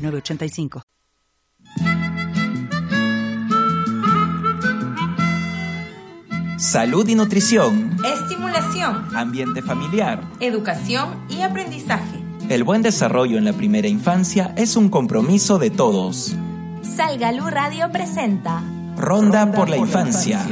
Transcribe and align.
906985. 0.00 0.82
Salud 6.60 7.08
y 7.08 7.14
nutrición. 7.14 7.96
Estimulación. 8.04 9.16
Ambiente 9.16 9.62
familiar. 9.62 10.22
Educación 10.40 11.24
y 11.30 11.40
aprendizaje. 11.40 12.22
El 12.50 12.64
buen 12.64 12.82
desarrollo 12.82 13.38
en 13.38 13.46
la 13.46 13.54
primera 13.54 13.88
infancia 13.88 14.52
es 14.56 14.76
un 14.76 14.90
compromiso 14.90 15.58
de 15.58 15.70
todos. 15.70 16.36
Salgalú 16.82 17.46
Radio 17.48 17.90
presenta 17.90 18.62
Ronda, 18.96 19.50
por 19.52 19.70
la 19.70 19.78
infancia. 19.78 20.44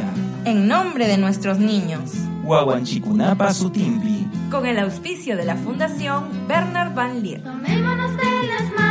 En 0.47 0.67
nombre 0.67 1.07
de 1.09 1.19
nuestros 1.19 1.59
niños. 1.59 2.13
Huahuanchicunapa 2.43 3.53
Sutimpi. 3.53 4.27
Con 4.51 4.65
el 4.65 4.79
auspicio 4.79 5.37
de 5.37 5.45
la 5.45 5.57
Fundación 5.57 6.49
Bernard 6.49 6.95
Van 6.95 7.23
Leer. 7.23 7.43
Tomémonos 7.43 8.17
de 8.17 8.47
las 8.49 8.73
manos, 8.75 8.88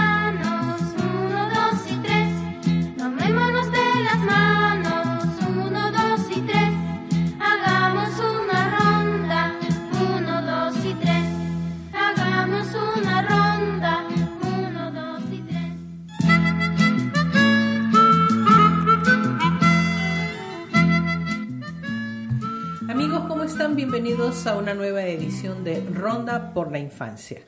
Bienvenidos 23.78 24.48
a 24.48 24.58
una 24.58 24.74
nueva 24.74 25.04
edición 25.04 25.64
de 25.64 25.82
Ronda 25.94 26.54
por 26.54 26.72
la 26.72 26.80
Infancia. 26.80 27.42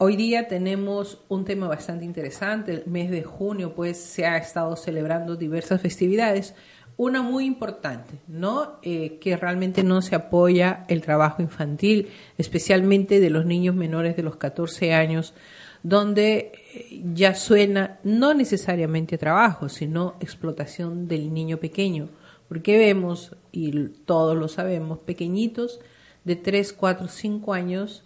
Hoy 0.00 0.14
día 0.14 0.46
tenemos 0.46 1.24
un 1.26 1.44
tema 1.44 1.66
bastante 1.66 2.04
interesante. 2.04 2.70
El 2.70 2.86
mes 2.86 3.10
de 3.10 3.24
junio, 3.24 3.74
pues, 3.74 3.98
se 3.98 4.26
ha 4.26 4.36
estado 4.36 4.76
celebrando 4.76 5.34
diversas 5.34 5.80
festividades. 5.80 6.54
Una 6.96 7.20
muy 7.20 7.46
importante, 7.46 8.20
¿no? 8.28 8.78
Eh, 8.82 9.18
que 9.20 9.36
realmente 9.36 9.82
no 9.82 10.00
se 10.00 10.14
apoya 10.14 10.84
el 10.86 11.02
trabajo 11.02 11.42
infantil, 11.42 12.10
especialmente 12.36 13.18
de 13.18 13.30
los 13.30 13.44
niños 13.44 13.74
menores 13.74 14.14
de 14.14 14.22
los 14.22 14.36
14 14.36 14.94
años, 14.94 15.34
donde 15.82 16.52
eh, 16.74 17.02
ya 17.12 17.34
suena 17.34 17.98
no 18.04 18.34
necesariamente 18.34 19.18
trabajo, 19.18 19.68
sino 19.68 20.14
explotación 20.20 21.08
del 21.08 21.34
niño 21.34 21.56
pequeño. 21.56 22.08
Porque 22.46 22.78
vemos, 22.78 23.34
y 23.50 23.72
todos 24.04 24.36
lo 24.36 24.46
sabemos, 24.46 25.00
pequeñitos 25.00 25.80
de 26.22 26.36
3, 26.36 26.72
4, 26.72 27.08
5 27.08 27.52
años 27.52 28.04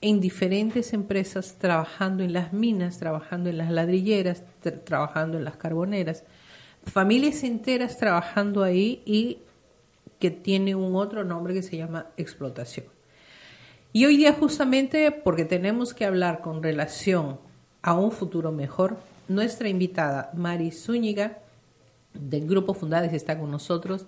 en 0.00 0.20
diferentes 0.20 0.92
empresas 0.92 1.56
trabajando 1.58 2.22
en 2.22 2.32
las 2.32 2.52
minas, 2.52 2.98
trabajando 2.98 3.50
en 3.50 3.58
las 3.58 3.70
ladrilleras, 3.70 4.44
tra- 4.62 4.84
trabajando 4.84 5.38
en 5.38 5.44
las 5.44 5.56
carboneras, 5.56 6.24
familias 6.84 7.42
enteras 7.42 7.98
trabajando 7.98 8.62
ahí 8.62 9.02
y 9.04 9.38
que 10.20 10.30
tiene 10.30 10.74
un 10.74 10.94
otro 10.96 11.24
nombre 11.24 11.54
que 11.54 11.62
se 11.62 11.76
llama 11.76 12.06
explotación. 12.16 12.86
Y 13.92 14.04
hoy 14.04 14.16
día 14.16 14.32
justamente 14.32 15.10
porque 15.10 15.44
tenemos 15.44 15.94
que 15.94 16.04
hablar 16.04 16.40
con 16.40 16.62
relación 16.62 17.38
a 17.82 17.94
un 17.94 18.12
futuro 18.12 18.52
mejor, 18.52 18.98
nuestra 19.28 19.68
invitada 19.68 20.30
Mari 20.34 20.70
Zúñiga 20.70 21.38
del 22.14 22.46
Grupo 22.46 22.74
Fundades 22.74 23.12
está 23.12 23.38
con 23.38 23.50
nosotros 23.50 24.06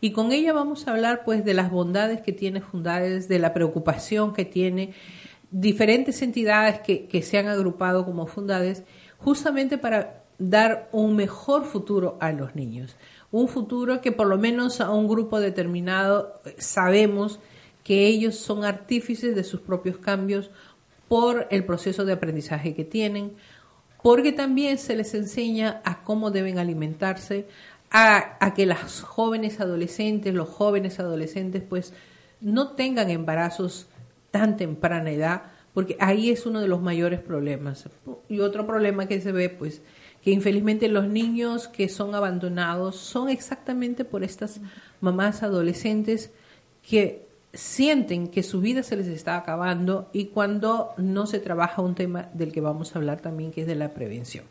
y 0.00 0.12
con 0.12 0.32
ella 0.32 0.52
vamos 0.52 0.86
a 0.86 0.92
hablar 0.92 1.22
pues 1.24 1.44
de 1.44 1.54
las 1.54 1.70
bondades 1.70 2.20
que 2.20 2.32
tiene 2.32 2.60
Fundades, 2.60 3.28
de 3.28 3.38
la 3.38 3.54
preocupación 3.54 4.32
que 4.32 4.44
tiene 4.44 4.94
diferentes 5.52 6.22
entidades 6.22 6.80
que, 6.80 7.06
que 7.06 7.22
se 7.22 7.38
han 7.38 7.46
agrupado 7.46 8.04
como 8.04 8.26
Fundades 8.26 8.82
justamente 9.18 9.78
para 9.78 10.24
dar 10.38 10.88
un 10.92 11.14
mejor 11.14 11.64
futuro 11.64 12.16
a 12.20 12.32
los 12.32 12.56
niños. 12.56 12.96
Un 13.30 13.48
futuro 13.48 14.00
que 14.00 14.12
por 14.12 14.26
lo 14.26 14.38
menos 14.38 14.80
a 14.80 14.90
un 14.90 15.06
grupo 15.06 15.38
determinado 15.38 16.40
eh, 16.44 16.56
sabemos 16.58 17.38
que 17.84 18.06
ellos 18.06 18.36
son 18.36 18.64
artífices 18.64 19.34
de 19.34 19.44
sus 19.44 19.60
propios 19.60 19.98
cambios 19.98 20.50
por 21.08 21.46
el 21.50 21.64
proceso 21.64 22.04
de 22.04 22.14
aprendizaje 22.14 22.74
que 22.74 22.84
tienen, 22.84 23.32
porque 24.02 24.32
también 24.32 24.78
se 24.78 24.96
les 24.96 25.14
enseña 25.14 25.80
a 25.84 26.02
cómo 26.02 26.30
deben 26.30 26.58
alimentarse, 26.58 27.46
a, 27.90 28.36
a 28.40 28.54
que 28.54 28.64
las 28.66 29.02
jóvenes 29.02 29.60
adolescentes, 29.60 30.32
los 30.32 30.48
jóvenes 30.48 30.98
adolescentes, 30.98 31.62
pues 31.68 31.92
no 32.40 32.70
tengan 32.70 33.10
embarazos 33.10 33.86
tan 34.32 34.56
temprana 34.56 35.12
edad, 35.12 35.42
porque 35.72 35.96
ahí 36.00 36.30
es 36.30 36.44
uno 36.44 36.60
de 36.60 36.66
los 36.66 36.82
mayores 36.82 37.20
problemas. 37.20 37.88
Y 38.28 38.40
otro 38.40 38.66
problema 38.66 39.06
que 39.06 39.20
se 39.20 39.30
ve, 39.30 39.48
pues, 39.48 39.82
que 40.22 40.32
infelizmente 40.32 40.88
los 40.88 41.06
niños 41.06 41.68
que 41.68 41.88
son 41.88 42.16
abandonados 42.16 42.96
son 42.96 43.28
exactamente 43.28 44.04
por 44.04 44.24
estas 44.24 44.60
mamás 45.00 45.44
adolescentes 45.44 46.32
que 46.82 47.28
sienten 47.52 48.28
que 48.28 48.42
su 48.42 48.60
vida 48.60 48.82
se 48.82 48.96
les 48.96 49.06
está 49.06 49.36
acabando 49.36 50.08
y 50.12 50.26
cuando 50.26 50.94
no 50.96 51.26
se 51.26 51.38
trabaja 51.38 51.82
un 51.82 51.94
tema 51.94 52.28
del 52.32 52.52
que 52.52 52.60
vamos 52.60 52.94
a 52.94 52.98
hablar 52.98 53.20
también, 53.20 53.52
que 53.52 53.62
es 53.62 53.66
de 53.66 53.74
la 53.74 53.92
prevención. 53.92 54.44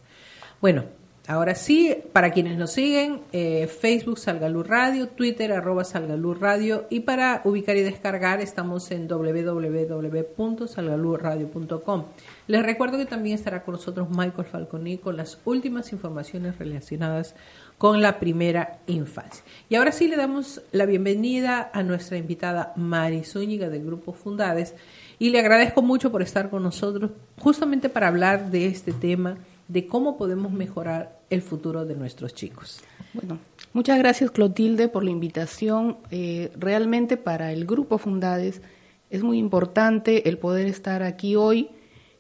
Bueno, 0.60 0.86
ahora 1.28 1.56
sí, 1.56 1.96
para 2.14 2.32
quienes 2.32 2.58
nos 2.58 2.72
siguen, 2.72 3.22
eh, 3.32 3.68
Facebook 3.68 4.18
Salgalú 4.18 4.64
Radio, 4.64 5.08
Twitter 5.08 5.52
arroba 5.52 5.84
Salgalú 5.84 6.34
Radio 6.34 6.88
y 6.90 7.02
para 7.02 7.42
ubicar 7.44 7.78
y 7.78 7.82
descargar 7.82 8.42
estamos 8.42 8.90
en 8.92 9.08
www.salgaluradio.com. 9.08 12.06
Les 12.48 12.64
recuerdo 12.64 12.98
que 12.98 13.06
también 13.06 13.36
estará 13.36 13.64
con 13.64 13.76
nosotros 13.76 14.10
Michael 14.10 14.46
Falconi 14.46 14.98
con 14.98 15.18
las 15.18 15.40
últimas 15.46 15.92
informaciones 15.94 16.58
relacionadas 16.58 17.36
con 17.78 18.02
la 18.02 18.20
primera 18.20 18.80
infancia. 18.86 19.44
Y 19.68 19.76
ahora 19.76 19.92
sí 19.92 20.08
le 20.08 20.16
damos 20.16 20.62
la 20.72 20.86
bienvenida 20.86 21.72
a 21.74 21.82
nuestra 21.82 22.18
invitada 22.18 22.74
Mari 22.76 23.24
Zúñiga 23.24 23.70
del 23.70 23.84
Grupo 23.84 24.14
Fundades 24.14 24.76
y 25.18 25.30
le 25.30 25.40
agradezco 25.40 25.82
mucho 25.82 26.12
por 26.12 26.22
estar 26.22 26.50
con 26.50 26.62
nosotros 26.62 27.12
justamente 27.40 27.90
para 27.90 28.08
hablar 28.08 28.52
de 28.52 28.68
este 28.68 28.92
tema, 28.92 29.38
de 29.72 29.88
cómo 29.88 30.18
podemos 30.18 30.52
mejorar 30.52 31.18
el 31.30 31.42
futuro 31.42 31.86
de 31.86 31.96
nuestros 31.96 32.34
chicos. 32.34 32.82
Bueno, 33.14 33.38
muchas 33.72 33.98
gracias 33.98 34.30
Clotilde 34.30 34.90
por 34.90 35.04
la 35.04 35.12
invitación. 35.12 35.98
Eh, 36.12 36.52
realmente 36.58 37.16
para 37.16 37.54
el 37.54 37.66
Grupo 37.66 37.98
Fundades 37.98 38.62
es 39.10 39.24
muy 39.24 39.38
importante 39.38 40.28
el 40.28 40.38
poder 40.38 40.68
estar 40.68 41.04
aquí 41.04 41.38
hoy, 41.38 41.70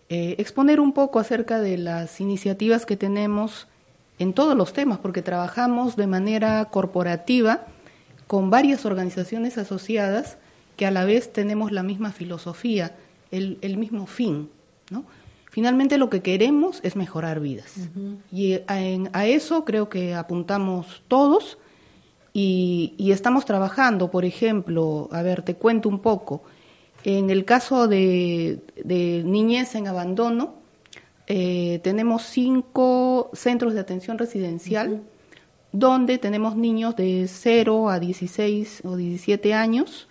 eh, 0.07 0.35
exponer 0.37 0.79
un 0.79 0.93
poco 0.93 1.19
acerca 1.19 1.59
de 1.59 1.77
las 1.77 2.21
iniciativas 2.21 2.85
que 2.85 2.95
tenemos 2.95 3.67
en 4.17 4.31
todos 4.31 4.55
los 4.55 4.71
temas, 4.71 4.99
porque 4.99 5.21
trabajamos 5.21 5.97
de 5.97 6.07
manera 6.07 6.63
corporativa 6.65 7.65
con 8.27 8.49
varias 8.49 8.85
organizaciones 8.85 9.57
asociadas 9.57 10.37
que 10.77 10.85
a 10.85 10.91
la 10.91 11.03
vez 11.03 11.33
tenemos 11.33 11.73
la 11.73 11.83
misma 11.83 12.13
filosofía, 12.13 12.95
el, 13.29 13.57
el 13.61 13.77
mismo 13.77 14.05
fin, 14.05 14.49
¿no? 14.89 15.03
Finalmente 15.51 15.97
lo 15.99 16.09
que 16.09 16.21
queremos 16.21 16.79
es 16.81 16.95
mejorar 16.95 17.39
vidas. 17.39 17.75
Y 18.31 18.53
a, 18.67 18.81
en- 18.81 19.09
a 19.13 19.27
eso 19.27 19.63
creo 19.65 19.87
que 19.89 20.15
apuntamos 20.15 21.03
todos 21.07 21.57
y, 22.33 22.93
y 22.97 23.11
estamos 23.11 23.45
trabajando, 23.45 24.09
por 24.09 24.25
ejemplo, 24.25 25.07
a 25.11 25.21
ver, 25.21 25.43
te 25.43 25.55
cuento 25.55 25.87
un 25.89 25.99
poco, 25.99 26.41
en 27.03 27.29
el 27.29 27.45
caso 27.45 27.87
de, 27.87 28.61
de 28.83 29.21
niñez 29.25 29.75
en 29.75 29.87
abandono, 29.87 30.55
eh, 31.27 31.79
tenemos 31.83 32.23
cinco 32.23 33.29
centros 33.33 33.73
de 33.73 33.79
atención 33.81 34.17
residencial 34.17 35.01
donde 35.73 36.17
tenemos 36.17 36.55
niños 36.57 36.95
de 36.97 37.27
0 37.29 37.89
a 37.89 37.99
16 37.99 38.81
o 38.83 38.95
17 38.97 39.53
años, 39.53 40.07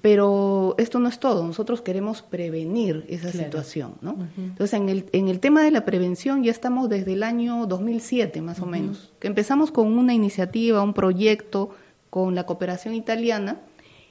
pero 0.00 0.74
esto 0.78 0.98
no 1.00 1.08
es 1.08 1.18
todo, 1.18 1.44
nosotros 1.46 1.80
queremos 1.80 2.22
prevenir 2.22 3.04
esa 3.08 3.30
Claro. 3.30 3.44
situación, 3.46 3.94
¿no? 4.00 4.16
Entonces, 4.36 4.74
en 4.74 4.88
el, 4.88 5.06
en 5.12 5.28
el 5.28 5.40
tema 5.40 5.62
de 5.62 5.70
la 5.72 5.84
prevención 5.84 6.44
ya 6.44 6.50
estamos 6.52 6.88
desde 6.88 7.14
el 7.14 7.22
año 7.24 7.66
2007, 7.66 8.40
más 8.40 8.60
o 8.60 8.66
menos, 8.66 9.12
que 9.18 9.26
empezamos 9.26 9.70
con 9.72 9.98
una 9.98 10.14
iniciativa, 10.14 10.82
un 10.82 10.94
proyecto 10.94 11.70
con 12.10 12.34
la 12.34 12.46
cooperación 12.46 12.94
italiana, 12.94 13.56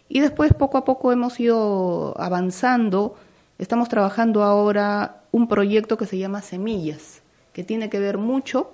y 0.10 0.20
después 0.20 0.54
poco 0.54 0.78
a 0.78 0.86
poco 0.86 1.12
hemos 1.12 1.40
ido 1.40 2.14
avanzando, 2.20 3.16
estamos 3.58 3.90
trabajando 3.90 4.44
ahora 4.44 5.24
un 5.32 5.48
proyecto 5.48 5.98
que 5.98 6.06
se 6.06 6.18
llama 6.18 6.42
Semillas, 6.42 7.22
que 7.54 7.64
tiene 7.64 7.90
que 7.90 8.00
ver 8.00 8.18
mucho 8.18 8.72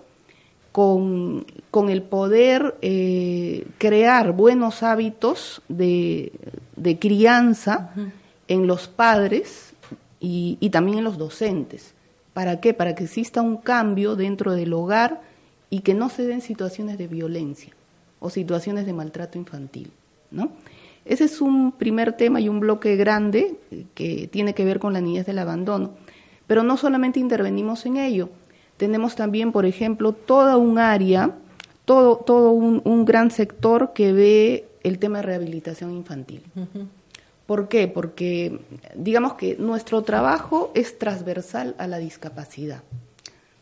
con, 0.74 1.46
con 1.70 1.90
el 1.92 2.02
poder 2.02 2.76
eh, 2.82 3.68
crear 3.78 4.34
buenos 4.34 4.82
hábitos 4.82 5.62
de, 5.70 6.34
de 6.76 6.98
crianza 6.98 7.92
en 8.48 8.66
los 8.66 8.88
padres 8.88 9.74
y, 10.20 10.58
y 10.60 10.72
también 10.72 10.98
en 10.98 11.04
los 11.04 11.20
docentes. 11.20 11.94
¿Para 12.34 12.60
qué? 12.60 12.74
Para 12.74 12.96
que 12.96 13.04
exista 13.04 13.44
un 13.44 13.58
cambio 13.58 14.16
dentro 14.16 14.54
del 14.54 14.74
hogar 14.74 15.22
y 15.70 15.82
que 15.82 15.94
no 15.94 16.10
se 16.10 16.26
den 16.26 16.42
situaciones 16.42 16.98
de 16.98 17.08
violencia 17.08 17.72
o 18.20 18.32
situaciones 18.32 18.88
de 18.88 18.94
maltrato 18.94 19.38
infantil, 19.38 19.92
¿no? 20.32 20.50
Ese 21.06 21.26
es 21.26 21.40
un 21.40 21.74
primer 21.74 22.14
tema 22.14 22.42
y 22.42 22.50
un 22.50 22.60
bloque 22.60 22.96
grande 22.96 23.58
eh, 23.70 23.86
que 23.94 24.28
tiene 24.28 24.56
que 24.56 24.66
ver 24.66 24.80
con 24.80 24.94
la 24.94 25.02
niñez 25.02 25.28
del 25.28 25.38
abandono. 25.38 25.92
Pero 26.48 26.64
no 26.64 26.78
solamente 26.78 27.20
intervenimos 27.20 27.86
en 27.86 27.98
ello, 27.98 28.30
tenemos 28.84 29.16
también, 29.16 29.54
por 29.54 29.66
ejemplo, 29.66 30.12
toda 30.12 30.58
un 30.58 30.78
área, 30.78 31.32
todo, 31.86 32.18
todo 32.18 32.52
un, 32.52 32.82
un 32.84 33.06
gran 33.06 33.32
sector 33.32 33.94
que 33.94 34.12
ve 34.12 34.66
el 34.84 35.00
tema 35.00 35.20
de 35.20 35.24
rehabilitación 35.24 35.94
infantil. 35.94 36.44
¿Por 37.46 37.70
qué? 37.70 37.88
Porque 37.88 38.60
digamos 38.94 39.36
que 39.36 39.56
nuestro 39.56 40.02
trabajo 40.02 40.70
es 40.76 41.00
transversal 41.00 41.76
a 41.78 41.88
la 41.88 41.98
discapacidad. 41.98 42.84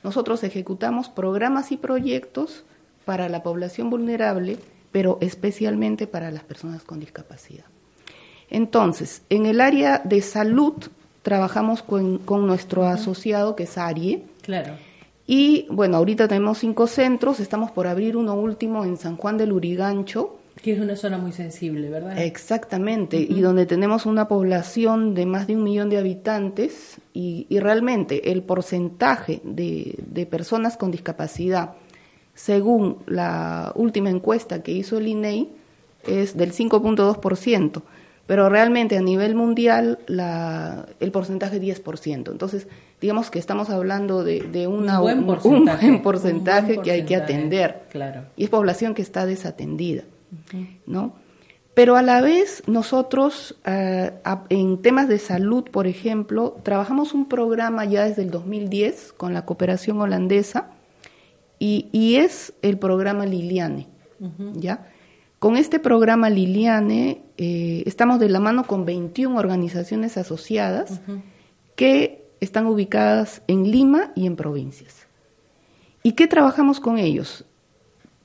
Nosotros 0.03 0.44
ejecutamos 0.44 1.07
programas 1.07 1.71
y 1.71 1.77
proyectos 1.77 2.63
para 3.06 3.29
la 3.29 3.44
población 3.44 3.91
vulnerable, 3.91 4.57
pero 4.91 5.19
especialmente 5.21 6.07
para 6.07 6.31
las 6.31 6.44
personas 6.44 6.81
con 6.81 7.00
discapacidad. 7.00 7.65
Entonces, 8.50 9.21
en 9.29 9.45
el 9.45 9.62
área 9.62 10.01
de 10.03 10.23
salud 10.23 10.73
trabajamos 11.21 11.83
con, 11.83 12.18
con 12.18 12.47
nuestro 12.47 12.88
asociado 12.88 13.56
que 13.56 13.63
es 13.63 13.77
ARIE. 13.77 14.25
Claro. 14.41 14.73
Y 15.33 15.66
bueno, 15.69 15.95
ahorita 15.95 16.28
tenemos 16.28 16.57
cinco 16.57 16.88
centros, 16.88 17.39
estamos 17.39 17.72
por 17.72 17.88
abrir 17.88 18.18
uno 18.18 18.33
último 18.33 18.83
en 18.83 18.98
San 18.98 19.16
Juan 19.16 19.38
del 19.38 19.54
Urigancho, 19.54 20.39
Que 20.62 20.74
es 20.74 20.80
una 20.81 20.98
zona 20.98 21.18
muy 21.18 21.31
sensible, 21.31 21.89
¿verdad? 21.89 22.19
Exactamente, 22.19 23.16
y 23.18 23.39
donde 23.39 23.66
tenemos 23.66 24.06
una 24.06 24.28
población 24.28 25.16
de 25.16 25.25
más 25.25 25.48
de 25.48 25.56
un 25.56 25.63
millón 25.63 25.89
de 25.89 26.00
habitantes. 26.00 26.98
Y, 27.13 27.48
y 27.48 27.60
realmente 27.62 28.33
el 28.33 28.44
porcentaje 28.44 29.39
de, 29.45 29.95
de 30.06 30.25
personas 30.25 30.75
con 30.75 30.92
discapacidad, 30.92 31.75
según 32.36 32.98
la 33.06 33.72
última 33.75 34.10
encuesta 34.10 34.62
que 34.62 34.74
hizo 34.74 34.98
el 34.98 35.07
INEI, 35.07 35.48
es 36.06 36.36
del 36.36 36.51
5.2%, 36.51 37.81
pero 38.27 38.50
realmente 38.50 38.97
a 38.97 39.01
nivel 39.01 39.35
mundial 39.35 40.00
la, 40.07 40.85
el 41.00 41.12
porcentaje 41.12 41.57
es 41.57 41.83
10%. 41.83 42.31
Entonces, 42.31 42.68
digamos 43.01 43.29
que 43.31 43.39
estamos 43.39 43.69
hablando 43.69 44.23
de, 44.23 44.41
de 44.41 44.68
una, 44.68 44.97
Un 45.00 45.03
buen 45.03 45.19
un- 45.19 45.25
porcentaje, 45.25 45.89
un 45.91 46.01
buen 46.75 46.81
que 46.83 46.91
hay 46.91 47.03
que 47.06 47.15
atender. 47.15 47.83
claro. 47.91 48.21
Y 48.38 48.44
es 48.45 48.50
población 48.50 48.94
que 48.94 49.01
está 49.01 49.25
desatendida. 49.25 50.03
¿no? 50.85 51.13
Pero 51.73 51.95
a 51.97 52.01
la 52.01 52.21
vez 52.21 52.63
nosotros 52.68 53.57
eh, 53.65 54.12
en 54.50 54.81
temas 54.81 55.07
de 55.07 55.19
salud, 55.19 55.63
por 55.69 55.88
ejemplo, 55.88 56.57
trabajamos 56.63 57.13
un 57.13 57.27
programa 57.27 57.85
ya 57.85 58.06
desde 58.06 58.21
el 58.23 58.31
2010 58.31 59.13
con 59.18 59.33
la 59.33 59.45
cooperación 59.45 60.00
holandesa 60.00 60.68
y, 61.59 61.88
y 61.91 62.15
es 62.15 62.53
el 62.62 62.77
programa 62.77 63.25
Liliane, 63.25 63.88
¿ya? 64.53 64.88
Con 65.41 65.57
este 65.57 65.79
programa 65.79 66.29
Liliane 66.29 67.23
eh, 67.38 67.81
estamos 67.88 68.19
de 68.19 68.29
la 68.29 68.39
mano 68.39 68.67
con 68.67 68.85
21 68.85 69.39
organizaciones 69.39 70.15
asociadas 70.15 71.01
que 71.75 72.29
están 72.39 72.67
ubicadas 72.67 73.41
en 73.47 73.71
Lima 73.71 74.11
y 74.15 74.27
en 74.27 74.35
provincias. 74.35 75.07
¿Y 76.03 76.11
qué 76.11 76.27
trabajamos 76.27 76.79
con 76.79 76.99
ellos? 76.99 77.45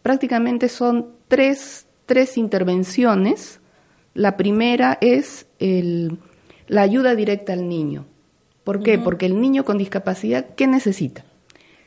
prácticamente 0.06 0.68
son 0.68 1.08
tres, 1.26 1.88
tres 2.06 2.38
intervenciones. 2.38 3.58
La 4.14 4.36
primera 4.36 4.98
es 5.00 5.46
el, 5.58 6.18
la 6.68 6.82
ayuda 6.82 7.16
directa 7.16 7.54
al 7.54 7.68
niño. 7.68 8.06
¿Por 8.62 8.84
qué? 8.84 9.00
Porque 9.00 9.26
el 9.26 9.40
niño 9.40 9.64
con 9.64 9.78
discapacidad, 9.78 10.54
¿qué 10.54 10.68
necesita? 10.68 11.24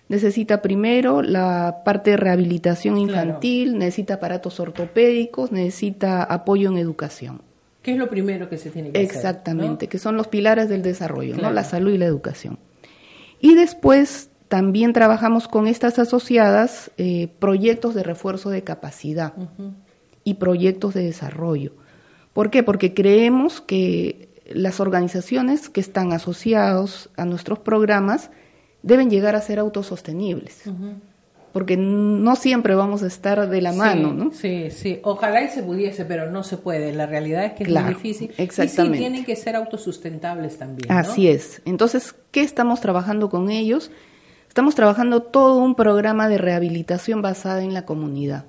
Necesita 0.09 0.63
primero 0.63 1.21
la 1.21 1.83
parte 1.85 2.11
de 2.11 2.17
rehabilitación 2.17 2.97
infantil, 2.97 3.77
necesita 3.77 4.15
aparatos 4.15 4.59
ortopédicos, 4.59 5.51
necesita 5.51 6.23
apoyo 6.23 6.69
en 6.69 6.77
educación. 6.77 7.43
¿Qué 7.83 7.91
es 7.91 7.97
lo 7.97 8.09
primero 8.09 8.49
que 8.49 8.57
se 8.57 8.71
tiene 8.71 8.91
que 8.91 8.97
hacer? 8.97 9.15
Exactamente, 9.15 9.85
¿no? 9.85 9.89
que 9.89 9.99
son 9.99 10.17
los 10.17 10.27
pilares 10.27 10.67
del 10.67 10.81
desarrollo, 10.81 11.37
¿no? 11.37 11.51
La 11.51 11.63
salud 11.63 11.91
y 11.93 11.99
la 11.99 12.05
educación. 12.05 12.57
Y 13.39 13.53
después 13.53 14.31
también 14.47 14.93
trabajamos 14.93 15.47
con 15.47 15.67
estas 15.67 15.99
asociadas 15.99 16.89
eh, 16.97 17.29
proyectos 17.37 17.93
de 17.93 18.01
refuerzo 18.01 18.49
de 18.49 18.63
capacidad 18.63 19.33
y 20.23 20.33
proyectos 20.33 20.95
de 20.95 21.03
desarrollo. 21.03 21.73
¿Por 22.33 22.49
qué? 22.49 22.63
Porque 22.63 22.95
creemos 22.95 23.61
que 23.61 24.29
las 24.51 24.79
organizaciones 24.79 25.69
que 25.69 25.79
están 25.79 26.13
asociados 26.13 27.11
a 27.15 27.25
nuestros 27.25 27.59
programas 27.59 28.31
deben 28.81 29.09
llegar 29.09 29.35
a 29.35 29.41
ser 29.41 29.59
autosostenibles. 29.59 30.63
Porque 31.51 31.77
no 31.77 32.35
siempre 32.35 32.75
vamos 32.75 33.01
a 33.01 33.07
estar 33.07 33.49
de 33.49 33.61
la 33.61 33.73
mano, 33.73 34.13
¿no? 34.13 34.31
Sí, 34.31 34.69
sí. 34.69 34.99
Ojalá 35.03 35.41
y 35.41 35.49
se 35.49 35.63
pudiese, 35.63 36.05
pero 36.05 36.29
no 36.29 36.43
se 36.43 36.57
puede. 36.57 36.93
La 36.93 37.07
realidad 37.07 37.43
es 37.43 37.53
que 37.53 37.63
es 37.63 37.69
muy 37.69 37.83
difícil. 37.95 38.31
exactamente. 38.37 38.97
Y 38.97 38.99
sí 38.99 39.03
tienen 39.03 39.25
que 39.25 39.35
ser 39.35 39.55
autosustentables 39.55 40.57
también. 40.59 40.87
¿no? 40.87 40.95
Así 40.95 41.27
es. 41.27 41.61
Entonces, 41.65 42.13
¿qué 42.31 42.41
estamos 42.41 42.81
trabajando 42.81 43.29
con 43.29 43.49
ellos? 43.49 43.89
Estamos 44.47 44.75
trabajando 44.75 45.21
todo 45.23 45.57
un 45.57 45.75
programa 45.75 46.27
de 46.27 46.37
rehabilitación 46.37 47.21
basada 47.21 47.63
en 47.63 47.73
la 47.73 47.85
comunidad. 47.85 48.45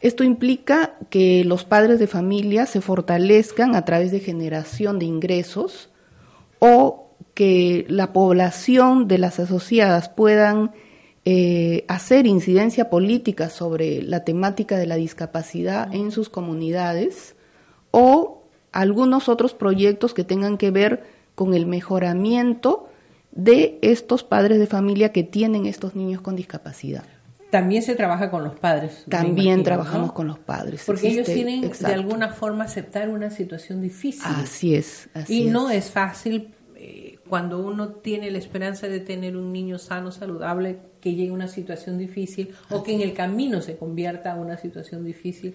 Esto 0.00 0.22
implica 0.22 0.94
que 1.08 1.44
los 1.44 1.64
padres 1.64 1.98
de 1.98 2.06
familia 2.06 2.66
se 2.66 2.80
fortalezcan 2.80 3.74
a 3.74 3.84
través 3.84 4.12
de 4.12 4.20
generación 4.20 4.98
de 4.98 5.06
ingresos 5.06 5.88
o 6.58 7.03
que 7.34 7.84
la 7.88 8.12
población 8.12 9.08
de 9.08 9.18
las 9.18 9.40
asociadas 9.40 10.08
puedan 10.08 10.70
eh, 11.24 11.84
hacer 11.88 12.26
incidencia 12.26 12.90
política 12.90 13.48
sobre 13.48 14.02
la 14.02 14.24
temática 14.24 14.76
de 14.76 14.86
la 14.86 14.96
discapacidad 14.96 15.92
en 15.94 16.10
sus 16.10 16.28
comunidades 16.28 17.34
o 17.90 18.42
algunos 18.72 19.28
otros 19.28 19.54
proyectos 19.54 20.14
que 20.14 20.24
tengan 20.24 20.58
que 20.58 20.70
ver 20.70 21.04
con 21.34 21.54
el 21.54 21.66
mejoramiento 21.66 22.88
de 23.32 23.78
estos 23.82 24.22
padres 24.22 24.58
de 24.58 24.66
familia 24.66 25.12
que 25.12 25.24
tienen 25.24 25.66
estos 25.66 25.96
niños 25.96 26.20
con 26.20 26.36
discapacidad. 26.36 27.04
También 27.50 27.82
se 27.82 27.94
trabaja 27.94 28.30
con 28.30 28.42
los 28.42 28.56
padres. 28.56 29.04
También 29.08 29.46
imagino, 29.46 29.62
trabajamos 29.62 30.08
¿no? 30.08 30.14
con 30.14 30.26
los 30.26 30.38
padres. 30.40 30.82
Porque 30.86 31.08
ellos 31.08 31.26
tienen 31.26 31.70
de 31.70 31.94
alguna 31.94 32.32
forma 32.32 32.64
aceptar 32.64 33.08
una 33.08 33.30
situación 33.30 33.80
difícil. 33.80 34.24
Así 34.24 34.74
es, 34.74 35.08
así 35.14 35.42
y 35.42 35.46
es. 35.46 35.52
no 35.52 35.70
es 35.70 35.90
fácil 35.90 36.52
cuando 37.28 37.58
uno 37.58 37.88
tiene 37.88 38.30
la 38.30 38.38
esperanza 38.38 38.86
de 38.88 39.00
tener 39.00 39.36
un 39.36 39.52
niño 39.52 39.78
sano, 39.78 40.12
saludable, 40.12 40.78
que 41.00 41.14
llegue 41.14 41.30
a 41.30 41.34
una 41.34 41.48
situación 41.48 41.98
difícil 41.98 42.50
o 42.70 42.82
que 42.82 42.94
en 42.94 43.00
el 43.00 43.12
camino 43.14 43.60
se 43.60 43.76
convierta 43.76 44.32
a 44.32 44.36
una 44.36 44.56
situación 44.58 45.04
difícil. 45.04 45.54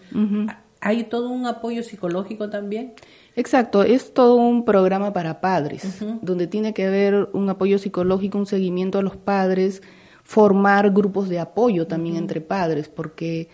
¿Ha- 0.49 0.63
¿Hay 0.81 1.03
todo 1.03 1.29
un 1.29 1.45
apoyo 1.45 1.83
psicológico 1.83 2.49
también? 2.49 2.93
Exacto, 3.35 3.83
es 3.83 4.13
todo 4.13 4.35
un 4.35 4.63
programa 4.63 5.11
para 5.11 5.41
padres, 5.41 6.01
donde 6.21 6.47
tiene 6.47 6.73
que 6.73 6.85
haber 6.85 7.29
un 7.33 7.49
apoyo 7.49 7.77
psicológico, 7.77 8.38
un 8.38 8.45
seguimiento 8.45 8.97
a 8.97 9.01
los 9.01 9.17
padres, 9.17 9.81
formar 10.23 10.91
grupos 10.91 11.27
de 11.29 11.39
apoyo 11.39 11.85
también 11.88 12.15
entre 12.15 12.39
padres, 12.41 12.88
porque, 12.88 13.49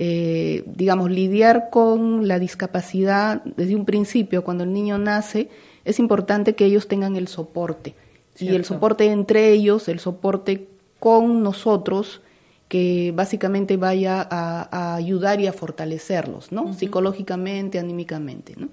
eh, 0.00 0.62
digamos, 0.64 1.10
lidiar 1.10 1.70
con 1.70 2.28
la 2.28 2.38
discapacidad 2.38 3.42
desde 3.44 3.74
un 3.74 3.84
principio, 3.84 4.44
cuando 4.44 4.62
el 4.62 4.72
niño 4.72 4.96
nace, 4.96 5.48
es 5.84 5.98
importante 5.98 6.54
que 6.54 6.66
ellos 6.66 6.86
tengan 6.86 7.16
el 7.16 7.26
soporte. 7.26 7.94
Y 8.38 8.50
el 8.50 8.64
soporte 8.64 9.06
entre 9.06 9.50
ellos, 9.50 9.88
el 9.88 9.98
soporte 9.98 10.68
con 11.00 11.42
nosotros, 11.42 12.20
que 12.68 13.12
básicamente 13.12 13.76
vaya 13.76 14.20
a, 14.30 14.68
a 14.70 14.94
ayudar 14.94 15.40
y 15.40 15.48
a 15.48 15.52
fortalecerlos, 15.52 16.52
¿no? 16.52 16.72
Psicológicamente, 16.72 17.80
anímicamente, 17.80 18.54
¿no? 18.56 18.68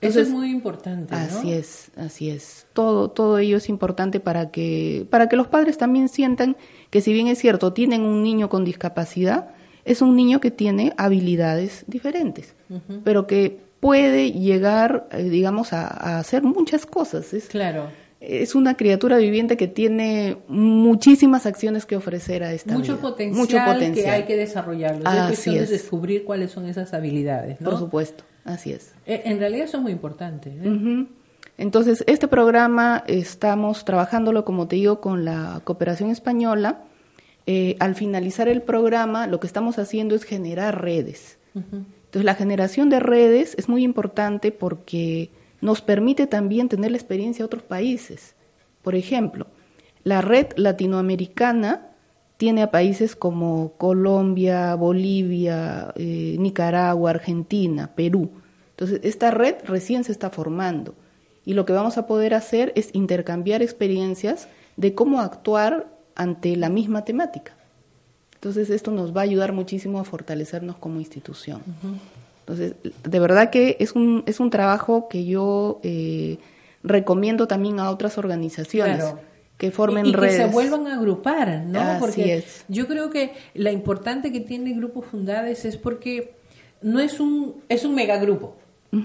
Eso 0.00 0.20
es 0.20 0.30
muy 0.30 0.50
importante. 0.50 1.14
¿no? 1.14 1.20
Así 1.20 1.52
es, 1.52 1.90
así 1.96 2.30
es. 2.30 2.66
Todo, 2.72 3.10
todo 3.10 3.38
ello 3.38 3.58
es 3.58 3.68
importante 3.68 4.20
para 4.20 4.50
que, 4.50 5.06
para 5.10 5.28
que 5.28 5.36
los 5.36 5.46
padres 5.46 5.78
también 5.78 6.08
sientan 6.08 6.56
que 6.90 7.00
si 7.00 7.12
bien 7.12 7.28
es 7.28 7.38
cierto, 7.38 7.72
tienen 7.72 8.02
un 8.02 8.22
niño 8.22 8.48
con 8.48 8.64
discapacidad, 8.64 9.50
es 9.90 10.02
un 10.02 10.16
niño 10.16 10.40
que 10.40 10.50
tiene 10.50 10.92
habilidades 10.96 11.84
diferentes, 11.86 12.54
pero 13.04 13.26
que 13.26 13.58
puede 13.80 14.32
llegar, 14.32 15.08
eh, 15.12 15.22
digamos, 15.24 15.72
a, 15.72 15.86
a 15.86 16.18
hacer 16.18 16.42
muchas 16.42 16.84
cosas. 16.86 17.32
Es, 17.32 17.46
Claro. 17.48 17.88
es 18.20 18.54
una 18.54 18.76
criatura 18.76 19.16
viviente 19.16 19.56
que 19.56 19.68
tiene 19.68 20.36
muchísimas 20.48 21.46
acciones 21.46 21.86
que 21.86 21.96
ofrecer 21.96 22.42
a 22.44 22.52
esta 22.52 22.74
Mucho 22.74 22.92
vida. 22.94 23.02
potencial, 23.02 23.40
Mucho 23.40 23.58
potencial. 23.64 24.04
que 24.04 24.10
hay 24.10 24.24
que 24.24 24.36
desarrollarlo. 24.36 25.00
Es 25.00 25.38
Así 25.40 25.54
de 25.54 25.62
es. 25.64 25.70
descubrir 25.70 26.24
cuáles 26.24 26.50
son 26.50 26.66
esas 26.66 26.92
habilidades. 26.92 27.60
¿no? 27.60 27.70
Por 27.70 27.78
supuesto, 27.78 28.24
así 28.44 28.72
es. 28.72 28.92
Eh, 29.06 29.22
En 29.24 29.38
realidad 29.38 29.64
eso 29.64 29.78
es 29.78 29.82
muy 29.82 29.92
importante. 29.92 30.50
¿eh? 30.62 31.06
Entonces, 31.56 32.04
este 32.06 32.28
programa 32.28 33.04
estamos 33.06 33.84
trabajándolo, 33.84 34.44
como 34.44 34.66
te 34.68 34.76
digo, 34.76 35.00
con 35.00 35.24
la 35.24 35.60
cooperación 35.64 36.10
española. 36.10 36.84
Eh, 37.46 37.76
al 37.80 37.94
finalizar 37.94 38.48
el 38.48 38.62
programa, 38.62 39.26
lo 39.26 39.40
que 39.40 39.46
estamos 39.46 39.78
haciendo 39.78 40.14
es 40.14 40.24
generar 40.24 40.82
redes. 40.82 41.38
Entonces, 41.54 42.24
la 42.24 42.34
generación 42.34 42.90
de 42.90 43.00
redes 43.00 43.54
es 43.58 43.68
muy 43.68 43.82
importante 43.82 44.52
porque 44.52 45.30
nos 45.60 45.80
permite 45.80 46.26
también 46.26 46.68
tener 46.68 46.90
la 46.90 46.96
experiencia 46.96 47.42
de 47.42 47.46
otros 47.46 47.62
países. 47.62 48.34
Por 48.82 48.94
ejemplo, 48.94 49.46
la 50.04 50.22
red 50.22 50.46
latinoamericana 50.56 51.88
tiene 52.36 52.62
a 52.62 52.70
países 52.70 53.16
como 53.16 53.72
Colombia, 53.76 54.74
Bolivia, 54.74 55.92
eh, 55.96 56.36
Nicaragua, 56.38 57.10
Argentina, 57.10 57.90
Perú. 57.94 58.30
Entonces, 58.70 59.00
esta 59.02 59.30
red 59.30 59.56
recién 59.64 60.04
se 60.04 60.12
está 60.12 60.30
formando 60.30 60.94
y 61.44 61.54
lo 61.54 61.66
que 61.66 61.72
vamos 61.72 61.98
a 61.98 62.06
poder 62.06 62.32
hacer 62.32 62.72
es 62.76 62.90
intercambiar 62.94 63.62
experiencias 63.62 64.48
de 64.76 64.94
cómo 64.94 65.20
actuar 65.20 65.99
ante 66.14 66.56
la 66.56 66.68
misma 66.68 67.04
temática. 67.04 67.52
Entonces, 68.34 68.70
esto 68.70 68.90
nos 68.90 69.14
va 69.14 69.20
a 69.20 69.24
ayudar 69.24 69.52
muchísimo 69.52 70.00
a 70.00 70.04
fortalecernos 70.04 70.76
como 70.76 70.98
institución. 70.98 71.62
Entonces, 72.40 72.74
de 73.04 73.20
verdad 73.20 73.50
que 73.50 73.76
es 73.80 73.92
un, 73.92 74.22
es 74.26 74.40
un 74.40 74.50
trabajo 74.50 75.08
que 75.08 75.24
yo 75.26 75.78
eh, 75.82 76.38
recomiendo 76.82 77.46
también 77.46 77.78
a 77.80 77.90
otras 77.90 78.18
organizaciones 78.18 79.04
que 79.58 79.70
formen 79.70 80.06
y, 80.06 80.12
redes. 80.14 80.38
que 80.38 80.46
se 80.46 80.48
vuelvan 80.50 80.86
a 80.86 80.94
agrupar, 80.94 81.64
¿no? 81.66 81.80
Así 81.80 82.00
porque 82.00 82.34
es. 82.38 82.64
yo 82.68 82.86
creo 82.86 83.10
que 83.10 83.34
la 83.52 83.70
importante 83.70 84.32
que 84.32 84.40
tiene 84.40 84.72
Grupo 84.72 85.02
Fundades 85.02 85.66
es 85.66 85.76
porque 85.76 86.32
no 86.80 86.98
es 86.98 87.20
un 87.20 87.56
es 87.68 87.84
un 87.84 87.94
megagrupo 87.94 88.56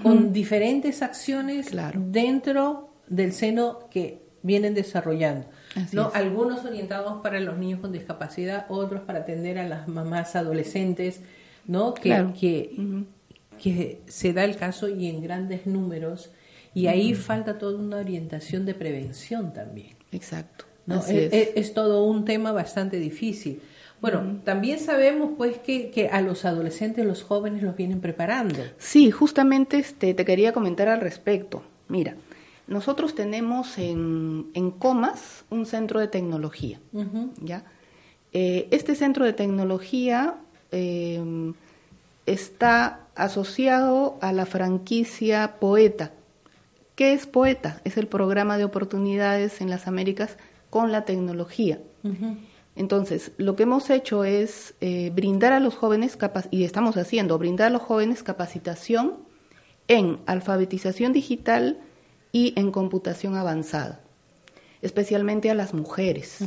con 0.02 0.32
diferentes 0.32 1.02
acciones 1.02 1.68
Claro. 1.68 2.00
dentro 2.06 2.88
del 3.06 3.32
seno 3.32 3.80
que 3.90 4.25
vienen 4.46 4.74
desarrollando. 4.74 5.46
Así 5.74 5.94
¿no? 5.96 6.08
es. 6.08 6.14
Algunos 6.14 6.64
orientados 6.64 7.20
para 7.22 7.40
los 7.40 7.58
niños 7.58 7.80
con 7.80 7.92
discapacidad, 7.92 8.66
otros 8.68 9.02
para 9.02 9.20
atender 9.20 9.58
a 9.58 9.68
las 9.68 9.88
mamás 9.88 10.36
adolescentes, 10.36 11.20
¿no? 11.66 11.92
Que, 11.94 12.02
Claro. 12.02 12.32
que, 12.38 12.70
que 13.62 14.00
se 14.06 14.32
da 14.32 14.44
el 14.44 14.56
caso 14.56 14.88
y 14.88 15.08
en 15.08 15.22
grandes 15.22 15.66
números. 15.66 16.30
Y 16.74 16.88
ahí 16.88 17.14
falta 17.14 17.58
toda 17.58 17.78
una 17.78 17.96
orientación 17.96 18.66
de 18.66 18.74
prevención 18.74 19.52
también. 19.52 19.96
Exacto. 20.12 20.66
¿no? 20.86 20.96
así 20.96 21.16
es, 21.16 21.32
es. 21.32 21.48
es- 21.48 21.56
es 21.56 21.74
todo 21.74 22.04
un 22.04 22.24
tema 22.24 22.52
bastante 22.52 22.98
difícil. 22.98 23.60
Bueno, 24.00 24.40
también 24.44 24.78
sabemos 24.78 25.30
pues 25.38 25.56
que, 25.58 25.90
que 25.90 26.08
a 26.08 26.20
los 26.20 26.44
adolescentes, 26.44 27.04
los 27.06 27.22
jóvenes 27.22 27.62
los 27.62 27.74
vienen 27.76 28.00
preparando. 28.02 28.58
Sí, 28.76 29.10
justamente 29.10 29.78
este, 29.78 30.12
te 30.12 30.24
quería 30.26 30.52
comentar 30.52 30.88
al 30.88 31.00
respecto. 31.00 31.62
Mira, 31.88 32.14
nosotros 32.66 33.14
tenemos 33.14 33.78
en, 33.78 34.46
en 34.54 34.70
Comas 34.70 35.44
un 35.50 35.66
centro 35.66 36.00
de 36.00 36.08
tecnología. 36.08 36.80
¿ya? 37.40 37.64
Eh, 38.32 38.68
este 38.70 38.94
centro 38.94 39.24
de 39.24 39.32
tecnología 39.32 40.34
eh, 40.72 41.52
está 42.26 43.06
asociado 43.14 44.18
a 44.20 44.32
la 44.32 44.46
franquicia 44.46 45.56
Poeta. 45.60 46.12
¿Qué 46.96 47.12
es 47.12 47.26
Poeta? 47.26 47.80
Es 47.84 47.96
el 47.96 48.08
programa 48.08 48.58
de 48.58 48.64
oportunidades 48.64 49.60
en 49.60 49.70
las 49.70 49.86
Américas 49.86 50.36
con 50.70 50.92
la 50.92 51.04
tecnología. 51.04 51.78
Entonces, 52.74 53.32
lo 53.36 53.56
que 53.56 53.64
hemos 53.64 53.90
hecho 53.90 54.24
es 54.24 54.74
eh, 54.80 55.10
brindar 55.14 55.52
a 55.52 55.60
los 55.60 55.74
jóvenes, 55.74 56.18
y 56.50 56.64
estamos 56.64 56.96
haciendo, 56.96 57.38
brindar 57.38 57.68
a 57.68 57.70
los 57.70 57.82
jóvenes 57.82 58.22
capacitación 58.22 59.14
en 59.88 60.18
alfabetización 60.26 61.12
digital 61.12 61.78
y 62.36 62.52
en 62.56 62.70
computación 62.70 63.34
avanzada, 63.34 64.02
especialmente 64.82 65.48
a 65.50 65.54
las 65.54 65.72
mujeres. 65.72 66.40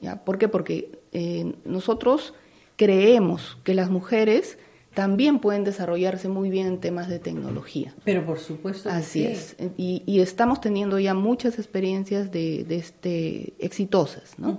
¿ya? 0.00 0.24
¿Por 0.24 0.38
qué? 0.38 0.48
Porque 0.48 0.98
eh, 1.12 1.54
nosotros 1.64 2.34
creemos 2.74 3.56
que 3.62 3.72
las 3.72 3.88
mujeres 3.88 4.58
también 4.92 5.38
pueden 5.38 5.62
desarrollarse 5.62 6.28
muy 6.28 6.50
bien 6.50 6.66
en 6.66 6.80
temas 6.80 7.08
de 7.08 7.20
tecnología. 7.20 7.94
Pero 8.02 8.26
por 8.26 8.40
supuesto. 8.40 8.90
Así 8.90 9.20
sí. 9.20 9.26
es. 9.26 9.56
Y, 9.76 10.02
y 10.04 10.18
estamos 10.18 10.60
teniendo 10.60 10.98
ya 10.98 11.14
muchas 11.14 11.60
experiencias 11.60 12.32
de, 12.32 12.64
de 12.64 12.76
este, 12.78 13.52
exitosas, 13.60 14.40
¿no? 14.40 14.58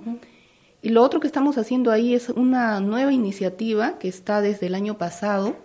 Y 0.81 0.91
lo 0.91 1.03
otro 1.03 1.19
que 1.19 1.27
estamos 1.27 1.57
haciendo 1.57 1.91
ahí 1.91 2.13
es 2.13 2.29
una 2.29 2.79
nueva 2.79 3.11
iniciativa 3.11 3.99
que 3.99 4.07
está 4.07 4.39
desde 4.39 4.67
el 4.67 4.75
año 4.75 4.97
pasado. 4.97 5.57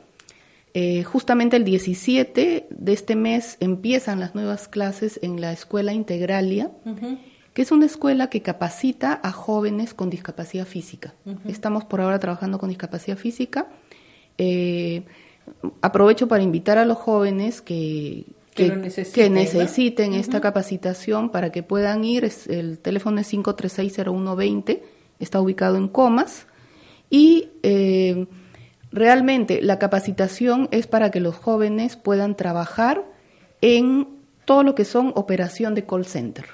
Eh, 0.75 1.03
justamente 1.05 1.57
el 1.57 1.65
17 1.65 2.67
de 2.71 2.93
este 2.93 3.15
mes 3.17 3.57
empiezan 3.61 4.21
las 4.21 4.35
nuevas 4.35 4.69
clases 4.69 5.19
en 5.23 5.41
la 5.41 5.53
Escuela 5.53 5.93
Integralia, 5.93 6.71
que 7.53 7.61
es 7.63 7.71
una 7.73 7.85
escuela 7.85 8.31
que 8.31 8.41
capacita 8.41 9.21
a 9.23 9.33
jóvenes 9.33 9.93
con 9.93 10.09
discapacidad 10.09 10.67
física. 10.67 11.13
Estamos 11.47 11.85
por 11.85 12.01
ahora 12.01 12.19
trabajando 12.19 12.59
con 12.59 12.71
discapacidad 12.71 13.19
física. 13.19 13.67
Eh, 14.39 15.03
aprovecho 15.83 16.27
para 16.29 16.43
invitar 16.43 16.79
a 16.79 16.87
los 16.87 16.97
jóvenes 16.97 17.61
que, 17.61 18.25
Que 18.55 18.75
necesiten, 18.75 19.13
que 19.25 19.29
¿no? 19.29 19.37
necesiten 19.37 20.15
esta 20.15 20.41
capacitación 20.41 21.29
para 21.31 21.53
que 21.53 21.63
puedan 21.63 22.05
ir. 22.05 22.25
Es- 22.25 22.47
el 22.47 22.79
teléfono 22.79 23.21
es 23.21 23.27
5360120, 23.27 24.83
está 25.19 25.39
ubicado 25.41 25.77
en 25.77 25.89
Comas. 25.89 26.47
Y 27.11 27.42
realmente 28.93 29.61
la 29.63 29.79
capacitación 29.79 30.69
es 30.71 30.87
para 30.87 31.11
que 31.11 31.21
los 31.21 31.37
jóvenes 31.37 31.97
puedan 31.97 32.37
trabajar 32.37 33.05
en 33.61 34.09
todo 34.45 34.63
lo 34.63 34.75
que 34.75 34.85
son 34.85 35.13
operación 35.15 35.75
de 35.75 35.85
call 35.85 36.05
center. 36.05 36.47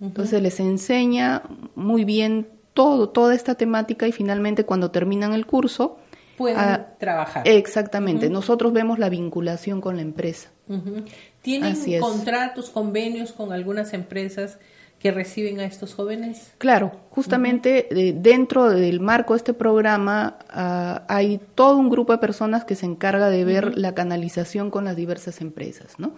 Entonces 0.00 0.42
les 0.42 0.58
enseña 0.58 1.42
muy 1.76 2.04
bien 2.04 2.48
todo, 2.74 3.10
toda 3.10 3.34
esta 3.34 3.54
temática 3.54 4.08
y 4.08 4.12
finalmente 4.12 4.64
cuando 4.64 4.90
terminan 4.90 5.32
el 5.32 5.46
curso... 5.46 5.98
Pueden 6.36 6.58
ah, 6.58 6.88
trabajar. 6.98 7.46
Exactamente, 7.46 8.28
nosotros 8.30 8.72
vemos 8.72 8.98
la 8.98 9.08
vinculación 9.08 9.80
con 9.80 9.96
la 9.96 10.02
empresa. 10.02 10.50
Ujú. 10.66 11.04
¿Tienen 11.42 11.72
Así 11.72 11.98
contratos, 11.98 12.70
convenios 12.70 13.32
con 13.32 13.52
algunas 13.52 13.92
empresas 13.92 14.58
que 15.02 15.10
reciben 15.10 15.58
a 15.58 15.64
estos 15.64 15.94
jóvenes? 15.94 16.52
Claro, 16.58 16.92
justamente 17.10 17.88
eh, 17.90 18.14
dentro 18.16 18.70
del 18.70 19.00
marco 19.00 19.34
de 19.34 19.38
este 19.38 19.52
programa 19.52 20.38
ah, 20.48 21.02
hay 21.08 21.40
todo 21.56 21.76
un 21.76 21.90
grupo 21.90 22.12
de 22.12 22.18
personas 22.18 22.64
que 22.64 22.76
se 22.76 22.86
encarga 22.86 23.28
de 23.28 23.44
ver 23.44 23.76
la 23.76 23.94
canalización 23.94 24.70
con 24.70 24.84
las 24.84 24.94
diversas 24.94 25.40
empresas, 25.40 25.98
¿no? 25.98 26.12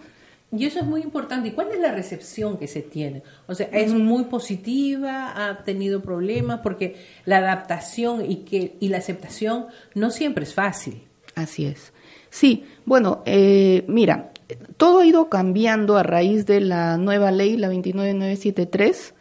Y 0.51 0.65
eso 0.67 0.79
es 0.79 0.85
muy 0.85 1.01
importante. 1.01 1.49
¿Y 1.49 1.51
cuál 1.51 1.71
es 1.71 1.79
la 1.79 1.91
recepción 1.91 2.57
que 2.57 2.67
se 2.67 2.83
tiene? 2.83 3.23
O 3.47 3.55
sea, 3.55 3.67
¿es 3.71 3.91
muy 3.91 4.25
positiva? 4.25 5.33
¿Ha 5.35 5.63
tenido 5.63 6.03
problemas? 6.03 6.59
Porque 6.61 6.95
la 7.25 7.37
adaptación 7.37 8.29
y, 8.29 8.37
que, 8.45 8.75
y 8.79 8.89
la 8.89 8.99
aceptación 8.99 9.65
no 9.95 10.11
siempre 10.11 10.43
es 10.43 10.53
fácil. 10.53 11.01
Así 11.33 11.65
es. 11.65 11.91
Sí, 12.29 12.65
bueno, 12.85 13.23
eh, 13.25 13.83
mira, 13.87 14.31
todo 14.77 14.99
ha 14.99 15.05
ido 15.05 15.29
cambiando 15.29 15.97
a 15.97 16.03
raíz 16.03 16.45
de 16.45 16.61
la 16.61 16.97
nueva 16.97 17.31
ley, 17.31 17.57
la 17.57 17.69
29973, 17.69 19.13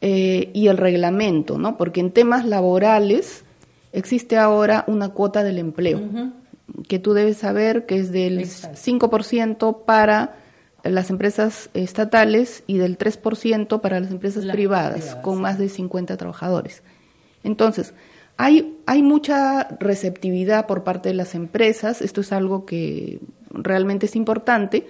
eh, 0.00 0.50
y 0.52 0.68
el 0.68 0.76
reglamento, 0.76 1.58
¿no? 1.58 1.76
Porque 1.76 2.00
en 2.00 2.10
temas 2.10 2.44
laborales 2.44 3.44
existe 3.92 4.36
ahora 4.36 4.84
una 4.86 5.08
cuota 5.08 5.42
del 5.42 5.58
empleo, 5.58 6.00
que 6.88 6.98
tú 6.98 7.14
debes 7.14 7.38
saber 7.38 7.86
que 7.86 7.98
es 7.98 8.12
del 8.12 8.40
Exacto. 8.40 8.78
5% 8.78 9.84
para 9.84 10.36
las 10.84 11.10
empresas 11.10 11.70
estatales 11.74 12.62
y 12.66 12.76
del 12.76 12.98
3% 12.98 13.80
para 13.80 14.00
las 14.00 14.10
empresas 14.10 14.44
Las 14.44 14.54
privadas, 14.54 15.00
privadas, 15.00 15.22
con 15.22 15.40
más 15.40 15.58
de 15.58 15.68
50 15.68 16.16
trabajadores. 16.16 16.82
Entonces, 17.42 17.94
hay, 18.36 18.76
hay 18.84 19.02
mucha 19.02 19.66
receptividad 19.80 20.66
por 20.66 20.84
parte 20.84 21.08
de 21.08 21.14
las 21.14 21.34
empresas, 21.34 22.02
esto 22.02 22.20
es 22.20 22.32
algo 22.32 22.66
que 22.66 23.20
realmente 23.58 24.06
es 24.06 24.16
importante, 24.16 24.86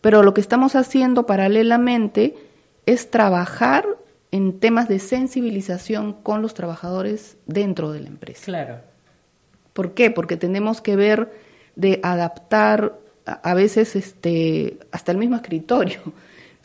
pero 0.00 0.22
lo 0.22 0.34
que 0.34 0.40
estamos 0.40 0.74
haciendo 0.76 1.26
paralelamente 1.26 2.34
es 2.86 3.10
trabajar 3.10 3.86
en 4.30 4.60
temas 4.60 4.88
de 4.88 4.98
sensibilización 4.98 6.12
con 6.12 6.42
los 6.42 6.54
trabajadores 6.54 7.36
dentro 7.46 7.92
de 7.92 8.00
la 8.00 8.08
empresa. 8.08 8.44
Claro. 8.44 8.76
¿Por 9.72 9.94
qué? 9.94 10.10
Porque 10.10 10.36
tenemos 10.36 10.80
que 10.80 10.96
ver 10.96 11.32
de 11.76 12.00
adaptar 12.02 12.98
a 12.98 13.08
a 13.42 13.54
veces 13.54 13.94
este 13.94 14.78
hasta 14.90 15.12
el 15.12 15.18
mismo 15.18 15.36
escritorio. 15.36 16.00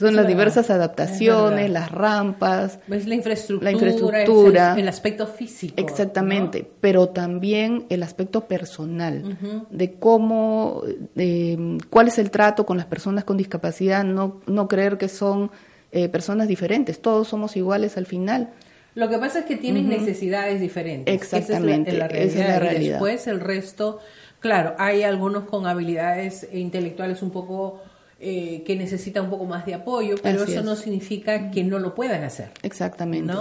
Son 0.08 0.16
las 0.16 0.28
diversas 0.28 0.66
es 0.66 0.72
adaptaciones, 0.72 1.70
las 1.70 1.92
rampas, 1.92 2.80
Es 2.90 3.08
la 3.08 3.16
infraestructura, 3.16 3.72
La 3.72 3.78
es 3.78 3.82
infraestructura. 3.82 4.74
el, 4.74 4.80
el 4.80 4.88
aspecto 4.88 5.28
físico. 5.28 5.74
Exactamente, 5.78 6.70
pero 6.82 7.10
también 7.10 7.86
el 7.90 8.04
aspecto 8.04 8.46
personal, 8.48 9.38
de 9.70 9.94
cómo, 9.94 10.84
de, 11.16 11.78
cuál 11.90 12.08
es 12.08 12.18
el 12.18 12.32
trato 12.32 12.66
con 12.66 12.78
las 12.78 12.86
personas 12.86 13.24
con 13.24 13.38
discapacidad, 13.38 14.04
no, 14.04 14.42
no 14.48 14.68
creer 14.68 14.98
que 14.98 15.08
son 15.10 15.52
eh, 15.92 16.10
personas 16.10 16.48
diferentes, 16.48 17.02
todos 17.02 17.28
somos 17.28 17.56
iguales 17.56 17.98
al 17.98 18.06
final. 18.06 18.50
Lo 18.96 19.10
que 19.10 19.18
pasa 19.18 19.40
es 19.40 19.46
que 19.46 19.58
tienen 19.58 19.90
necesidades 19.90 20.62
diferentes. 20.62 21.14
Exactamente, 21.14 21.96
Esa 21.96 22.06
es 22.06 22.12
la, 22.12 22.18
esa 22.18 22.42
es 22.44 22.50
la 22.50 22.60
realidad. 22.60 22.82
Y 22.82 22.90
después 22.90 23.28
el 23.28 23.40
resto, 23.40 24.00
claro, 24.40 24.76
hay 24.78 25.02
algunos 25.04 25.46
con 25.46 25.66
habilidades 25.66 26.48
intelectuales 26.54 27.24
un 27.24 27.32
poco 27.32 27.82
eh, 28.26 28.64
que 28.66 28.78
necesita 28.78 29.22
un 29.22 29.30
poco 29.30 29.44
más 29.44 29.66
de 29.66 29.74
apoyo, 29.74 30.16
pero 30.24 30.44
Así 30.44 30.52
eso 30.54 30.62
es. 30.62 30.66
no 30.66 30.76
significa 30.78 31.52
que 31.52 31.64
no 31.64 31.78
lo 31.78 31.94
puedan 31.94 32.24
hacer. 32.24 32.52
Exactamente. 32.62 33.34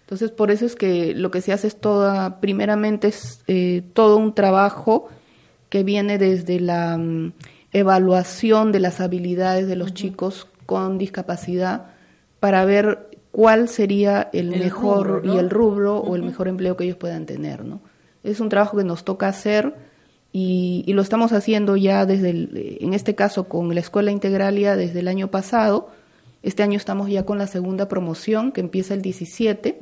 Entonces, 0.00 0.32
por 0.32 0.50
eso 0.50 0.66
es 0.66 0.74
que 0.74 1.14
lo 1.14 1.30
que 1.30 1.40
se 1.40 1.52
hace 1.52 1.68
es 1.68 1.76
toda, 1.76 2.40
primeramente 2.40 3.06
es 3.08 3.40
eh, 3.46 3.82
todo 3.92 4.16
un 4.16 4.34
trabajo 4.34 5.08
que 5.68 5.84
viene 5.84 6.18
desde 6.18 6.58
la 6.58 6.98
mm, 6.98 7.34
evaluación 7.72 8.72
de 8.72 8.80
las 8.80 9.00
habilidades 9.00 9.68
de 9.68 9.76
los 9.76 9.94
chicos 9.94 10.48
con 10.66 10.98
discapacidad 10.98 11.86
para 12.40 12.64
ver 12.64 13.08
cuál 13.30 13.68
sería 13.68 14.28
el, 14.32 14.54
El 14.54 14.60
mejor 14.60 15.06
rubro, 15.06 15.22
¿no? 15.22 15.34
y 15.34 15.38
el 15.38 15.50
rubro 15.50 15.98
o 15.98 16.16
el 16.16 16.22
mejor 16.22 16.48
empleo 16.48 16.76
que 16.76 16.82
ellos 16.82 16.96
puedan 16.96 17.26
tener, 17.26 17.64
¿no? 17.64 17.80
Es 18.24 18.40
un 18.40 18.48
trabajo 18.48 18.76
que 18.76 18.82
nos 18.82 19.04
toca 19.04 19.28
hacer 19.28 19.85
y, 20.36 20.82
y 20.86 20.92
lo 20.92 21.00
estamos 21.02 21.32
haciendo 21.32 21.76
ya 21.76 22.04
desde, 22.04 22.30
el- 22.30 22.76
en 22.80 22.92
este 22.92 23.14
caso, 23.14 23.48
con 23.48 23.72
la 23.74 23.80
Escuela 23.80 24.10
Integralia 24.10 24.76
desde 24.76 25.00
el 25.00 25.08
año 25.08 25.28
pasado. 25.30 25.88
Este 26.42 26.62
año 26.62 26.76
estamos 26.76 27.08
ya 27.08 27.24
con 27.24 27.38
la 27.38 27.46
segunda 27.46 27.88
promoción 27.88 28.52
que 28.52 28.60
empieza 28.60 28.92
el 28.94 29.00
17 29.02 29.78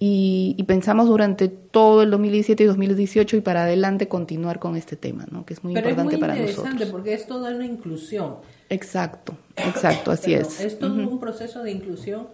y, 0.00 0.54
y 0.58 0.62
pensamos 0.64 1.06
durante 1.08 1.48
todo 1.48 2.02
el 2.02 2.10
2017 2.10 2.62
y 2.62 2.66
2018 2.66 3.36
y 3.36 3.40
para 3.40 3.64
adelante 3.64 4.08
continuar 4.08 4.58
con 4.58 4.76
este 4.76 4.96
tema, 4.96 5.26
¿no? 5.30 5.44
que 5.44 5.54
es 5.54 5.62
muy 5.64 5.74
Pero 5.74 5.86
es 5.88 5.90
importante 5.92 6.16
muy 6.16 6.20
para 6.20 6.34
interesante 6.38 6.70
nosotros. 6.70 6.90
porque 6.90 7.14
es 7.14 7.26
toda 7.26 7.54
una 7.54 7.66
inclusión. 7.66 8.36
Exacto, 8.70 9.36
exacto, 9.56 10.10
así 10.10 10.32
Perdón, 10.32 10.46
es. 10.52 10.60
Es 10.60 10.78
todo 10.78 10.94
un 10.94 11.20
proceso 11.20 11.62
de 11.62 11.70
inclusión 11.72 12.26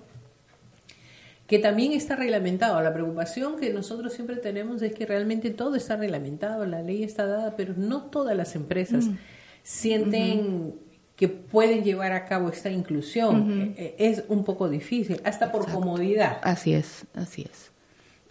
que 1.51 1.59
también 1.59 1.91
está 1.93 2.15
reglamentado. 2.15 2.81
La 2.81 2.95
preocupación 2.95 3.57
que 3.59 3.73
nosotros 3.73 4.13
siempre 4.13 4.37
tenemos 4.37 4.83
es 4.83 4.95
que 4.95 5.05
realmente 5.05 5.51
todo 5.51 5.75
está 5.75 5.97
reglamentado, 5.97 6.65
la 6.65 6.81
ley 6.81 7.03
está 7.03 7.27
dada, 7.27 7.57
pero 7.57 7.75
no 7.77 8.05
todas 8.05 8.37
las 8.37 8.55
empresas 8.55 9.07
Mm. 9.07 9.17
sienten 9.65 10.75
que 11.17 11.29
pueden 11.29 11.83
llevar 11.85 12.13
a 12.13 12.25
cabo 12.25 12.49
esta 12.49 12.71
inclusión. 12.71 13.75
Eh, 13.77 13.95
Es 13.99 14.23
un 14.29 14.45
poco 14.45 14.69
difícil, 14.69 15.21
hasta 15.25 15.51
por 15.53 15.71
comodidad. 15.71 16.39
Así 16.43 16.73
es, 16.73 17.05
así 17.15 17.43
es. 17.43 17.70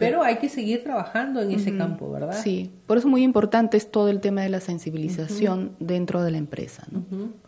Pero 0.00 0.22
hay 0.24 0.36
que 0.38 0.48
seguir 0.48 0.82
trabajando 0.82 1.40
en 1.42 1.52
ese 1.52 1.76
campo, 1.76 2.10
¿verdad? 2.10 2.36
Sí, 2.42 2.70
por 2.86 2.98
eso 2.98 3.06
muy 3.06 3.22
importante 3.22 3.76
es 3.76 3.90
todo 3.90 4.08
el 4.08 4.18
tema 4.20 4.40
de 4.42 4.48
la 4.48 4.58
sensibilización 4.60 5.72
dentro 5.78 6.22
de 6.22 6.30
la 6.32 6.38
empresa, 6.38 6.84
¿no? 6.90 7.04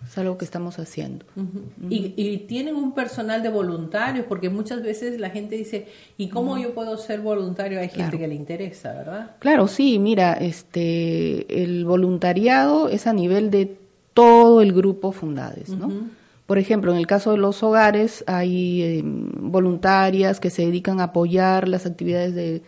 Es 0.07 0.17
algo 0.19 0.39
que 0.39 0.45
estamos 0.45 0.79
haciendo. 0.79 1.25
Y, 1.91 2.13
y 2.17 2.39
tienen 2.47 2.77
un 2.77 2.93
personal 2.93 3.43
de 3.43 3.49
voluntarios, 3.49 4.27
porque 4.29 4.51
muchas 4.51 4.83
veces 4.83 5.19
la 5.19 5.31
gente 5.31 5.57
dice, 5.57 5.87
¿y 6.17 6.29
cómo 6.29 6.59
yo 6.59 6.75
puedo 6.75 6.97
ser 6.99 7.21
voluntario? 7.23 7.81
Hay 7.81 7.89
gente 7.89 8.03
Claro. 8.03 8.19
que 8.19 8.29
le 8.29 8.35
interesa, 8.35 8.93
¿verdad? 8.93 9.31
Claro, 9.39 9.67
sí, 9.67 9.99
mira, 9.99 10.35
este, 10.35 11.63
el 11.65 11.85
voluntariado 11.85 12.89
es 12.89 13.07
a 13.07 13.13
nivel 13.13 13.51
de 13.51 13.77
todo 14.15 14.61
el 14.61 14.73
grupo 14.73 15.11
Fundades, 15.13 15.71
¿no? 15.71 15.91
Por 16.53 16.59
ejemplo, 16.59 16.93
en 16.93 16.99
el 16.99 17.07
caso 17.07 17.31
de 17.31 17.39
los 17.39 17.63
hogares 17.63 18.25
hay 18.27 18.83
eh, 18.83 19.03
voluntarias 19.03 20.39
que 20.39 20.51
se 20.51 20.67
dedican 20.67 21.01
a 21.01 21.05
apoyar 21.05 21.67
las 21.67 21.87
actividades 21.87 22.35
de, 22.35 22.61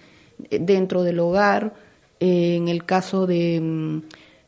eh, 0.49 0.59
dentro 0.59 1.03
del 1.03 1.21
hogar. 1.21 1.75
Eh, 2.19 2.57
en 2.57 2.69
el 2.69 2.87
caso 2.87 3.27
de, 3.27 3.61
mm, 3.61 4.03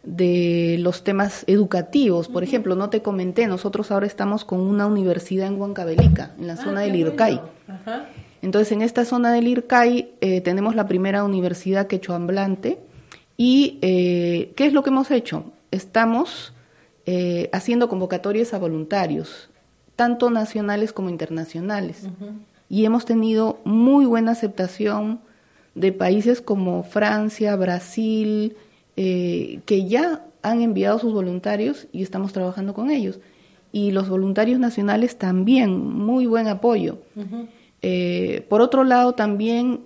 de 0.05 0.79
los 0.81 1.05
temas 1.05 1.45
educativos, 1.49 2.29
por 2.29 2.45
ejemplo, 2.45 2.77
no 2.77 2.89
te 2.89 3.03
comenté, 3.03 3.47
nosotros 3.47 3.91
ahora 3.91 4.07
estamos 4.07 4.47
con 4.47 4.59
una 4.63 4.87
universidad 4.87 5.49
en 5.49 5.61
Huancavelica, 5.61 6.31
en 6.39 6.47
la 6.47 6.55
Ah, 6.55 6.57
zona 6.57 6.81
del 6.81 6.93
bueno. 6.93 7.43
Ajá. 7.69 8.07
Entonces, 8.41 8.73
en 8.73 8.81
esta 8.81 9.05
zona 9.05 9.35
del 9.35 9.49
IRCAI 9.49 10.13
eh, 10.23 10.41
tenemos 10.41 10.75
la 10.75 10.89
primera 10.89 11.25
universidad 11.25 11.89
quechoamblante 11.89 12.79
y 13.37 13.79
eh, 13.83 14.55
¿qué 14.57 14.65
es 14.65 14.73
lo 14.73 14.83
que 14.83 14.89
hemos 14.89 15.11
hecho? 15.11 15.53
Estamos 15.71 16.55
eh, 17.07 17.49
haciendo 17.53 17.89
convocatorias 17.89 18.53
a 18.53 18.59
voluntarios, 18.59 19.49
tanto 19.95 20.31
nacionales 20.31 20.93
como 20.93 21.09
internacionales, 21.09 22.03
y 22.69 22.85
hemos 22.85 23.05
tenido 23.05 23.61
muy 23.65 24.05
buena 24.05 24.33
aceptación 24.33 25.21
de 25.75 25.93
países 25.93 26.41
como 26.41 26.83
Francia, 26.83 27.55
Brasil, 27.57 28.57
eh, 28.97 29.61
que 29.67 29.87
ya 29.87 30.25
han 30.43 30.63
enviado 30.63 30.99
sus 30.99 31.13
voluntarios 31.13 31.87
y 31.93 32.03
estamos 32.03 32.33
trabajando 32.33 32.73
con 32.75 32.91
ellos. 32.91 33.21
Y 33.73 33.91
los 33.91 34.09
voluntarios 34.09 34.59
nacionales 34.59 35.19
también, 35.19 35.79
muy 35.79 36.27
buen 36.27 36.49
apoyo. 36.49 36.99
Eh, 37.83 38.47
por 38.49 38.63
otro 38.63 38.85
lado, 38.85 39.13
también, 39.13 39.81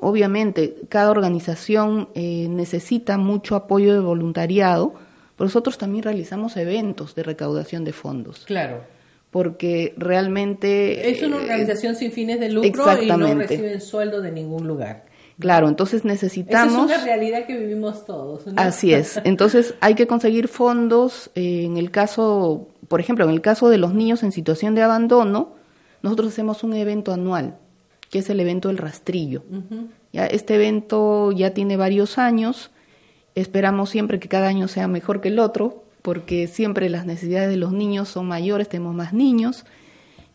obviamente, 0.00 0.76
cada 0.88 1.10
organización 1.10 2.08
eh, 2.14 2.46
necesita 2.48 3.18
mucho 3.18 3.54
apoyo 3.54 3.92
de 3.92 4.00
voluntariado, 4.00 4.94
nosotros 5.42 5.78
también 5.78 6.04
realizamos 6.04 6.56
eventos 6.56 7.14
de 7.14 7.22
recaudación 7.22 7.84
de 7.84 7.92
fondos, 7.92 8.44
Claro. 8.46 8.82
porque 9.30 9.94
realmente... 9.96 11.10
Es 11.10 11.22
una 11.22 11.36
eh, 11.36 11.40
organización 11.40 11.94
sin 11.96 12.12
fines 12.12 12.40
de 12.40 12.50
lucro 12.50 13.02
y 13.02 13.06
no 13.06 13.34
reciben 13.34 13.80
sueldo 13.80 14.20
de 14.20 14.32
ningún 14.32 14.66
lugar. 14.66 15.06
Claro, 15.38 15.68
entonces 15.68 16.00
Esa 16.00 16.08
necesitamos... 16.08 16.90
es 16.90 16.96
una 16.96 17.04
realidad 17.04 17.46
que 17.46 17.56
vivimos 17.58 18.04
todos. 18.04 18.46
¿no? 18.46 18.52
Así 18.56 18.92
es. 18.92 19.18
Entonces 19.24 19.74
hay 19.80 19.94
que 19.94 20.06
conseguir 20.06 20.46
fondos. 20.46 21.30
eh, 21.34 21.64
en 21.64 21.78
el 21.78 21.90
caso, 21.90 22.68
por 22.88 23.00
ejemplo, 23.00 23.24
en 23.24 23.30
el 23.30 23.40
caso 23.40 23.68
de 23.70 23.78
los 23.78 23.94
niños 23.94 24.22
en 24.22 24.30
situación 24.32 24.74
de 24.74 24.82
abandono, 24.82 25.54
nosotros 26.02 26.28
hacemos 26.28 26.62
un 26.64 26.74
evento 26.74 27.12
anual, 27.12 27.56
que 28.10 28.18
es 28.18 28.28
el 28.30 28.40
evento 28.40 28.68
del 28.68 28.76
rastrillo. 28.78 29.42
Ya 30.12 30.26
este 30.26 30.54
evento 30.56 31.32
ya 31.32 31.54
tiene 31.54 31.76
varios 31.78 32.18
años. 32.18 32.70
Esperamos 33.34 33.90
siempre 33.90 34.18
que 34.20 34.28
cada 34.28 34.48
año 34.48 34.68
sea 34.68 34.88
mejor 34.88 35.20
que 35.20 35.28
el 35.28 35.38
otro, 35.38 35.84
porque 36.02 36.48
siempre 36.48 36.90
las 36.90 37.06
necesidades 37.06 37.48
de 37.48 37.56
los 37.56 37.72
niños 37.72 38.08
son 38.08 38.26
mayores, 38.26 38.68
tenemos 38.68 38.94
más 38.94 39.12
niños 39.12 39.64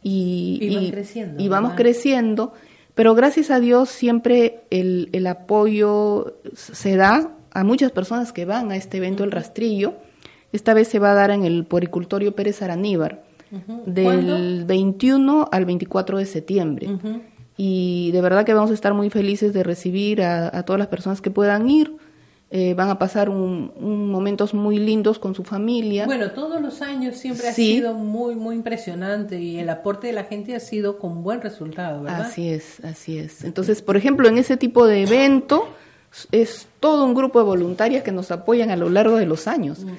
y, 0.01 0.59
Y 0.61 0.75
van 0.75 0.91
creciendo, 0.91 1.43
y 1.43 1.47
vamos 1.47 1.73
creciendo. 1.75 2.53
Pero 2.95 3.13
gracias 3.13 3.51
a 3.51 3.59
Dios 3.59 3.89
siempre 3.89 4.61
el, 4.71 5.09
el 5.11 5.27
apoyo 5.27 6.37
se 6.53 6.95
da 6.95 7.31
a 7.51 7.63
muchas 7.63 7.91
personas 7.91 8.33
que 8.33 8.45
van 8.45 8.71
a 8.71 8.75
este 8.75 8.97
evento 8.97 9.23
del 9.23 9.31
rastrillo. 9.31 9.95
Esta 10.51 10.73
vez 10.73 10.87
se 10.87 10.97
va 10.97 11.11
a 11.11 11.13
dar 11.15 11.29
en 11.31 11.43
el 11.43 11.65
Poricultorio 11.65 12.33
Pérez 12.33 12.61
Araníbar, 12.61 13.23
del 13.85 14.03
¿Cuándo? 14.03 14.65
21 14.65 15.49
al 15.51 15.65
24 15.65 16.17
de 16.17 16.25
septiembre. 16.25 16.89
Y 17.57 18.11
de 18.11 18.21
verdad 18.21 18.45
que 18.45 18.53
vamos 18.53 18.71
a 18.71 18.73
estar 18.73 18.93
muy 18.93 19.09
felices 19.09 19.53
de 19.53 19.63
recibir 19.63 20.21
a, 20.21 20.55
a 20.57 20.63
todas 20.63 20.79
las 20.79 20.87
personas 20.87 21.21
que 21.21 21.29
puedan 21.29 21.69
ir. 21.69 21.91
Eh, 22.49 22.73
van 22.75 22.89
a 22.89 22.97
pasar 22.97 23.29
un, 23.29 23.73
un 23.75 24.09
momentos 24.09 24.53
muy 24.53 24.79
lindos 24.79 25.19
con 25.19 25.35
su 25.35 25.43
familia. 25.43 26.05
Bueno, 26.05 26.31
todos 26.31 26.61
los 26.61 26.81
años 26.81 27.17
siempre 27.17 27.49
ha 27.49 27.53
sido 27.53 27.93
muy, 27.93 28.35
muy 28.35 28.55
impresionante 28.55 29.37
y 29.37 29.59
el 29.59 29.69
aporte 29.69 30.07
de 30.07 30.13
la 30.13 30.23
gente 30.23 30.55
ha 30.55 30.61
sido 30.61 30.97
con 30.97 31.23
buen 31.23 31.41
resultado, 31.41 32.03
¿verdad? 32.03 32.21
Así 32.21 32.47
es, 32.47 32.79
así 32.85 33.17
es. 33.17 33.43
Entonces, 33.43 33.81
por 33.81 33.97
ejemplo, 33.97 34.29
en 34.29 34.37
ese 34.37 34.55
tipo 34.55 34.87
de 34.87 35.03
evento 35.03 35.67
es 36.31 36.69
todo 36.79 37.03
un 37.03 37.13
grupo 37.15 37.39
de 37.39 37.45
voluntarias 37.45 38.03
que 38.03 38.13
nos 38.13 38.31
apoyan 38.31 38.71
a 38.71 38.77
lo 38.77 38.89
largo 38.89 39.17
de 39.17 39.25
los 39.25 39.47
años. 39.47 39.83
Mm. 39.83 39.89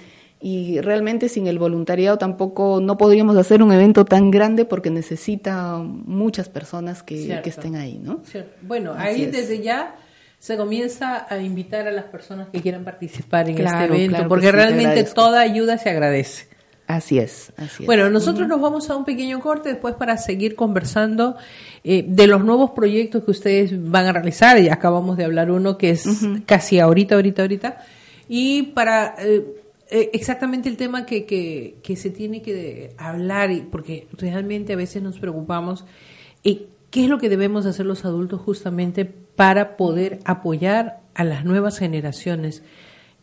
Y 0.40 0.80
realmente 0.80 1.28
sin 1.28 1.48
el 1.48 1.58
voluntariado 1.58 2.16
tampoco 2.16 2.80
no 2.80 2.96
podríamos 2.96 3.36
hacer 3.36 3.62
un 3.62 3.72
evento 3.72 4.06
tan 4.06 4.30
grande 4.30 4.64
porque 4.64 4.88
necesita 4.88 5.76
muchas 5.78 6.48
personas 6.48 7.02
que, 7.02 7.40
que 7.42 7.50
estén 7.50 7.76
ahí, 7.76 8.00
¿no? 8.02 8.20
Cierto. 8.24 8.56
Bueno, 8.62 8.92
Así 8.92 9.06
ahí 9.06 9.22
es. 9.24 9.32
desde 9.32 9.62
ya 9.62 9.96
se 10.38 10.56
comienza 10.56 11.26
a 11.28 11.38
invitar 11.38 11.88
a 11.88 11.90
las 11.90 12.04
personas 12.04 12.48
que 12.50 12.60
quieran 12.60 12.84
participar 12.84 13.48
en 13.48 13.56
Claro, 13.56 13.80
este 13.80 13.96
evento, 13.96 14.16
claro 14.16 14.28
porque 14.28 14.46
sí, 14.46 14.52
realmente 14.52 15.04
toda 15.04 15.40
ayuda 15.40 15.78
se 15.78 15.90
agradece. 15.90 16.48
Así 16.86 17.18
es, 17.18 17.52
así 17.58 17.82
es. 17.82 17.86
Bueno, 17.86 18.08
nosotros 18.08 18.48
nos 18.48 18.60
vamos 18.62 18.88
a 18.88 18.96
un 18.96 19.04
pequeño 19.04 19.40
corte 19.40 19.68
después 19.68 19.94
para 19.94 20.16
seguir 20.16 20.54
conversando 20.54 21.36
eh, 21.84 22.02
de 22.08 22.26
los 22.26 22.42
nuevos 22.42 22.70
proyectos 22.70 23.24
que 23.24 23.30
ustedes 23.30 23.90
van 23.90 24.06
a 24.06 24.12
realizar. 24.12 24.58
Y 24.58 24.70
acabamos 24.70 25.18
de 25.18 25.24
hablar 25.24 25.50
uno 25.50 25.76
que 25.76 25.90
es 25.90 26.06
casi 26.46 26.78
ahorita, 26.80 27.16
ahorita, 27.16 27.42
ahorita. 27.42 27.84
Y 28.26 28.62
para 28.74 29.16
eh, 29.18 29.44
eh, 29.90 30.10
exactamente 30.14 30.70
el 30.70 30.78
tema 30.78 31.04
que, 31.04 31.26
que, 31.26 31.76
que 31.82 31.94
se 31.96 32.08
tiene 32.08 32.40
que 32.40 32.94
hablar, 32.96 33.50
porque 33.70 34.06
realmente 34.12 34.72
a 34.72 34.76
veces 34.76 35.02
nos 35.02 35.18
preocupamos, 35.18 35.84
¿qué 36.90 37.04
es 37.04 37.08
lo 37.08 37.18
que 37.18 37.28
debemos 37.28 37.66
hacer 37.66 37.86
los 37.86 38.04
adultos 38.04 38.40
justamente 38.40 39.04
para 39.04 39.76
poder 39.76 40.20
apoyar 40.24 41.00
a 41.14 41.24
las 41.24 41.44
nuevas 41.44 41.78
generaciones? 41.78 42.62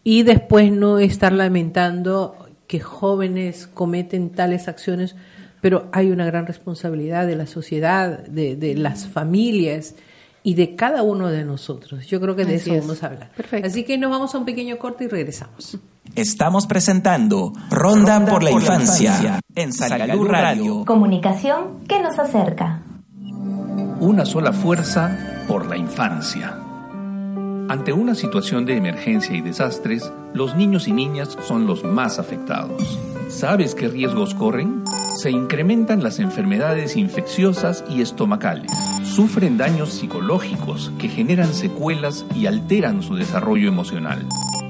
y 0.08 0.22
después 0.22 0.72
no 0.72 1.00
estar 1.00 1.34
lamentando 1.34 2.48
que 2.68 2.80
jóvenes 2.80 3.68
cometen 3.68 4.30
tales 4.30 4.68
acciones, 4.68 5.16
pero 5.62 5.90
hay 5.92 6.12
una 6.12 6.26
gran 6.26 6.46
responsabilidad 6.46 7.26
de 7.26 7.36
la 7.36 7.48
sociedad, 7.48 8.20
de, 8.20 8.56
de 8.56 8.76
las 8.76 9.08
familias 9.08 9.96
y 10.44 10.54
de 10.54 10.76
cada 10.76 11.02
uno 11.02 11.30
de 11.30 11.44
nosotros. 11.44 12.06
Yo 12.06 12.22
creo 12.22 12.36
que 12.36 12.46
de 12.46 12.58
Así 12.58 12.70
eso 12.70 12.76
es. 12.76 12.82
vamos 12.82 13.02
a 13.02 13.08
hablar. 13.08 13.32
Perfecto. 13.36 13.68
Así 13.68 13.84
que 13.84 13.98
nos 13.98 14.12
vamos 14.12 14.36
a 14.36 14.38
un 14.38 14.46
pequeño 14.46 14.78
corte 14.78 15.06
y 15.06 15.08
regresamos. 15.08 15.80
Estamos 16.16 16.68
presentando 16.68 17.52
Ronda, 17.72 18.24
por 18.28 18.44
la 18.44 18.52
Infancia 18.52 19.40
en 19.56 19.74
Salud 19.74 20.28
Radio. 20.28 20.86
Comunicación 20.86 21.80
que 21.88 22.00
nos 22.00 22.20
acerca. 22.20 22.84
Una 24.06 24.24
sola 24.24 24.54
fuerza 24.54 25.18
por 25.48 25.66
la 25.66 25.76
infancia. 25.78 26.60
Ante 27.70 27.92
una 27.92 28.14
situación 28.14 28.64
de 28.64 28.78
emergencia 28.78 29.36
y 29.36 29.42
desastres, 29.42 30.14
los 30.32 30.56
niños 30.56 30.88
y 30.88 30.92
niñas 30.92 31.36
son 31.48 31.66
los 31.66 31.84
más 31.84 32.20
afectados. 32.20 33.00
¿Sabes 33.30 33.74
qué 33.74 33.88
riesgos 33.88 34.36
corren? 34.36 34.84
Se 35.16 35.32
incrementan 35.32 36.04
las 36.04 36.20
enfermedades 36.20 36.98
infecciosas 36.98 37.84
y 37.90 38.02
estomacales. 38.02 38.70
Sufren 39.04 39.58
daños 39.58 39.90
psicológicos 39.90 40.92
que 41.00 41.10
generan 41.10 41.52
secuelas 41.52 42.28
y 42.36 42.46
alteran 42.46 43.02
su 43.02 43.16
desarrollo 43.16 43.68
emocional. 43.68 44.24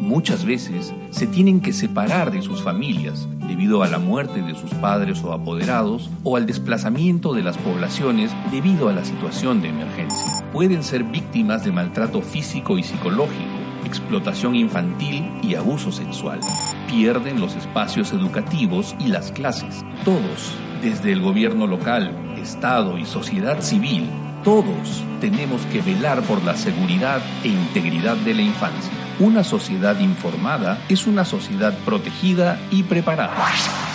Muchas 0.06 0.46
veces 0.46 0.94
se 1.10 1.26
tienen 1.26 1.62
que 1.62 1.74
separar 1.74 2.30
de 2.30 2.44
sus 2.44 2.62
familias 2.62 3.28
debido 3.48 3.82
a 3.82 3.88
la 3.88 3.98
muerte 3.98 4.44
de 4.44 4.54
sus 4.54 4.70
padres 4.76 5.24
o 5.24 5.34
apoderados 5.34 6.12
o 6.24 6.38
al 6.38 6.46
desplazamiento 6.46 7.34
de 7.34 7.42
las 7.42 7.58
poblaciones 7.58 8.32
debido 8.52 8.88
a 8.88 8.94
la 8.94 9.04
situación 9.04 9.64
de 9.64 9.70
emergencia. 9.70 10.48
Pueden 10.54 10.84
ser 10.84 11.04
víctimas 11.06 11.66
de 11.66 11.72
maltrato 11.72 12.22
físico 12.22 12.78
y 12.78 12.84
psicológico, 12.84 13.50
explotación 13.84 14.56
infantil 14.56 15.28
y 15.42 15.56
abuso 15.56 15.92
sexual. 15.92 16.40
Pierden 16.88 17.42
los 17.42 17.56
espacios 17.56 18.14
educativos 18.14 18.96
y 19.00 19.08
las 19.08 19.32
clases. 19.32 19.84
Todos, 20.04 20.54
desde 20.84 21.14
el 21.14 21.22
gobierno 21.22 21.66
local, 21.66 22.12
Estado 22.40 23.00
y 23.00 23.06
sociedad 23.06 23.60
civil, 23.60 24.08
todos 24.44 25.04
tenemos 25.20 25.64
que 25.74 25.82
velar 25.82 26.22
por 26.22 26.44
la 26.44 26.56
seguridad 26.56 27.24
e 27.44 27.48
integridad 27.48 28.18
de 28.18 28.36
la 28.36 28.44
infancia. 28.44 29.05
Una 29.20 29.46
sociedad 29.46 29.98
informada 30.00 30.80
es 30.90 31.08
una 31.08 31.24
sociedad 31.24 31.74
protegida 31.86 32.60
y 32.70 32.84
preparada. 32.84 33.34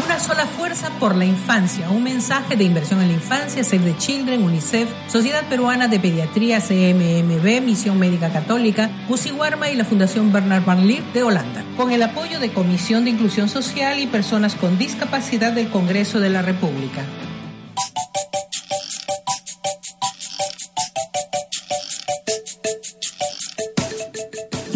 Una 0.02 0.18
sola 0.18 0.46
fuerza 0.46 0.88
por 0.98 1.14
la 1.14 1.26
infancia. 1.26 1.90
Un 1.90 2.04
mensaje 2.04 2.56
de 2.56 2.64
inversión 2.64 3.02
en 3.02 3.08
la 3.08 3.14
infancia, 3.14 3.62
Save 3.62 3.92
the 3.92 3.98
Children, 3.98 4.42
UNICEF, 4.42 4.88
Sociedad 5.08 5.46
Peruana 5.48 5.88
de 5.88 6.00
Pediatría, 6.00 6.60
CMMB, 6.60 7.62
Misión 7.62 7.98
Médica 7.98 8.30
Católica, 8.30 8.90
Warma 9.38 9.68
y 9.68 9.76
la 9.76 9.84
Fundación 9.84 10.32
Bernard 10.32 10.64
Van 10.64 10.86
Leer 10.86 11.04
de 11.12 11.22
Holanda. 11.22 11.64
Con 11.76 11.92
el 11.92 12.02
apoyo 12.02 12.40
de 12.40 12.52
Comisión 12.52 13.04
de 13.04 13.10
Inclusión 13.10 13.50
Social 13.50 13.98
y 13.98 14.06
Personas 14.06 14.54
con 14.54 14.78
Discapacidad 14.78 15.52
del 15.52 15.68
Congreso 15.68 16.18
de 16.18 16.30
la 16.30 16.40
República. 16.40 17.04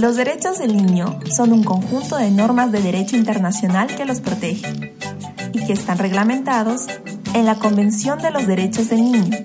Los 0.04 0.16
derechos 0.16 0.58
del 0.58 0.76
niño 0.76 1.18
son 1.30 1.50
un 1.50 1.64
conjunto 1.64 2.18
de 2.18 2.30
normas 2.30 2.70
de 2.70 2.82
derecho 2.82 3.16
internacional 3.16 3.86
que 3.86 4.04
los 4.04 4.20
protege 4.20 4.94
y 5.54 5.64
que 5.64 5.72
están 5.72 5.96
reglamentados 5.96 6.88
en 7.32 7.46
la 7.46 7.54
Convención 7.54 8.18
de 8.18 8.30
los 8.30 8.46
Derechos 8.46 8.90
del 8.90 9.02
Niño. 9.02 9.38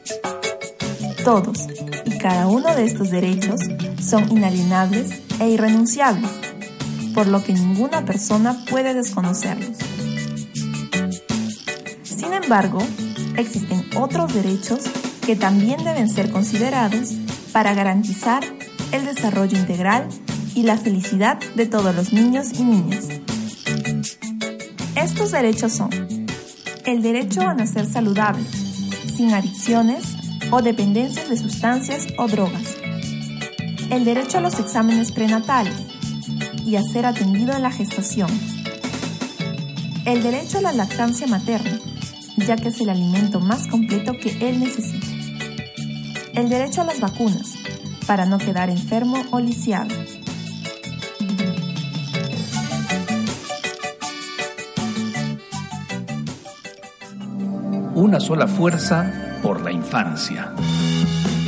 Todos 1.23 1.65
y 2.03 2.17
cada 2.17 2.47
uno 2.47 2.75
de 2.75 2.83
estos 2.83 3.09
derechos 3.09 3.61
son 4.05 4.29
inalienables 4.29 5.21
e 5.39 5.47
irrenunciables, 5.47 6.29
por 7.13 7.27
lo 7.27 7.41
que 7.41 7.53
ninguna 7.53 8.03
persona 8.03 8.65
puede 8.69 8.93
desconocerlos. 8.93 9.77
Sin 12.03 12.33
embargo, 12.33 12.79
existen 13.37 13.85
otros 13.95 14.33
derechos 14.33 14.81
que 15.25 15.37
también 15.37 15.85
deben 15.85 16.09
ser 16.09 16.29
considerados 16.31 17.13
para 17.53 17.73
garantizar 17.73 18.43
el 18.91 19.05
desarrollo 19.05 19.57
integral 19.57 20.09
y 20.55 20.63
la 20.63 20.77
felicidad 20.77 21.39
de 21.55 21.65
todos 21.65 21.95
los 21.95 22.13
niños 22.13 22.47
y 22.59 22.63
niñas. 22.63 23.07
Estos 24.95 25.31
derechos 25.31 25.73
son 25.73 25.89
el 26.85 27.01
derecho 27.01 27.41
a 27.41 27.53
nacer 27.53 27.85
saludable, 27.85 28.43
sin 29.15 29.33
adicciones 29.33 30.03
o 30.51 30.61
dependencias 30.61 31.29
de 31.29 31.37
sustancias 31.37 32.07
o 32.17 32.27
drogas, 32.27 32.77
el 33.91 34.05
derecho 34.05 34.39
a 34.39 34.41
los 34.41 34.59
exámenes 34.59 35.11
prenatales 35.11 35.75
y 36.65 36.75
a 36.75 36.83
ser 36.83 37.05
atendido 37.05 37.55
en 37.55 37.61
la 37.61 37.71
gestación, 37.71 38.29
el 40.05 40.23
derecho 40.23 40.57
a 40.57 40.61
la 40.61 40.71
lactancia 40.71 41.27
materna, 41.27 41.79
ya 42.37 42.55
que 42.55 42.69
es 42.69 42.81
el 42.81 42.89
alimento 42.89 43.39
más 43.39 43.67
completo 43.67 44.13
que 44.13 44.49
él 44.49 44.59
necesita, 44.59 45.07
el 46.33 46.49
derecho 46.49 46.81
a 46.81 46.85
las 46.85 46.99
vacunas, 46.99 47.53
para 48.07 48.25
no 48.25 48.39
quedar 48.39 48.69
enfermo 48.69 49.21
o 49.31 49.39
lisiado, 49.39 49.93
una 57.99 58.21
sola 58.21 58.47
fuerza 58.47 59.11
por 59.43 59.61
la 59.61 59.73
infancia. 59.73 60.53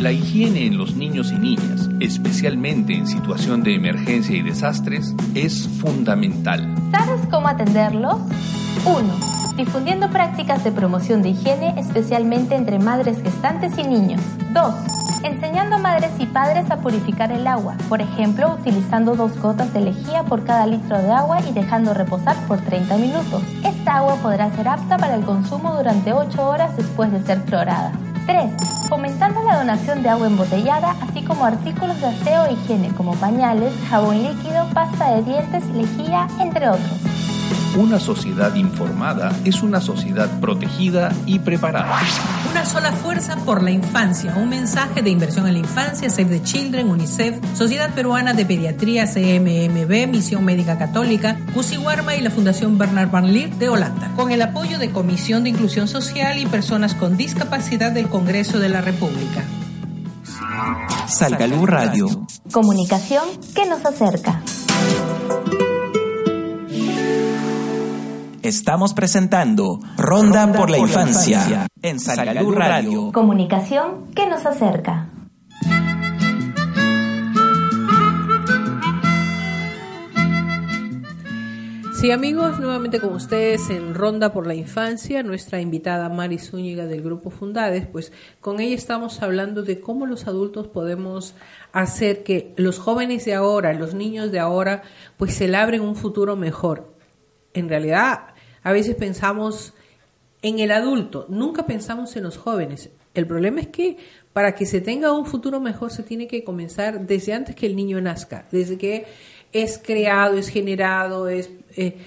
La 0.02 0.12
higiene 0.12 0.66
en 0.66 0.78
los 0.78 0.96
niños 0.96 1.32
y 1.32 1.38
niñas, 1.38 1.90
especialmente 2.02 2.94
en 2.94 3.08
situación 3.08 3.64
de 3.64 3.76
emergencia 3.76 4.36
y 4.36 4.42
desastres, 4.42 5.16
es 5.34 5.70
fundamental. 5.80 6.76
¿Sabes 6.92 7.22
cómo 7.32 7.48
atenderlos? 7.48 8.18
1. 8.86 9.56
Difundiendo 9.56 10.10
prácticas 10.10 10.64
de 10.66 10.74
promoción 10.74 11.22
de 11.22 11.30
higiene, 11.30 11.80
especialmente 11.80 12.56
entre 12.56 12.80
madres 12.80 13.22
gestantes 13.24 13.78
y 13.78 13.84
niños. 13.84 14.22
2 14.54 14.91
enseñando 15.24 15.76
a 15.76 15.80
madres 15.80 16.12
y 16.20 16.26
padres 16.26 16.70
a 16.72 16.78
purificar 16.78 17.32
el 17.32 17.48
agua, 17.48 17.76
por 17.90 18.02
ejemplo, 18.02 18.54
utilizando 18.54 19.16
dos 19.16 19.40
gotas 19.40 19.74
de 19.74 19.82
lejía 19.82 20.24
por 20.24 20.44
cada 20.44 20.66
litro 20.66 21.02
de 21.02 21.12
agua 21.12 21.40
y 21.42 21.54
dejando 21.54 21.94
reposar 21.94 22.36
por 22.48 22.60
30 22.60 22.98
minutos. 22.98 23.44
Esta 23.64 23.98
agua 23.98 24.16
podrá 24.16 24.50
ser 24.56 24.68
apta 24.68 24.98
para 24.98 25.16
el 25.16 25.24
consumo 25.24 25.74
durante 25.74 26.14
8 26.14 26.48
horas 26.48 26.76
después 26.78 27.12
de 27.12 27.22
ser 27.22 27.42
clorada. 27.44 27.92
3. 28.26 28.52
Fomentando 28.90 29.42
la 29.44 29.58
donación 29.58 30.04
de 30.04 30.10
agua 30.10 30.28
embotellada, 30.28 30.96
así 31.02 31.24
como 31.24 31.46
artículos 31.46 32.00
de 32.00 32.08
aseo 32.08 32.46
e 32.46 32.54
higiene 32.54 32.90
como 32.90 33.14
pañales, 33.16 33.74
jabón 33.90 34.22
líquido, 34.22 34.68
pasta 34.74 35.16
de 35.16 35.24
dientes, 35.24 35.66
lejía, 35.70 36.28
entre 36.40 36.70
otros. 36.70 37.11
Una 37.78 38.02
sociedad 38.02 38.54
informada 38.56 39.32
es 39.46 39.64
una 39.64 39.80
sociedad 39.80 40.30
protegida 40.42 41.14
y 41.26 41.40
preparada. 41.40 42.00
Una 42.50 42.66
sola 42.66 42.92
fuerza 42.92 43.38
por 43.38 43.64
la 43.64 43.72
infancia. 43.72 44.36
Un 44.36 44.50
mensaje 44.50 45.02
de 45.02 45.10
inversión 45.10 45.48
en 45.48 45.54
la 45.54 45.60
infancia, 45.60 46.10
Save 46.10 46.40
the 46.40 46.44
Children, 46.44 46.90
UNICEF, 46.90 47.40
Sociedad 47.56 47.94
Peruana 47.94 48.34
de 48.34 48.46
Pediatría, 48.46 49.06
CMMB, 49.06 50.12
Misión 50.12 50.44
Médica 50.44 50.78
Católica, 50.78 51.38
Warma 51.82 52.16
y 52.16 52.22
la 52.22 52.30
Fundación 52.30 52.78
Bernard 52.78 53.10
Van 53.10 53.32
Leer 53.32 53.56
de 53.56 53.70
Holanda. 53.70 54.12
Con 54.18 54.32
el 54.32 54.42
apoyo 54.42 54.78
de 54.78 54.92
Comisión 54.92 55.44
de 55.44 55.52
Inclusión 55.52 55.88
Social 55.88 56.40
y 56.40 56.46
Personas 56.48 56.94
con 56.94 57.16
Discapacidad 57.16 57.94
del 57.94 58.10
Congreso 58.10 58.60
de 58.60 58.68
la 58.68 58.82
República. 58.82 59.46
Salgalú 61.08 61.66
Radio. 61.66 62.08
Comunicación 62.52 63.24
que 63.56 63.66
nos 63.66 63.86
acerca. 63.86 64.42
Estamos 68.44 68.96
presentando 68.96 69.80
Ronda, 69.98 70.52
por 70.52 70.72
la, 70.72 70.80
infancia, 70.80 71.68
en 71.84 72.00
Salud 72.00 72.56
Radio. 72.56 73.12
Comunicación 73.12 74.12
que 74.16 74.28
nos 74.28 74.48
acerca. 74.48 75.10
Sí, 81.94 82.10
amigos, 82.10 82.60
nuevamente 82.60 83.00
con 83.00 83.14
ustedes 83.14 83.70
en 83.70 83.94
Ronda 83.94 84.34
por 84.34 84.48
la 84.48 84.56
Infancia, 84.56 85.22
nuestra 85.22 85.62
invitada 85.62 86.10
Mari 86.10 86.40
Zúñiga 86.40 86.88
del 86.88 87.04
Grupo 87.04 87.30
Fundades, 87.30 87.86
pues 87.86 88.12
con 88.40 88.60
ella 88.60 88.74
estamos 88.74 89.22
hablando 89.22 89.62
de 89.62 89.80
cómo 89.80 90.08
los 90.08 90.26
adultos 90.26 90.68
podemos 90.68 91.36
hacer 91.74 92.24
que 92.24 92.56
los 92.58 92.80
jóvenes 92.80 93.26
de 93.26 93.36
ahora, 93.36 93.74
los 93.74 93.94
niños 93.94 94.32
de 94.32 94.40
ahora, 94.40 94.82
pues 95.18 95.36
se 95.36 95.48
labren 95.48 95.82
un 95.82 95.96
futuro 95.96 96.36
mejor. 96.36 96.92
En 97.54 97.70
realidad, 97.70 98.31
a 98.64 98.72
veces 98.72 98.96
pensamos 98.96 99.74
en 100.42 100.60
el 100.60 100.72
adulto, 100.72 101.26
nunca 101.30 101.66
pensamos 101.66 102.16
en 102.16 102.24
los 102.24 102.38
jóvenes. 102.38 102.90
El 103.14 103.28
problema 103.28 103.62
es 103.62 103.68
que 103.68 103.98
para 104.34 104.56
que 104.56 104.66
se 104.66 104.82
tenga 104.82 105.12
un 105.12 105.26
futuro 105.26 105.60
mejor 105.60 105.92
se 105.92 106.04
tiene 106.04 106.28
que 106.28 106.44
comenzar 106.44 107.06
desde 107.06 107.34
antes 107.34 107.56
que 107.56 107.66
el 107.66 107.76
niño 107.76 108.00
nazca, 108.02 108.48
desde 108.52 108.78
que 108.78 109.06
es 109.52 109.78
creado, 109.78 110.38
es 110.38 110.48
generado, 110.48 111.28
es 111.28 111.50
eh, 111.76 111.98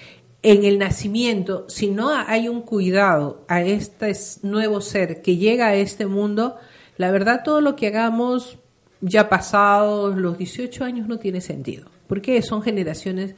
en 0.43 0.65
el 0.65 0.79
nacimiento. 0.79 1.67
Si 1.69 1.89
no 1.89 2.11
hay 2.11 2.49
un 2.49 2.63
cuidado 2.63 3.45
a 3.49 3.63
este 3.63 4.13
nuevo 4.43 4.81
ser 4.81 5.23
que 5.23 5.37
llega 5.37 5.69
a 5.69 5.75
este 5.75 6.07
mundo, 6.07 6.57
la 6.97 7.11
verdad 7.11 7.43
todo 7.45 7.61
lo 7.61 7.77
que 7.77 7.89
hagamos 7.89 8.59
ya 9.01 9.29
pasados 9.29 10.17
los 10.17 10.39
18 10.39 10.85
años 10.85 11.09
no 11.09 11.19
tiene 11.19 11.41
sentido, 11.41 11.91
porque 12.07 12.41
son 12.41 12.63
generaciones 12.63 13.35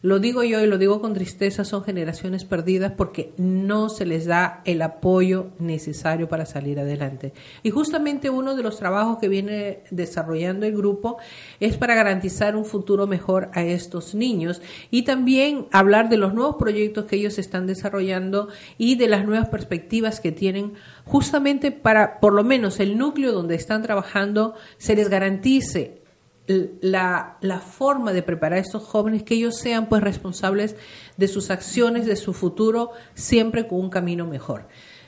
lo 0.00 0.20
digo 0.20 0.44
yo 0.44 0.60
y 0.62 0.66
lo 0.68 0.78
digo 0.78 1.00
con 1.00 1.12
tristeza, 1.12 1.64
son 1.64 1.82
generaciones 1.82 2.44
perdidas 2.44 2.92
porque 2.96 3.32
no 3.36 3.88
se 3.88 4.06
les 4.06 4.26
da 4.26 4.62
el 4.64 4.80
apoyo 4.82 5.48
necesario 5.58 6.28
para 6.28 6.46
salir 6.46 6.78
adelante. 6.78 7.32
Y 7.64 7.70
justamente 7.70 8.30
uno 8.30 8.54
de 8.54 8.62
los 8.62 8.78
trabajos 8.78 9.18
que 9.18 9.28
viene 9.28 9.80
desarrollando 9.90 10.66
el 10.66 10.76
grupo 10.76 11.18
es 11.58 11.76
para 11.76 11.96
garantizar 11.96 12.54
un 12.54 12.64
futuro 12.64 13.08
mejor 13.08 13.50
a 13.54 13.64
estos 13.64 14.14
niños 14.14 14.62
y 14.92 15.02
también 15.02 15.66
hablar 15.72 16.08
de 16.08 16.16
los 16.16 16.32
nuevos 16.32 16.56
proyectos 16.56 17.06
que 17.06 17.16
ellos 17.16 17.38
están 17.38 17.66
desarrollando 17.66 18.48
y 18.78 18.94
de 18.94 19.08
las 19.08 19.26
nuevas 19.26 19.48
perspectivas 19.48 20.20
que 20.20 20.30
tienen 20.30 20.74
justamente 21.04 21.72
para, 21.72 22.20
por 22.20 22.34
lo 22.34 22.44
menos, 22.44 22.78
el 22.78 22.98
núcleo 22.98 23.32
donde 23.32 23.56
están 23.56 23.82
trabajando 23.82 24.54
se 24.76 24.94
les 24.94 25.08
garantice 25.08 25.97
la, 26.48 27.36
la 27.40 27.60
forma 27.60 28.12
de 28.12 28.22
preparar 28.22 28.58
a 28.58 28.62
estos 28.62 28.82
jóvenes 28.82 29.22
que 29.22 29.34
ellos 29.34 29.56
sean 29.56 29.86
pues 29.86 30.02
responsables 30.02 30.76
de 31.16 31.28
sus 31.28 31.50
acciones, 31.50 32.06
de 32.06 32.16
su 32.16 32.32
futuro, 32.32 32.92
siempre 33.14 33.66
con 33.68 33.80
un 33.80 33.90
camino 33.90 34.26
mejor. 34.26 34.64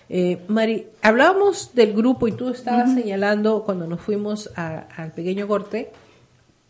Eh, 0.09 0.43
Mari, 0.49 0.89
hablábamos 1.03 1.75
del 1.75 1.93
grupo 1.95 2.29
y 2.29 2.33
tú 2.33 2.49
estabas 2.51 2.93
señalando 2.95 3.63
cuando 3.65 3.87
nos 3.87 4.01
fuimos 4.01 4.51
a- 4.57 4.87
al 4.97 5.13
pequeño 5.13 5.47
corte 5.49 5.93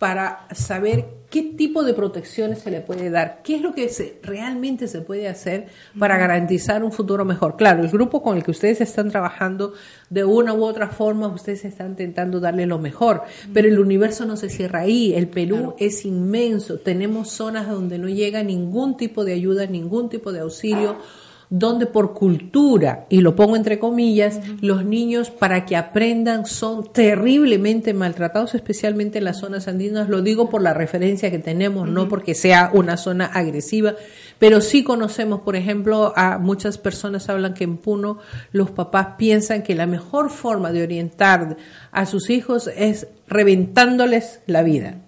para 0.00 0.46
saber 0.54 1.04
qué 1.28 1.42
tipo 1.42 1.84
de 1.84 1.92
protecciones 1.92 2.60
se 2.60 2.70
le 2.70 2.80
puede 2.80 3.10
dar, 3.10 3.42
qué 3.44 3.56
es 3.56 3.60
lo 3.60 3.74
que 3.74 3.90
se- 3.90 4.18
realmente 4.22 4.88
se 4.88 5.02
puede 5.02 5.28
hacer 5.28 5.66
para 5.98 6.16
garantizar 6.16 6.82
un 6.82 6.90
futuro 6.90 7.26
mejor. 7.26 7.54
Claro, 7.56 7.82
el 7.84 7.90
grupo 7.90 8.22
con 8.22 8.38
el 8.38 8.42
que 8.42 8.50
ustedes 8.50 8.80
están 8.80 9.10
trabajando, 9.10 9.74
de 10.08 10.24
una 10.24 10.54
u 10.54 10.64
otra 10.64 10.88
forma, 10.88 11.28
ustedes 11.28 11.66
están 11.66 11.90
intentando 11.90 12.40
darle 12.40 12.64
lo 12.64 12.78
mejor, 12.78 13.24
pero 13.52 13.68
el 13.68 13.78
universo 13.78 14.24
no 14.24 14.38
se 14.38 14.48
cierra 14.48 14.80
ahí, 14.80 15.12
el 15.14 15.28
Perú 15.28 15.74
es 15.78 16.06
inmenso, 16.06 16.78
tenemos 16.78 17.28
zonas 17.30 17.68
donde 17.68 17.98
no 17.98 18.08
llega 18.08 18.42
ningún 18.42 18.96
tipo 18.96 19.24
de 19.26 19.34
ayuda, 19.34 19.66
ningún 19.66 20.08
tipo 20.08 20.32
de 20.32 20.40
auxilio 20.40 20.96
donde 21.50 21.86
por 21.86 22.14
cultura, 22.14 23.06
y 23.08 23.22
lo 23.22 23.34
pongo 23.34 23.56
entre 23.56 23.80
comillas, 23.80 24.40
los 24.60 24.84
niños 24.84 25.30
para 25.30 25.66
que 25.66 25.76
aprendan 25.76 26.46
son 26.46 26.92
terriblemente 26.92 27.92
maltratados, 27.92 28.54
especialmente 28.54 29.18
en 29.18 29.24
las 29.24 29.40
zonas 29.40 29.66
andinas. 29.66 30.08
Lo 30.08 30.22
digo 30.22 30.48
por 30.48 30.62
la 30.62 30.74
referencia 30.74 31.30
que 31.32 31.40
tenemos, 31.40 31.88
no 31.88 32.08
porque 32.08 32.36
sea 32.36 32.70
una 32.72 32.96
zona 32.96 33.26
agresiva, 33.26 33.96
pero 34.38 34.60
sí 34.60 34.84
conocemos, 34.84 35.40
por 35.40 35.56
ejemplo, 35.56 36.12
a 36.14 36.38
muchas 36.38 36.78
personas 36.78 37.28
hablan 37.28 37.54
que 37.54 37.64
en 37.64 37.78
Puno 37.78 38.18
los 38.52 38.70
papás 38.70 39.08
piensan 39.18 39.64
que 39.64 39.74
la 39.74 39.86
mejor 39.86 40.30
forma 40.30 40.70
de 40.70 40.84
orientar 40.84 41.56
a 41.90 42.06
sus 42.06 42.30
hijos 42.30 42.70
es 42.76 43.08
reventándoles 43.26 44.40
la 44.46 44.62
vida. 44.62 44.98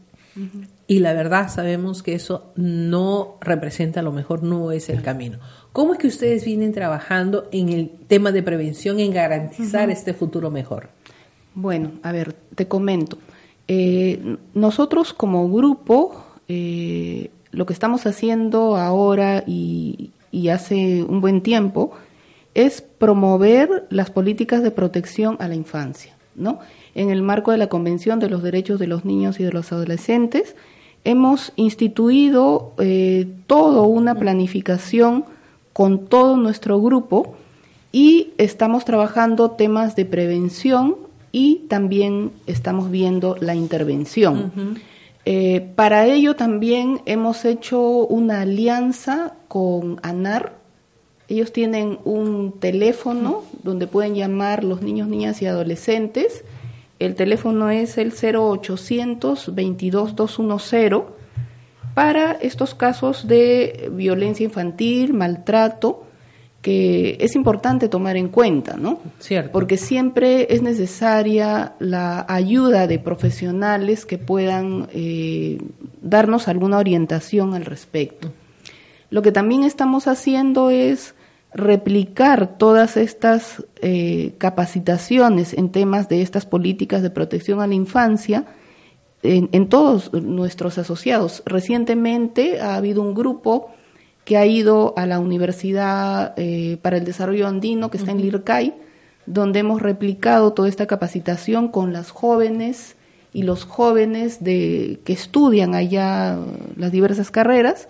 Y 0.87 0.99
la 0.99 1.13
verdad 1.13 1.49
sabemos 1.49 2.03
que 2.03 2.15
eso 2.15 2.53
no 2.57 3.39
representa 3.41 4.03
lo 4.03 4.13
mejor, 4.13 4.43
no 4.43 4.73
es 4.73 4.89
el 4.89 5.03
camino. 5.03 5.39
¿Cómo 5.73 5.95
es 5.95 5.99
que 5.99 6.07
ustedes 6.07 6.45
vienen 6.45 6.73
trabajando 6.73 7.49
en 7.51 7.71
el 7.71 7.91
tema 8.07 8.31
de 8.31 8.43
prevención, 8.43 9.01
en 9.01 9.13
garantizar 9.13 9.89
este 9.91 10.13
futuro 10.13 10.51
mejor? 10.51 10.91
Bueno, 11.55 11.93
a 12.03 12.13
ver, 12.13 12.35
te 12.55 12.69
comento. 12.69 13.19
Eh, 13.69 14.37
nosotros 14.53 15.15
como 15.15 15.51
grupo, 15.51 16.25
eh, 16.49 17.31
lo 17.53 17.65
que 17.65 17.73
estamos 17.73 18.05
haciendo 18.07 18.77
ahora 18.77 19.45
y, 19.47 20.11
y 20.31 20.49
hace 20.49 21.03
un 21.05 21.23
buen 21.23 21.41
tiempo 21.41 21.93
es 22.55 22.83
promover 22.83 23.87
las 23.89 24.11
políticas 24.11 24.63
de 24.63 24.73
protección 24.73 25.37
a 25.41 25.49
la 25.49 25.55
infancia, 25.55 26.15
¿no? 26.35 26.59
En 26.95 27.09
el 27.09 27.23
marco 27.23 27.51
de 27.51 27.57
la 27.57 27.69
Convención 27.69 28.21
de 28.21 28.29
los 28.29 28.43
Derechos 28.43 28.79
de 28.79 28.87
los 28.87 29.07
Niños 29.07 29.41
y 29.41 29.45
de 29.45 29.53
los 29.53 29.73
Adolescentes, 29.73 30.55
hemos 31.05 31.53
instituido 31.57 32.75
eh, 32.79 33.27
toda 33.47 33.83
una 33.83 34.15
planificación 34.15 35.25
con 35.73 36.07
todo 36.07 36.37
nuestro 36.37 36.81
grupo 36.81 37.35
y 37.93 38.33
estamos 38.39 38.85
trabajando 38.85 39.53
temas 39.53 39.97
de 39.97 40.05
prevención 40.05 40.97
y 41.31 41.63
también 41.69 42.33
estamos 42.47 42.91
viendo 42.91 43.37
la 43.41 43.55
intervención. 43.55 44.81
Eh, 45.25 45.73
para 45.77 46.07
ello 46.07 46.35
también 46.35 47.01
hemos 47.07 47.45
hecho 47.45 47.81
una 47.81 48.41
alianza 48.43 49.35
con 49.49 50.01
ANAR. 50.03 50.55
Ellos 51.29 51.53
tienen 51.53 51.99
un 52.05 52.55
teléfono 52.59 53.45
donde 53.63 53.87
pueden 53.87 54.15
llamar 54.15 54.65
los 54.65 54.83
niños, 54.83 55.09
niñas 55.09 55.41
y 55.41 55.47
adolescentes. 55.47 56.45
El 56.99 57.15
teléfono 57.15 57.71
es 57.71 57.99
el 57.99 58.13
0800 58.13 59.55
22 59.55 60.17
210 60.17 60.93
para 61.95 62.33
estos 62.33 62.75
casos 62.75 63.27
de 63.27 63.91
violencia 63.93 64.45
infantil, 64.45 65.13
maltrato, 65.13 66.07
que 66.63 67.17
es 67.21 67.35
importante 67.35 67.89
tomar 67.89 68.17
en 68.17 68.29
cuenta, 68.29 68.77
¿no? 68.77 69.01
Cierto. 69.19 69.51
Porque 69.51 69.77
siempre 69.77 70.47
es 70.55 70.63
necesaria 70.63 71.75
la 71.81 72.25
ayuda 72.29 72.87
de 72.87 73.01
profesionales 73.01 74.07
que 74.07 74.17
puedan 74.17 74.89
eh, 74.95 75.59
darnos 76.01 76.47
alguna 76.47 76.79
orientación 76.79 77.55
al 77.55 77.65
respecto. 77.65 78.33
Lo 79.11 79.23
que 79.23 79.33
también 79.33 79.65
estamos 79.65 80.07
haciendo 80.07 80.71
es 80.71 81.15
replicar 81.53 82.57
todas 82.59 82.97
estas 82.97 83.65
eh, 83.83 84.35
capacitaciones 84.39 85.53
en 85.53 85.71
temas 85.71 86.09
de 86.09 86.23
estas 86.23 86.47
políticas 86.47 87.03
de 87.03 87.11
protección 87.11 87.61
a 87.61 87.67
la 87.67 87.75
infancia 87.75 88.47
en, 89.23 89.49
en 89.53 89.69
todos 89.69 90.13
nuestros 90.13 90.79
asociados. 90.79 91.43
Recientemente 91.47 92.61
ha 92.61 92.77
habido 92.77 93.03
un 93.03 93.15
grupo 93.15 93.71
que 94.25 94.37
ha 94.37 94.47
ido 94.47 94.95
a 94.97 95.07
la 95.07 95.19
Universidad 95.19 96.35
eh, 96.37 96.79
para 96.81 96.97
el 96.97 97.05
Desarrollo 97.05 97.49
Andino, 97.49 97.91
que 97.91 97.99
está 97.99 98.13
en 98.13 98.21
Lircay, 98.21 98.75
donde 99.27 99.61
hemos 99.61 99.83
replicado 99.83 100.53
toda 100.53 100.69
esta 100.69 100.87
capacitación 100.87 101.69
con 101.69 101.93
las 101.93 102.11
jóvenes 102.11 102.97
y 103.33 103.43
los 103.43 103.65
jóvenes 103.65 104.45
de, 104.45 105.01
que 105.05 105.13
estudian 105.13 105.75
allá 105.75 106.39
las 106.77 106.93
diversas 106.93 107.31
carreras 107.31 107.89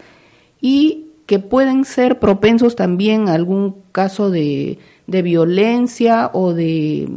y 0.60 1.06
que 1.32 1.38
pueden 1.38 1.86
ser 1.86 2.18
propensos 2.18 2.76
también 2.76 3.30
a 3.30 3.32
algún 3.32 3.76
caso 3.90 4.28
de, 4.30 4.78
de 5.06 5.22
violencia 5.22 6.28
o 6.34 6.52
de, 6.52 7.08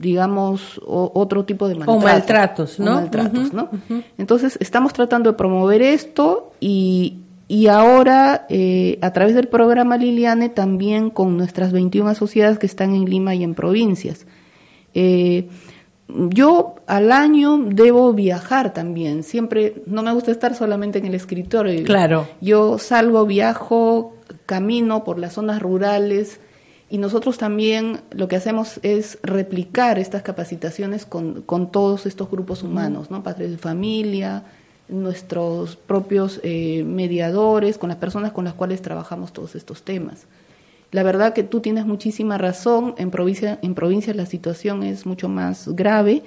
digamos, 0.00 0.80
o- 0.84 1.12
otro 1.14 1.44
tipo 1.44 1.68
de 1.68 1.76
maltrato. 1.76 2.00
maltratos, 2.00 2.80
O 2.80 2.82
maltratos, 2.96 3.52
¿no? 3.52 3.68
Entonces, 4.18 4.58
estamos 4.60 4.92
tratando 4.92 5.30
de 5.30 5.36
promover 5.36 5.82
esto 5.82 6.50
y, 6.58 7.18
y 7.46 7.68
ahora, 7.68 8.44
eh, 8.48 8.98
a 9.02 9.12
través 9.12 9.36
del 9.36 9.46
programa 9.46 9.96
Liliane, 9.98 10.48
también 10.48 11.10
con 11.10 11.36
nuestras 11.36 11.70
21 11.70 12.10
asociadas 12.10 12.58
que 12.58 12.66
están 12.66 12.92
en 12.96 13.04
Lima 13.04 13.36
y 13.36 13.44
en 13.44 13.54
provincias. 13.54 14.26
Eh, 14.94 15.46
yo 16.08 16.76
al 16.86 17.12
año 17.12 17.58
debo 17.58 18.12
viajar 18.12 18.72
también. 18.72 19.22
Siempre, 19.22 19.82
no 19.86 20.02
me 20.02 20.12
gusta 20.12 20.30
estar 20.30 20.54
solamente 20.54 20.98
en 20.98 21.06
el 21.06 21.14
escritorio. 21.14 21.82
Claro. 21.84 22.28
Yo 22.40 22.78
salgo, 22.78 23.26
viajo, 23.26 24.14
camino 24.46 25.04
por 25.04 25.18
las 25.18 25.34
zonas 25.34 25.62
rurales 25.62 26.40
y 26.90 26.98
nosotros 26.98 27.38
también 27.38 28.02
lo 28.10 28.28
que 28.28 28.36
hacemos 28.36 28.78
es 28.82 29.18
replicar 29.22 29.98
estas 29.98 30.22
capacitaciones 30.22 31.06
con, 31.06 31.42
con 31.42 31.72
todos 31.72 32.06
estos 32.06 32.30
grupos 32.30 32.62
humanos, 32.62 33.10
¿no? 33.10 33.22
Padres 33.22 33.50
de 33.50 33.58
familia, 33.58 34.44
nuestros 34.88 35.76
propios 35.76 36.40
eh, 36.42 36.84
mediadores, 36.84 37.78
con 37.78 37.88
las 37.88 37.98
personas 37.98 38.32
con 38.32 38.44
las 38.44 38.54
cuales 38.54 38.82
trabajamos 38.82 39.32
todos 39.32 39.54
estos 39.54 39.82
temas. 39.82 40.26
La 40.94 41.02
verdad 41.02 41.32
que 41.32 41.42
tú 41.42 41.58
tienes 41.58 41.86
muchísima 41.86 42.38
razón, 42.38 42.94
en 42.98 43.10
provincia, 43.10 43.58
en 43.62 43.74
provincias 43.74 44.14
la 44.14 44.26
situación 44.26 44.84
es 44.84 45.06
mucho 45.06 45.28
más 45.28 45.66
grave, 45.74 46.22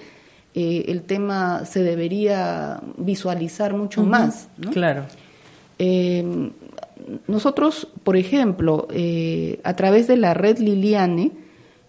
eh, 0.54 0.84
el 0.90 1.04
tema 1.04 1.64
se 1.64 1.84
debería 1.84 2.82
visualizar 2.98 3.74
mucho 3.74 4.04
más. 4.04 4.50
¿no? 4.58 4.72
Claro. 4.72 5.06
Eh, 5.80 6.52
nosotros, 7.28 7.88
por 8.04 8.18
ejemplo, 8.18 8.90
eh, 8.92 9.62
a 9.64 9.74
través 9.78 10.06
de 10.06 10.18
la 10.18 10.34
red 10.34 10.58
Liliane, 10.58 11.32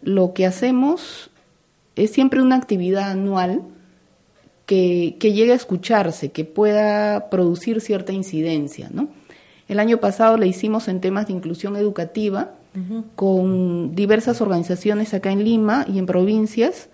lo 0.01 0.33
que 0.33 0.47
hacemos 0.47 1.31
es 1.97 2.13
siempre 2.13 2.41
una 2.41 2.55
actividad 2.55 3.11
anual 3.11 3.63
que, 4.67 5.17
que 5.19 5.33
llegue 5.33 5.51
a 5.51 5.57
escucharse, 5.57 6.31
que 6.31 6.45
pueda 6.45 7.29
producir 7.29 7.81
cierta 7.81 8.13
incidencia. 8.13 8.89
¿no? 8.93 9.09
El 9.67 9.81
año 9.81 9.99
pasado 9.99 10.37
la 10.37 10.47
hicimos 10.47 10.87
en 10.87 11.01
temas 11.01 11.27
de 11.27 11.33
inclusión 11.33 11.75
educativa 11.75 12.55
con 13.15 13.95
diversas 13.95 14.41
organizaciones 14.41 15.15
acá 15.15 15.31
en 15.33 15.45
Lima 15.45 15.85
y 15.89 15.99
en 15.99 16.07
provincias, 16.07 16.89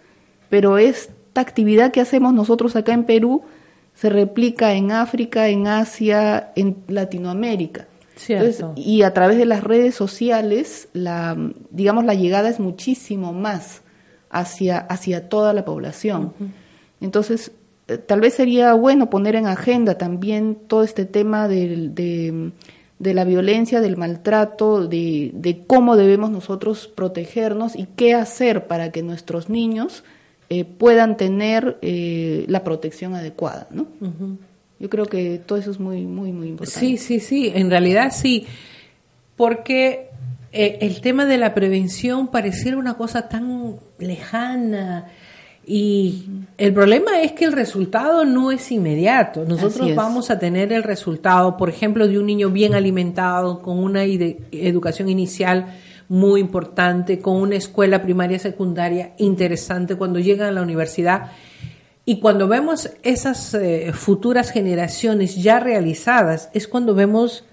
pero 0.49 0.79
esta 0.79 1.41
actividad 1.41 1.91
que 1.93 2.01
hacemos 2.01 2.33
nosotros 2.35 2.77
acá 2.77 2.93
en 2.93 3.05
Perú 3.05 3.43
se 3.95 4.09
replica 4.11 4.75
en 4.75 4.91
África, 4.93 5.49
en 5.49 5.67
Asia, 5.69 6.53
en 6.57 6.77
Latinoamérica. 6.89 7.87
Entonces, 8.39 8.65
y 8.77 9.03
a 9.03 9.13
través 9.13 9.39
de 9.39 9.45
las 9.45 9.65
redes 9.65 9.95
sociales, 9.95 10.89
la, 10.93 11.37
digamos, 11.71 12.05
la 12.05 12.15
llegada 12.15 12.49
es 12.49 12.61
muchísimo 12.61 13.33
más 13.33 13.83
hacia, 14.31 14.79
hacia 14.79 15.29
toda 15.29 15.53
la 15.53 15.65
población. 15.65 16.33
Entonces, 17.01 17.53
eh, 17.89 17.99
tal 17.99 18.21
vez 18.21 18.35
sería 18.35 18.73
bueno 18.75 19.11
poner 19.11 19.35
en 19.37 19.47
agenda 19.47 19.99
también 19.99 20.57
todo 20.69 20.83
este 20.85 21.05
tema 21.05 21.49
del- 21.49 21.95
de, 21.95 22.53
de 22.99 23.15
la 23.15 23.25
violencia, 23.25 23.81
del 23.81 23.97
maltrato, 23.97 24.87
de, 24.87 25.31
de 25.35 25.65
cómo 25.67 25.97
debemos 25.97 26.31
nosotros 26.31 26.87
protegernos 26.87 27.77
y 27.77 27.87
qué 27.97 28.15
hacer 28.15 28.67
para 28.67 28.93
que 28.93 29.03
nuestros 29.03 29.49
niños 29.49 30.05
eh, 30.51 30.65
puedan 30.65 31.17
tener 31.17 31.79
eh, 31.83 32.45
la 32.49 32.63
protección 32.63 33.15
adecuada, 33.15 33.67
¿no? 33.71 33.87
Yo 34.79 34.91
creo 34.91 35.07
que 35.07 35.41
todo 35.45 35.59
eso 35.59 35.71
es 35.71 35.81
muy, 35.81 36.05
muy, 36.05 36.33
muy 36.33 36.49
importante. 36.49 36.81
Sí, 36.81 36.99
sí, 36.99 37.19
sí, 37.19 37.51
en 37.55 37.71
realidad 37.71 38.13
sí, 38.15 38.47
porque 39.37 40.11
eh, 40.53 40.79
el 40.83 41.01
tema 41.01 41.25
de 41.25 41.39
la 41.39 41.55
prevención 41.55 42.29
pareciera 42.29 42.77
una 42.77 42.95
cosa 42.95 43.29
tan 43.29 43.77
lejana 43.99 45.07
Y 45.67 46.25
el 46.59 46.75
problema 46.75 47.23
es 47.23 47.33
que 47.33 47.47
el 47.47 47.53
resultado 47.53 48.25
no 48.25 48.51
es 48.51 48.71
inmediato. 48.71 49.45
Nosotros 49.47 49.91
es. 49.91 49.97
vamos 49.97 50.31
a 50.31 50.39
tener 50.39 50.73
el 50.73 50.83
resultado, 50.83 51.57
por 51.57 51.71
ejemplo, 51.71 52.07
de 52.07 52.19
un 52.19 52.27
niño 52.27 52.51
bien 52.51 52.75
alimentado, 52.75 53.61
con 53.61 53.79
una 53.79 54.05
educación 54.05 55.09
inicial 55.09 55.75
muy 56.09 56.41
importante, 56.41 57.19
con 57.19 57.37
una 57.37 57.57
escuela 57.57 58.03
primaria 58.03 58.39
secundaria 58.39 59.13
interesante 59.19 59.97
cuando 59.97 60.19
llegan 60.19 60.49
a 60.49 60.53
la 60.53 60.63
universidad. 60.63 61.33
Y 62.05 62.21
cuando 62.21 62.47
vemos 62.47 62.91
esas 63.03 63.55
eh, 63.55 63.93
futuras 63.95 64.51
generaciones 64.51 65.43
ya 65.43 65.61
realizadas, 65.61 66.51
es 66.53 66.69
cuando 66.69 66.95
vemos 66.95 67.45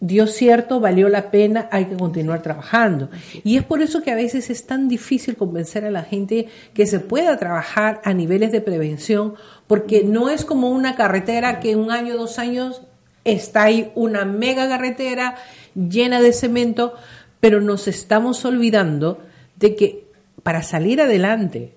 dio 0.00 0.26
cierto, 0.26 0.80
valió 0.80 1.08
la 1.08 1.30
pena, 1.30 1.68
hay 1.70 1.86
que 1.86 1.96
continuar 1.96 2.42
trabajando. 2.42 3.10
Y 3.44 3.56
es 3.56 3.64
por 3.64 3.82
eso 3.82 4.02
que 4.02 4.10
a 4.10 4.16
veces 4.16 4.50
es 4.50 4.66
tan 4.66 4.88
difícil 4.88 5.36
convencer 5.36 5.84
a 5.84 5.90
la 5.90 6.02
gente 6.02 6.48
que 6.74 6.86
se 6.86 7.00
pueda 7.00 7.36
trabajar 7.38 8.00
a 8.04 8.12
niveles 8.12 8.52
de 8.52 8.60
prevención, 8.60 9.34
porque 9.66 10.04
no 10.04 10.28
es 10.30 10.44
como 10.44 10.70
una 10.70 10.96
carretera 10.96 11.60
que 11.60 11.76
un 11.76 11.90
año, 11.90 12.16
dos 12.16 12.38
años 12.38 12.82
está 13.24 13.64
ahí 13.64 13.90
una 13.94 14.24
mega 14.24 14.68
carretera 14.68 15.36
llena 15.74 16.20
de 16.20 16.32
cemento, 16.32 16.94
pero 17.40 17.60
nos 17.60 17.88
estamos 17.88 18.44
olvidando 18.44 19.20
de 19.56 19.74
que 19.74 20.06
para 20.42 20.62
salir 20.62 21.00
adelante 21.00 21.74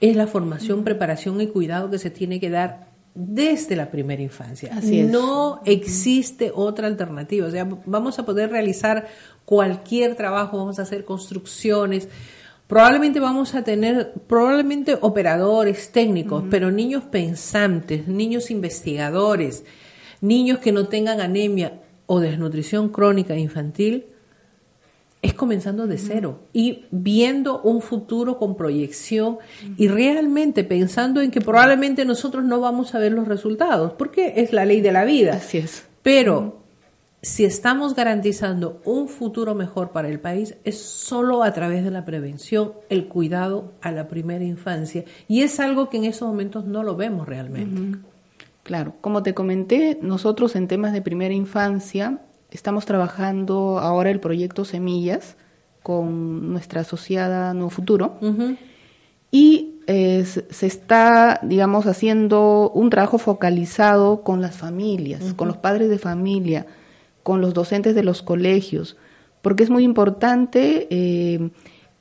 es 0.00 0.16
la 0.16 0.26
formación, 0.26 0.84
preparación 0.84 1.40
y 1.40 1.48
cuidado 1.48 1.90
que 1.90 1.98
se 1.98 2.10
tiene 2.10 2.38
que 2.38 2.50
dar 2.50 2.93
desde 3.14 3.76
la 3.76 3.90
primera 3.90 4.20
infancia. 4.20 4.70
Así 4.76 5.00
es. 5.00 5.10
No 5.10 5.60
existe 5.64 6.50
otra 6.54 6.88
alternativa. 6.88 7.46
O 7.46 7.50
sea, 7.50 7.68
vamos 7.86 8.18
a 8.18 8.24
poder 8.26 8.50
realizar 8.50 9.06
cualquier 9.44 10.16
trabajo, 10.16 10.58
vamos 10.58 10.78
a 10.78 10.82
hacer 10.82 11.04
construcciones. 11.04 12.08
Probablemente 12.66 13.20
vamos 13.20 13.54
a 13.54 13.62
tener, 13.62 14.14
probablemente 14.26 14.98
operadores 15.00 15.92
técnicos, 15.92 16.44
pero 16.50 16.70
niños 16.70 17.04
pensantes, 17.04 18.08
niños 18.08 18.50
investigadores, 18.50 19.64
niños 20.20 20.58
que 20.58 20.72
no 20.72 20.88
tengan 20.88 21.20
anemia 21.20 21.82
o 22.06 22.20
desnutrición 22.20 22.88
crónica 22.88 23.36
infantil, 23.36 24.06
es 25.24 25.32
comenzando 25.32 25.86
de 25.86 25.96
cero 25.96 26.40
y 26.52 26.84
viendo 26.90 27.62
un 27.62 27.80
futuro 27.80 28.36
con 28.36 28.56
proyección 28.56 29.38
y 29.78 29.88
realmente 29.88 30.64
pensando 30.64 31.22
en 31.22 31.30
que 31.30 31.40
probablemente 31.40 32.04
nosotros 32.04 32.44
no 32.44 32.60
vamos 32.60 32.94
a 32.94 32.98
ver 32.98 33.12
los 33.12 33.26
resultados, 33.26 33.94
porque 33.94 34.34
es 34.36 34.52
la 34.52 34.66
ley 34.66 34.82
de 34.82 34.92
la 34.92 35.06
vida. 35.06 35.36
Así 35.36 35.56
es. 35.56 35.86
Pero 36.02 36.58
si 37.22 37.46
estamos 37.46 37.94
garantizando 37.94 38.82
un 38.84 39.08
futuro 39.08 39.54
mejor 39.54 39.92
para 39.92 40.10
el 40.10 40.20
país, 40.20 40.56
es 40.62 40.78
solo 40.78 41.42
a 41.42 41.54
través 41.54 41.84
de 41.84 41.90
la 41.90 42.04
prevención, 42.04 42.74
el 42.90 43.08
cuidado 43.08 43.72
a 43.80 43.92
la 43.92 44.08
primera 44.08 44.44
infancia. 44.44 45.04
Y 45.26 45.40
es 45.40 45.58
algo 45.58 45.88
que 45.88 45.96
en 45.96 46.04
estos 46.04 46.28
momentos 46.28 46.66
no 46.66 46.82
lo 46.82 46.96
vemos 46.96 47.26
realmente. 47.26 47.98
Claro, 48.62 48.96
como 49.00 49.22
te 49.22 49.32
comenté, 49.32 49.98
nosotros 50.02 50.54
en 50.54 50.68
temas 50.68 50.92
de 50.92 51.00
primera 51.00 51.32
infancia 51.32 52.20
estamos 52.54 52.86
trabajando 52.86 53.78
ahora 53.78 54.10
el 54.10 54.20
proyecto 54.20 54.64
Semillas 54.64 55.36
con 55.82 56.52
nuestra 56.52 56.80
asociada 56.82 57.52
Nuevo 57.52 57.70
Futuro. 57.70 58.18
Y 59.30 59.80
eh, 59.86 60.24
se 60.24 60.66
está, 60.66 61.40
digamos, 61.42 61.86
haciendo 61.86 62.70
un 62.70 62.88
trabajo 62.88 63.18
focalizado 63.18 64.22
con 64.22 64.40
las 64.40 64.56
familias, 64.56 65.34
con 65.34 65.48
los 65.48 65.58
padres 65.58 65.90
de 65.90 65.98
familia, 65.98 66.66
con 67.22 67.40
los 67.40 67.52
docentes 67.52 67.94
de 67.94 68.04
los 68.04 68.22
colegios, 68.22 68.96
porque 69.42 69.64
es 69.64 69.70
muy 69.70 69.82
importante 69.82 70.86
eh, 70.90 71.50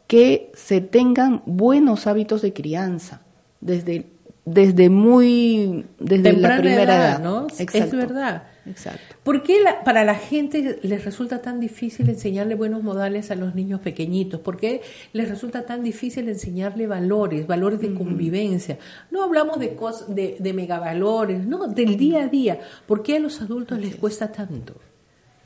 que 0.07 0.51
se 0.53 0.79
tengan 0.79 1.41
buenos 1.45 2.07
hábitos 2.07 2.41
de 2.41 2.53
crianza 2.53 3.21
desde 3.59 4.05
desde 4.45 4.89
muy 4.89 5.85
desde 5.99 6.31
Temprana 6.31 6.55
la 6.55 6.61
primera 6.61 6.95
edad, 6.95 7.09
edad, 7.11 7.19
¿no? 7.23 7.47
Es 7.47 7.91
verdad. 7.91 8.43
Exacto. 8.65 9.15
¿Por 9.23 9.43
qué 9.43 9.61
la- 9.61 9.83
para 9.83 10.05
la 10.05 10.15
gente 10.15 10.79
les 10.83 11.03
resulta 11.03 11.41
tan 11.41 11.59
difícil 11.59 12.07
enseñarle 12.09 12.55
buenos 12.55 12.81
modales 12.81 13.29
a 13.29 13.35
los 13.35 13.55
niños 13.55 13.81
pequeñitos? 13.81 14.39
¿Por 14.39 14.55
qué 14.57 14.81
les 15.11 15.27
resulta 15.27 15.65
tan 15.65 15.83
difícil 15.83 16.29
enseñarle 16.29 16.87
valores, 16.87 17.45
valores 17.45 17.81
de 17.81 17.93
convivencia? 17.93 18.77
No 19.11 19.21
hablamos 19.23 19.59
de, 19.59 19.75
cos- 19.75 20.07
de, 20.07 20.37
de 20.39 20.53
megavalores, 20.53 21.45
no, 21.45 21.67
del 21.67 21.97
día 21.97 22.23
a 22.23 22.27
día. 22.27 22.59
¿Por 22.87 23.03
qué 23.03 23.17
a 23.17 23.19
los 23.19 23.41
adultos 23.41 23.79
les 23.79 23.95
cuesta 23.95 24.31
tanto? 24.31 24.75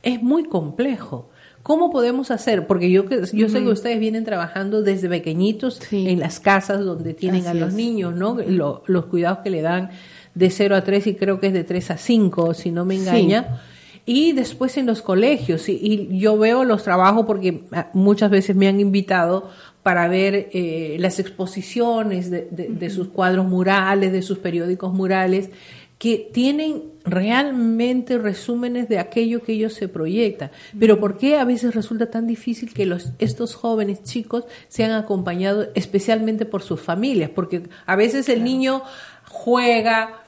Es 0.03 0.21
muy 0.21 0.43
complejo. 0.45 1.29
¿Cómo 1.63 1.89
podemos 1.89 2.31
hacer? 2.31 2.65
Porque 2.65 2.89
yo, 2.89 3.03
yo 3.33 3.49
sé 3.49 3.59
que 3.61 3.67
ustedes 3.67 3.99
vienen 3.99 4.23
trabajando 4.23 4.81
desde 4.83 5.09
pequeñitos 5.09 5.79
Sí. 5.89 6.07
en 6.07 6.19
las 6.19 6.39
casas 6.39 6.85
donde 6.85 7.13
tienen 7.13 7.45
a 7.47 7.53
los 7.53 7.69
es. 7.69 7.73
niños, 7.75 8.15
¿no? 8.15 8.37
Lo- 8.47 8.83
los 8.85 9.07
cuidados 9.07 9.39
que 9.39 9.49
le 9.49 9.61
dan 9.61 9.89
de 10.37 10.49
0 10.49 10.75
a 10.75 10.83
3 10.83 11.07
y 11.07 11.15
creo 11.15 11.39
que 11.39 11.47
es 11.47 11.53
de 11.53 11.63
3 11.63 11.91
a 11.91 11.97
5, 11.97 12.53
si 12.53 12.71
no 12.71 12.85
me 12.85 12.95
Sí. 12.95 13.01
engaña. 13.01 13.61
Y 14.05 14.31
después 14.31 14.77
en 14.77 14.85
los 14.85 15.01
colegios. 15.01 15.67
Y, 15.67 15.73
y 16.11 16.19
yo 16.19 16.37
veo 16.37 16.63
los 16.63 16.83
trabajos 16.83 17.25
porque 17.25 17.63
ah, 17.73 17.89
muchas 17.93 18.29
veces 18.31 18.55
me 18.55 18.67
han 18.67 18.79
invitado 18.79 19.49
para 19.83 20.07
ver 20.07 20.49
eh, 20.53 20.95
las 20.99 21.19
exposiciones 21.19 22.29
de, 22.31 22.47
de- 22.51 22.69
de 22.69 22.89
sus 22.89 23.09
cuadros 23.09 23.45
murales, 23.47 24.11
de 24.13 24.21
sus 24.21 24.37
periódicos 24.37 24.93
murales, 24.93 25.49
que 25.97 26.29
tienen 26.31 26.83
realmente 27.03 28.17
resúmenes 28.17 28.87
de 28.87 28.99
aquello 28.99 29.41
que 29.41 29.53
ellos 29.53 29.73
se 29.73 29.87
proyectan. 29.87 30.51
Pero 30.79 30.99
¿por 30.99 31.17
qué 31.17 31.37
a 31.37 31.43
veces 31.43 31.73
resulta 31.73 32.05
tan 32.11 32.27
difícil 32.27 32.73
que 32.73 32.85
los, 32.85 33.11
estos 33.19 33.55
jóvenes 33.55 34.03
chicos 34.03 34.43
sean 34.67 34.91
acompañados 34.91 35.69
especialmente 35.75 36.45
por 36.45 36.61
sus 36.61 36.79
familias? 36.79 37.29
Porque 37.33 37.63
a 37.85 37.95
veces 37.97 38.29
el 38.29 38.43
niño 38.43 38.83
juega. 39.29 40.21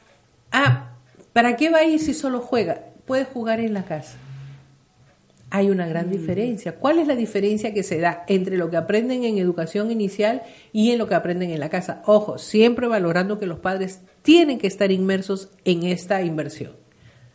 Ah, 0.51 0.91
¿para 1.33 1.55
qué 1.55 1.69
va 1.69 1.79
a 1.79 1.83
ir 1.83 1.99
si 1.99 2.13
solo 2.13 2.41
juega? 2.41 2.85
Puede 3.05 3.25
jugar 3.25 3.59
en 3.59 3.73
la 3.73 3.85
casa. 3.85 4.17
Hay 5.51 5.69
una 5.69 5.87
gran 5.87 6.11
diferencia. 6.11 6.75
¿Cuál 6.75 6.99
es 6.99 7.07
la 7.07 7.15
diferencia 7.15 7.73
que 7.73 7.81
se 7.81 7.99
da 7.99 8.23
entre 8.27 8.55
lo 8.55 8.69
que 8.69 8.77
aprenden 8.77 9.23
en 9.23 9.39
educación 9.39 9.89
inicial 9.89 10.43
y 10.71 10.91
en 10.91 10.99
lo 10.99 11.07
que 11.07 11.15
aprenden 11.15 11.49
en 11.49 11.59
la 11.59 11.69
casa? 11.69 12.03
Ojo, 12.05 12.37
siempre 12.37 12.87
valorando 12.87 13.39
que 13.39 13.47
los 13.47 13.57
padres 13.57 14.01
tienen 14.21 14.59
que 14.59 14.67
estar 14.67 14.91
inmersos 14.91 15.49
en 15.65 15.83
esta 15.83 16.21
inversión. 16.21 16.73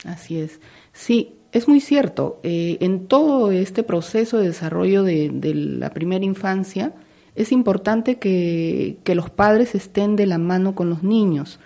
Así 0.05 0.39
es. 0.39 0.61
Sí, 0.93 1.39
es 1.51 1.67
muy 1.67 1.81
cierto. 1.81 2.39
Eh, 2.45 2.79
en 2.81 3.09
todo 3.09 3.51
este 3.51 3.83
proceso 3.83 4.39
de 4.39 4.47
desarrollo 4.49 5.03
de, 5.03 5.31
de 5.33 5.55
la 5.55 5.91
primera 5.91 6.25
infancia, 6.25 6.93
es 7.35 7.51
importante 7.51 8.19
que, 8.19 8.99
que 9.03 9.15
los 9.15 9.31
padres 9.31 9.75
estén 9.75 10.15
de 10.15 10.27
la 10.27 10.39
mano 10.39 10.75
con 10.75 10.89
los 10.89 11.03
niños. 11.03 11.59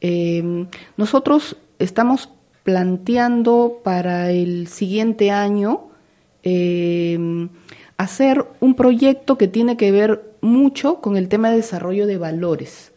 Eh, 0.00 0.66
nosotros 0.96 1.56
estamos 1.78 2.30
planteando 2.62 3.80
para 3.84 4.30
el 4.30 4.66
siguiente 4.66 5.30
año 5.30 5.88
eh, 6.42 7.48
hacer 7.96 8.44
un 8.60 8.74
proyecto 8.74 9.38
que 9.38 9.48
tiene 9.48 9.76
que 9.76 9.90
ver 9.92 10.34
mucho 10.40 11.00
con 11.00 11.16
el 11.16 11.28
tema 11.28 11.50
de 11.50 11.56
desarrollo 11.56 12.06
de 12.06 12.18
valores. 12.18 12.92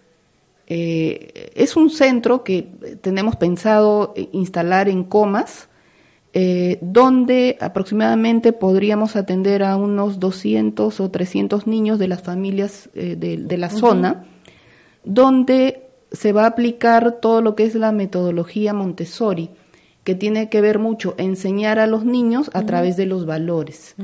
Eh, 0.68 1.52
es 1.56 1.76
un 1.76 1.90
centro 1.90 2.44
que 2.44 2.68
tenemos 3.02 3.36
pensado 3.36 4.14
instalar 4.34 4.88
en 4.88 5.04
Comas, 5.04 5.68
eh, 6.32 6.78
donde 6.82 7.58
aproximadamente 7.60 8.54
podríamos 8.54 9.16
atender 9.16 9.64
a 9.64 9.76
unos 9.78 10.20
200 10.20 11.00
o 11.00 11.10
300 11.10 11.66
niños 11.66 11.98
de 11.98 12.08
las 12.08 12.22
familias 12.22 12.90
eh, 12.94 13.16
de, 13.18 13.38
de 13.38 13.58
la 13.58 13.72
zona, 13.72 14.26
donde 15.04 15.88
se 16.12 16.32
va 16.32 16.43
a 16.43 16.48
aplicar 16.48 17.19
todo 17.19 17.41
lo 17.41 17.56
que 17.56 17.63
es 17.63 17.76
la 17.76 17.91
metodología 17.91 18.74
Montessori, 18.74 19.50
que 20.04 20.15
tiene 20.15 20.50
que 20.50 20.62
ver 20.62 20.80
mucho 20.80 21.13
enseñar 21.17 21.80
a 21.80 21.88
los 21.88 22.06
niños 22.06 22.50
a 22.54 22.65
través 22.65 22.98
de 22.98 23.06
los 23.06 23.26
valores. 23.26 23.95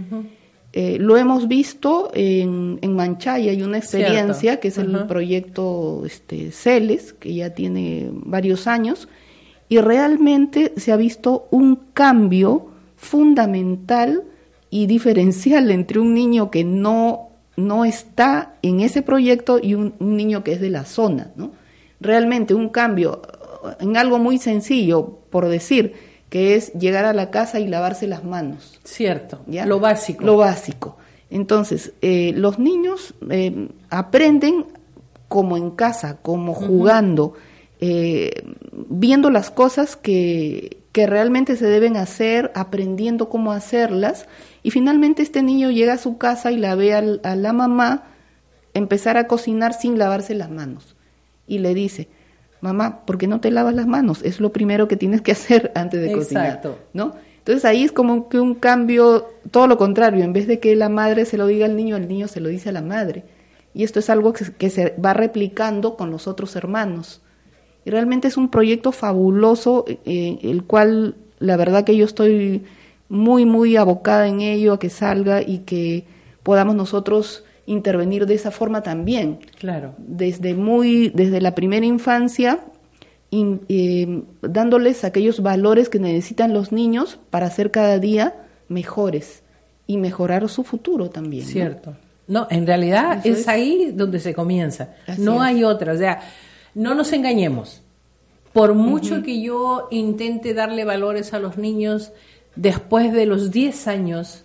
Eh, 0.74 0.98
lo 1.00 1.18
hemos 1.18 1.48
visto 1.48 2.12
en, 2.14 2.80
en 2.82 2.96
Manchaya, 2.96 3.52
hay 3.52 3.64
una 3.64 3.78
experiencia 3.78 4.34
Cierto. 4.34 4.62
que 4.62 4.68
es 4.68 4.78
el 4.78 5.06
proyecto 5.08 6.04
este, 6.06 6.52
CELES, 6.52 7.14
que 7.14 7.34
ya 7.34 7.52
tiene 7.52 8.10
varios 8.12 8.68
años, 8.68 9.08
y 9.70 9.80
realmente 9.80 10.74
se 10.76 10.92
ha 10.92 10.98
visto 10.98 11.48
un 11.50 11.80
cambio 11.94 12.68
fundamental 12.98 14.24
y 14.70 14.86
diferencial 14.88 15.72
entre 15.72 16.00
un 16.00 16.14
niño 16.14 16.52
que 16.52 16.64
no, 16.64 17.30
no 17.56 17.86
está 17.86 18.56
en 18.62 18.82
ese 18.82 19.02
proyecto 19.02 19.60
y 19.62 19.74
un, 19.76 19.94
un 20.00 20.18
niño 20.18 20.44
que 20.44 20.52
es 20.52 20.62
de 20.62 20.70
la 20.70 20.84
zona. 20.84 21.32
¿no? 21.38 21.52
Realmente 22.00 22.54
un 22.54 22.70
cambio 22.70 23.22
en 23.80 23.98
algo 23.98 24.20
muy 24.20 24.38
sencillo, 24.38 25.20
por 25.30 25.48
decir, 25.48 25.94
que 26.30 26.56
es 26.56 26.74
llegar 26.74 27.06
a 27.06 27.14
la 27.14 27.32
casa 27.32 27.60
y 27.60 27.68
lavarse 27.68 28.08
las 28.08 28.24
manos. 28.24 28.80
Cierto, 28.84 29.42
¿ya? 29.48 29.66
lo 29.66 29.80
básico. 29.80 30.24
Lo 30.26 30.38
básico. 30.38 30.98
Entonces, 31.30 31.94
eh, 32.02 32.34
los 32.36 32.60
niños 32.60 33.14
eh, 33.30 33.70
aprenden 33.90 34.66
como 35.28 35.58
en 35.58 35.72
casa, 35.72 36.18
como 36.22 36.54
jugando, 36.54 37.34
eh, 37.82 38.44
viendo 38.90 39.30
las 39.32 39.50
cosas 39.50 39.96
que, 39.96 40.82
que 40.92 41.08
realmente 41.08 41.56
se 41.56 41.66
deben 41.66 41.98
hacer, 41.98 42.52
aprendiendo 42.56 43.28
cómo 43.30 43.52
hacerlas, 43.52 44.28
y 44.64 44.72
finalmente 44.72 45.24
este 45.24 45.42
niño 45.42 45.72
llega 45.72 45.94
a 45.94 45.98
su 45.98 46.18
casa 46.18 46.52
y 46.52 46.58
la 46.58 46.76
ve 46.76 46.94
al- 46.94 47.22
a 47.24 47.36
la 47.36 47.54
mamá 47.54 48.04
empezar 48.74 49.18
a 49.18 49.28
cocinar 49.28 49.74
sin 49.74 49.98
lavarse 49.98 50.36
las 50.36 50.50
manos. 50.52 50.95
Y 51.48 51.60
le 51.60 51.74
dice, 51.74 52.08
mamá, 52.62 53.06
¿por 53.06 53.18
qué 53.18 53.28
no 53.28 53.40
te 53.40 53.52
lavas 53.52 53.76
las 53.76 53.88
manos? 53.88 54.22
Es 54.24 54.40
lo 54.40 54.52
primero 54.52 54.88
que 54.88 54.98
tienes 54.98 55.22
que 55.22 55.32
hacer 55.34 55.72
antes 55.76 56.02
de 56.02 56.08
Exacto. 56.12 56.70
cocinar, 56.72 56.78
¿no? 56.94 57.14
Entonces 57.40 57.64
ahí 57.66 57.84
es 57.84 57.92
como 57.92 58.28
que 58.28 58.40
un 58.40 58.56
cambio, 58.56 59.28
todo 59.52 59.68
lo 59.68 59.78
contrario, 59.78 60.24
en 60.24 60.34
vez 60.34 60.48
de 60.48 60.60
que 60.60 60.76
la 60.76 60.90
madre 60.90 61.26
se 61.26 61.38
lo 61.38 61.46
diga 61.46 61.68
al 61.68 61.76
niño, 61.76 61.96
el 61.96 62.08
niño 62.08 62.28
se 62.28 62.40
lo 62.40 62.50
dice 62.50 62.70
a 62.70 62.72
la 62.72 62.82
madre. 62.82 63.24
Y 63.76 63.84
esto 63.84 64.00
es 64.00 64.10
algo 64.10 64.34
que, 64.34 64.46
se- 64.46 64.54
que 64.54 64.70
se 64.72 64.96
va 65.04 65.14
replicando 65.14 65.96
con 65.96 66.10
los 66.10 66.28
otros 66.28 66.56
hermanos. 66.56 67.22
Y 67.86 67.92
realmente 67.92 68.28
es 68.30 68.38
un 68.38 68.50
proyecto 68.50 68.92
fabuloso, 68.92 69.86
eh, 69.88 70.40
el 70.42 70.64
cual 70.64 71.16
la 71.38 71.56
verdad 71.56 71.84
que 71.84 71.96
yo 71.96 72.06
estoy 72.06 72.64
muy, 73.10 73.46
muy 73.46 73.76
abocada 73.76 74.28
en 74.28 74.42
ello, 74.42 74.74
a 74.74 74.80
que 74.80 74.90
salga 74.90 75.44
y 75.44 75.60
que 75.60 76.06
podamos 76.42 76.76
nosotros 76.76 77.44
intervenir 77.66 78.26
de 78.26 78.36
esa 78.36 78.52
forma 78.52 78.84
también 78.84 79.40
Claro. 79.60 79.96
desde 79.98 80.54
muy 80.54 81.10
desde 81.10 81.42
la 81.42 81.56
primera 81.56 81.86
infancia 81.86 82.60
in- 83.32 83.62
eh, 83.70 84.22
dándoles 84.42 85.04
aquellos 85.04 85.42
valores 85.42 85.90
que 85.90 86.00
necesitan 86.00 86.54
los 86.54 86.72
niños 86.72 87.20
para 87.32 87.50
ser 87.50 87.72
cada 87.72 87.98
día 88.00 88.36
mejores 88.68 89.42
y 89.88 89.98
mejorar 89.98 90.48
su 90.50 90.64
futuro 90.64 91.10
también. 91.10 91.46
Cierto. 91.46 91.96
No, 92.28 92.48
en 92.50 92.66
realidad 92.66 93.22
es, 93.26 93.40
es. 93.42 93.48
ahí 93.48 93.92
donde 93.94 94.20
se 94.20 94.34
comienza. 94.34 94.96
Así 95.06 95.22
no 95.22 95.36
es. 95.36 95.42
hay 95.42 95.64
otra. 95.64 95.94
O 95.94 95.98
sea, 95.98 96.22
no 96.74 96.96
nos 96.96 97.14
engañemos. 97.14 97.82
Por 98.54 98.74
mucho 98.74 99.22
que 99.22 99.42
yo 99.42 99.88
intente 99.92 100.54
darle 100.54 100.86
valores 100.86 101.34
a 101.34 101.40
los 101.40 101.58
niños 101.58 102.14
después 102.56 103.12
de 103.12 103.26
los 103.26 103.52
10 103.52 103.88
años, 103.88 104.45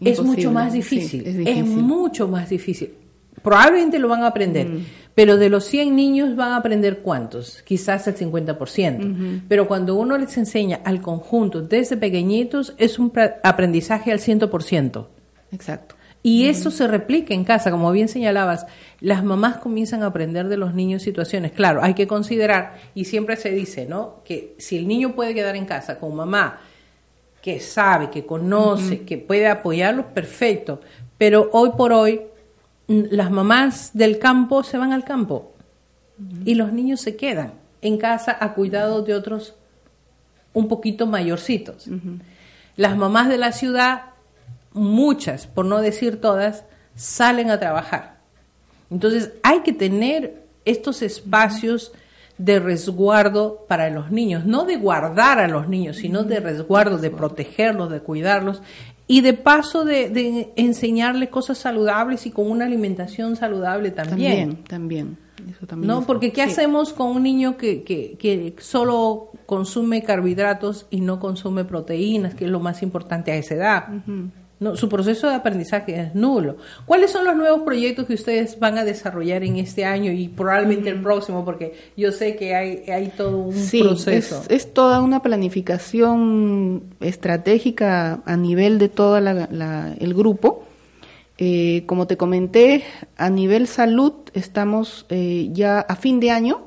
es 0.00 0.22
mucho 0.22 0.50
más 0.50 0.72
difícil. 0.72 1.20
es 1.22 1.28
es, 1.28 1.38
difícil. 1.38 1.82
mucho 1.82 2.28
más 2.28 2.48
difícil. 2.48 2.94
Probablemente 3.42 3.98
lo 3.98 4.08
van 4.08 4.22
a 4.22 4.28
aprender, 4.28 4.68
pero 5.14 5.36
de 5.36 5.48
los 5.48 5.64
100 5.64 5.94
niños 5.94 6.36
van 6.36 6.52
a 6.52 6.56
aprender 6.56 6.98
cuántos, 6.98 7.62
quizás 7.62 8.06
el 8.08 8.16
50%. 8.16 9.42
Pero 9.48 9.68
cuando 9.68 9.94
uno 9.94 10.18
les 10.18 10.36
enseña 10.36 10.80
al 10.84 11.00
conjunto 11.00 11.62
desde 11.62 11.96
pequeñitos, 11.96 12.74
es 12.78 12.98
un 12.98 13.12
aprendizaje 13.42 14.12
al 14.12 14.18
100%. 14.18 15.06
exacto 15.52 15.94
Y 16.22 16.46
eso 16.46 16.70
se 16.70 16.86
replica 16.86 17.32
en 17.32 17.44
casa, 17.44 17.70
como 17.70 17.90
bien 17.92 18.08
señalabas, 18.08 18.66
las 19.00 19.24
mamás 19.24 19.58
comienzan 19.58 20.02
a 20.02 20.06
aprender 20.06 20.48
de 20.48 20.56
los 20.56 20.74
niños 20.74 21.02
situaciones. 21.02 21.52
Claro, 21.52 21.82
hay 21.82 21.94
que 21.94 22.06
considerar, 22.06 22.76
y 22.94 23.04
siempre 23.04 23.36
se 23.36 23.50
dice, 23.50 23.86
¿no? 23.86 24.22
Que 24.24 24.54
si 24.58 24.76
el 24.76 24.88
niño 24.88 25.14
puede 25.14 25.34
quedar 25.34 25.56
en 25.56 25.64
casa 25.64 25.98
con 25.98 26.14
mamá, 26.14 26.60
que 27.42 27.60
sabe, 27.60 28.10
que 28.10 28.26
conoce, 28.26 29.02
que 29.02 29.18
puede 29.18 29.48
apoyarlos, 29.48 30.06
perfecto. 30.06 30.80
Pero 31.16 31.50
hoy 31.52 31.70
por 31.76 31.92
hoy, 31.92 32.22
las 32.86 33.30
mamás 33.30 33.90
del 33.94 34.18
campo 34.18 34.62
se 34.62 34.78
van 34.78 34.92
al 34.92 35.04
campo 35.04 35.52
y 36.44 36.54
los 36.54 36.72
niños 36.72 37.00
se 37.00 37.16
quedan 37.16 37.52
en 37.82 37.98
casa 37.98 38.36
a 38.40 38.54
cuidado 38.54 39.02
de 39.02 39.14
otros 39.14 39.54
un 40.52 40.68
poquito 40.68 41.06
mayorcitos. 41.06 41.88
Las 42.76 42.96
mamás 42.96 43.28
de 43.28 43.38
la 43.38 43.52
ciudad, 43.52 44.02
muchas, 44.72 45.46
por 45.46 45.66
no 45.66 45.80
decir 45.80 46.20
todas, 46.20 46.64
salen 46.96 47.50
a 47.50 47.60
trabajar. 47.60 48.18
Entonces 48.90 49.32
hay 49.42 49.60
que 49.60 49.72
tener 49.72 50.42
estos 50.64 51.02
espacios 51.02 51.92
de 52.38 52.60
resguardo 52.60 53.64
para 53.68 53.90
los 53.90 54.10
niños, 54.10 54.46
no 54.46 54.64
de 54.64 54.76
guardar 54.76 55.38
a 55.40 55.48
los 55.48 55.68
niños, 55.68 55.96
sino 55.96 56.22
de 56.22 56.40
resguardo, 56.40 56.96
de 56.98 57.10
protegerlos, 57.10 57.90
de 57.90 58.00
cuidarlos 58.00 58.62
y 59.08 59.22
de 59.22 59.32
paso 59.34 59.84
de, 59.84 60.08
de 60.10 60.52
enseñarles 60.56 61.30
cosas 61.30 61.58
saludables 61.58 62.26
y 62.26 62.30
con 62.30 62.50
una 62.50 62.64
alimentación 62.66 63.36
saludable 63.36 63.90
también. 63.90 64.56
también 64.64 64.64
también 64.64 65.28
eso 65.56 65.66
también 65.66 65.88
¿No? 65.88 66.00
es- 66.00 66.04
Porque 66.06 66.32
¿qué 66.32 66.44
sí. 66.44 66.50
hacemos 66.50 66.92
con 66.92 67.08
un 67.08 67.22
niño 67.22 67.56
que, 67.56 67.82
que, 67.84 68.16
que 68.18 68.54
solo 68.58 69.30
consume 69.46 70.02
carbohidratos 70.02 70.86
y 70.90 71.00
no 71.00 71.18
consume 71.20 71.64
proteínas, 71.64 72.34
que 72.34 72.44
es 72.44 72.50
lo 72.50 72.60
más 72.60 72.82
importante 72.82 73.30
a 73.32 73.36
esa 73.36 73.54
edad? 73.54 73.84
No, 74.60 74.76
su 74.76 74.88
proceso 74.88 75.28
de 75.28 75.36
aprendizaje 75.36 76.00
es 76.00 76.14
nulo. 76.16 76.56
¿Cuáles 76.84 77.12
son 77.12 77.24
los 77.24 77.36
nuevos 77.36 77.62
proyectos 77.62 78.06
que 78.06 78.14
ustedes 78.14 78.58
van 78.58 78.76
a 78.76 78.84
desarrollar 78.84 79.44
en 79.44 79.56
este 79.56 79.84
año 79.84 80.10
y 80.10 80.26
probablemente 80.28 80.90
el 80.90 81.00
próximo? 81.00 81.44
Porque 81.44 81.74
yo 81.96 82.10
sé 82.10 82.34
que 82.34 82.56
hay, 82.56 82.82
hay 82.90 83.08
todo 83.16 83.38
un 83.38 83.52
Sí, 83.54 83.82
proceso. 83.82 84.42
Es, 84.48 84.66
es 84.66 84.74
toda 84.74 85.00
una 85.00 85.22
planificación 85.22 86.82
estratégica 87.00 88.20
a 88.24 88.36
nivel 88.36 88.78
de 88.78 88.88
todo 88.88 89.18
el 89.18 90.14
grupo. 90.14 90.64
Eh, 91.40 91.84
como 91.86 92.08
te 92.08 92.16
comenté, 92.16 92.82
a 93.16 93.30
nivel 93.30 93.68
salud 93.68 94.12
estamos 94.34 95.06
eh, 95.08 95.50
ya 95.52 95.78
a 95.78 95.94
fin 95.94 96.18
de 96.18 96.32
año 96.32 96.62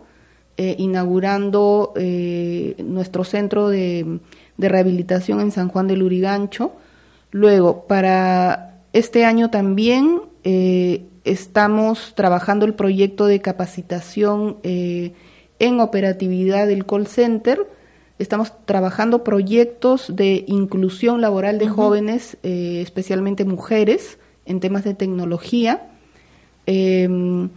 eh, 0.56 0.76
inaugurando 0.78 1.92
eh, 1.98 2.76
nuestro 2.86 3.26
centro 3.26 3.68
de, 3.68 4.20
de 4.56 4.70
rehabilitación 4.70 5.42
en 5.42 5.52
San 5.52 5.68
Juan 5.68 5.88
del 5.88 6.04
Urigancho. 6.04 6.72
Luego, 7.32 7.86
para 7.88 8.82
este 8.94 9.24
año 9.24 9.50
también 9.50 10.22
eh, 10.44 11.06
estamos 11.24 12.14
trabajando 12.14 12.66
el 12.66 12.74
proyecto 12.74 13.26
de 13.26 13.40
capacitación 13.40 14.58
eh, 14.64 15.14
en 15.60 15.80
operatividad 15.80 16.68
del 16.68 16.86
call 16.86 17.08
center. 17.08 17.66
Estamos 18.20 18.52
trabajando 18.66 19.24
proyectos 19.24 20.14
de 20.14 20.44
inclusión 20.48 21.22
laboral 21.22 21.58
de 21.58 21.70
jóvenes, 21.70 22.38
eh, 22.44 22.82
especialmente 22.82 23.46
mujeres, 23.46 24.20
en 24.46 24.60
temas 24.60 24.84
de 24.84 24.94
tecnología. 24.94 25.88
En, 26.66 27.50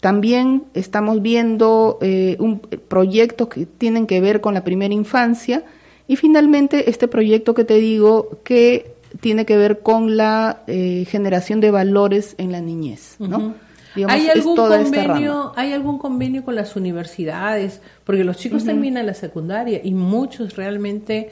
también 0.00 0.64
estamos 0.74 1.20
viendo 1.20 1.98
un, 2.38 2.60
proyectos 2.88 3.48
que 3.48 3.66
tienen 3.66 4.06
que 4.06 4.20
ver 4.20 4.40
con 4.40 4.54
la 4.54 4.64
primera 4.64 4.94
infancia 4.94 5.64
y 6.08 6.16
finalmente 6.16 6.90
este 6.90 7.08
proyecto 7.08 7.54
que 7.54 7.64
te 7.64 7.74
digo 7.74 8.38
que 8.44 8.94
tiene 9.20 9.46
que 9.46 9.56
ver 9.56 9.80
con 9.80 10.16
la 10.16 10.62
eh, 10.66 11.04
generación 11.08 11.60
de 11.60 11.70
valores 11.70 12.34
en 12.38 12.52
la 12.52 12.60
niñez, 12.60 13.16
¿no? 13.18 13.54
Digamos, 13.94 14.14
¿Hay 14.14 14.28
algún, 14.28 14.56
convenio, 14.56 15.52
¿Hay 15.56 15.72
algún 15.72 15.98
convenio 15.98 16.44
con 16.44 16.54
las 16.54 16.76
universidades? 16.76 17.80
Porque 18.04 18.24
los 18.24 18.36
chicos 18.36 18.62
terminan 18.64 19.06
la 19.06 19.14
secundaria 19.14 19.80
y 19.82 19.94
muchos 19.94 20.54
realmente 20.54 21.30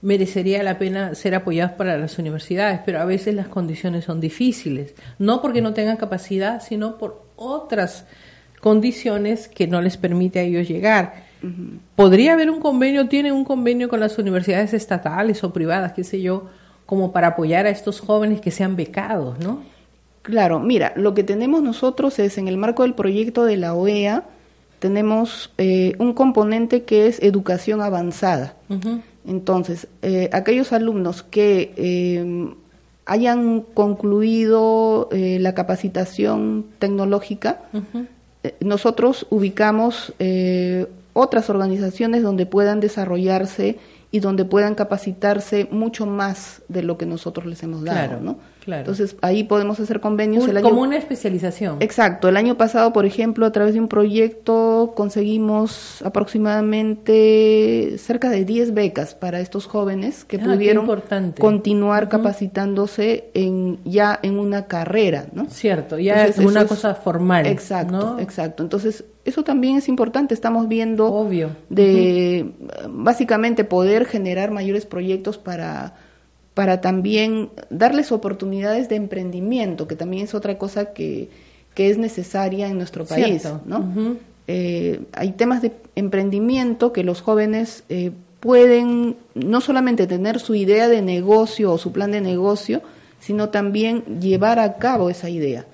merecería 0.00 0.62
la 0.62 0.78
pena 0.78 1.14
ser 1.16 1.34
apoyados 1.34 1.72
para 1.72 1.98
las 1.98 2.16
universidades, 2.18 2.80
pero 2.86 3.00
a 3.00 3.04
veces 3.04 3.34
las 3.34 3.48
condiciones 3.48 4.04
son 4.04 4.20
difíciles, 4.20 4.94
no 5.18 5.42
porque 5.42 5.60
no 5.60 5.74
tengan 5.74 5.96
capacidad, 5.96 6.62
sino 6.62 6.98
por 6.98 7.24
otras 7.36 8.04
condiciones 8.60 9.48
que 9.48 9.66
no 9.66 9.82
les 9.82 9.96
permite 9.96 10.38
a 10.38 10.42
ellos 10.42 10.68
llegar. 10.68 11.23
¿Podría 11.96 12.32
haber 12.34 12.50
un 12.50 12.60
convenio, 12.60 13.08
tienen 13.08 13.32
un 13.32 13.44
convenio 13.44 13.88
con 13.88 14.00
las 14.00 14.18
universidades 14.18 14.74
estatales 14.74 15.42
o 15.44 15.52
privadas, 15.52 15.92
qué 15.92 16.04
sé 16.04 16.20
yo, 16.20 16.48
como 16.86 17.12
para 17.12 17.28
apoyar 17.28 17.66
a 17.66 17.70
estos 17.70 18.00
jóvenes 18.00 18.40
que 18.40 18.50
sean 18.50 18.76
becados, 18.76 19.38
¿no? 19.38 19.62
Claro, 20.22 20.58
mira, 20.60 20.92
lo 20.96 21.14
que 21.14 21.22
tenemos 21.22 21.62
nosotros 21.62 22.18
es 22.18 22.38
en 22.38 22.48
el 22.48 22.56
marco 22.56 22.82
del 22.82 22.94
proyecto 22.94 23.44
de 23.44 23.56
la 23.56 23.74
OEA, 23.74 24.24
tenemos 24.78 25.52
eh, 25.58 25.94
un 25.98 26.14
componente 26.14 26.84
que 26.84 27.06
es 27.06 27.22
educación 27.22 27.80
avanzada. 27.80 28.56
Entonces, 29.26 29.88
eh, 30.02 30.28
aquellos 30.32 30.72
alumnos 30.72 31.22
que 31.22 31.72
eh, 31.76 32.54
hayan 33.06 33.62
concluido 33.62 35.08
eh, 35.12 35.38
la 35.40 35.54
capacitación 35.54 36.66
tecnológica, 36.78 37.62
eh, 38.42 38.54
nosotros 38.60 39.26
ubicamos 39.30 40.12
eh, 40.18 40.86
otras 41.14 41.48
organizaciones 41.48 42.22
donde 42.22 42.44
puedan 42.44 42.80
desarrollarse 42.80 43.78
y 44.10 44.20
donde 44.20 44.44
puedan 44.44 44.76
capacitarse 44.76 45.66
mucho 45.72 46.06
más 46.06 46.62
de 46.68 46.82
lo 46.84 46.96
que 46.98 47.04
nosotros 47.06 47.46
les 47.46 47.60
hemos 47.64 47.82
dado, 47.82 47.96
Claro, 47.98 48.20
¿no? 48.22 48.38
claro. 48.64 48.80
Entonces, 48.82 49.16
ahí 49.22 49.42
podemos 49.42 49.80
hacer 49.80 49.98
convenios. 50.00 50.44
Un- 50.44 50.50
el 50.50 50.56
año- 50.58 50.68
como 50.68 50.82
una 50.82 50.96
especialización. 50.96 51.78
Exacto, 51.80 52.28
el 52.28 52.36
año 52.36 52.56
pasado, 52.56 52.92
por 52.92 53.06
ejemplo, 53.06 53.44
a 53.44 53.50
través 53.50 53.74
de 53.74 53.80
un 53.80 53.88
proyecto 53.88 54.92
conseguimos 54.94 56.00
aproximadamente 56.04 57.96
cerca 57.98 58.30
de 58.30 58.44
10 58.44 58.72
becas 58.74 59.14
para 59.14 59.40
estos 59.40 59.66
jóvenes 59.66 60.24
que 60.24 60.36
Ah, 60.36 60.44
pudieron 60.44 60.86
continuar 61.38 62.08
capacitándose 62.08 63.30
en 63.34 63.78
ya 63.84 64.18
en 64.22 64.38
una 64.38 64.66
carrera, 64.66 65.26
¿no? 65.32 65.46
Cierto, 65.50 65.98
ya 65.98 66.24
es 66.26 66.36
Entonces, 66.38 66.46
una 66.46 66.60
eso 66.60 66.68
cosa 66.68 66.94
formal. 66.94 67.46
Exacto, 67.46 67.92
¿no? 67.92 68.18
exacto. 68.20 68.62
Entonces, 68.62 69.04
eso 69.24 69.42
también 69.42 69.76
es 69.76 69.88
importante. 69.88 70.34
Estamos 70.34 70.68
viendo 70.68 71.06
Obvio. 71.06 71.50
de 71.68 72.52
básicamente 72.88 73.64
poder 73.64 74.06
generar 74.06 74.50
mayores 74.50 74.86
proyectos 74.86 75.38
para 75.38 75.94
para 76.54 76.80
también 76.80 77.50
darles 77.68 78.12
oportunidades 78.12 78.88
de 78.88 78.94
emprendimiento, 78.94 79.88
que 79.88 79.96
también 79.96 80.24
es 80.24 80.34
otra 80.34 80.56
cosa 80.56 80.92
que, 80.92 81.28
que 81.74 81.90
es 81.90 81.98
necesaria 81.98 82.68
en 82.68 82.78
nuestro 82.78 83.04
país, 83.04 83.42
Cierto. 83.42 83.60
¿no? 83.66 84.16
Eh, 84.46 85.00
hay 85.12 85.32
temas 85.32 85.62
de 85.62 85.72
emprendimiento 85.96 86.92
que 86.92 87.02
los 87.02 87.22
jóvenes 87.22 87.82
eh, 87.88 88.12
pueden 88.38 89.16
no 89.34 89.60
solamente 89.60 90.06
tener 90.06 90.38
su 90.38 90.54
idea 90.54 90.86
de 90.88 91.02
negocio 91.02 91.72
o 91.72 91.78
su 91.78 91.92
plan 91.92 92.12
de 92.12 92.20
negocio, 92.20 92.82
sino 93.18 93.48
también 93.48 94.20
llevar 94.20 94.58
a 94.60 94.76
cabo 94.76 95.10
esa 95.10 95.30
idea. 95.30 95.66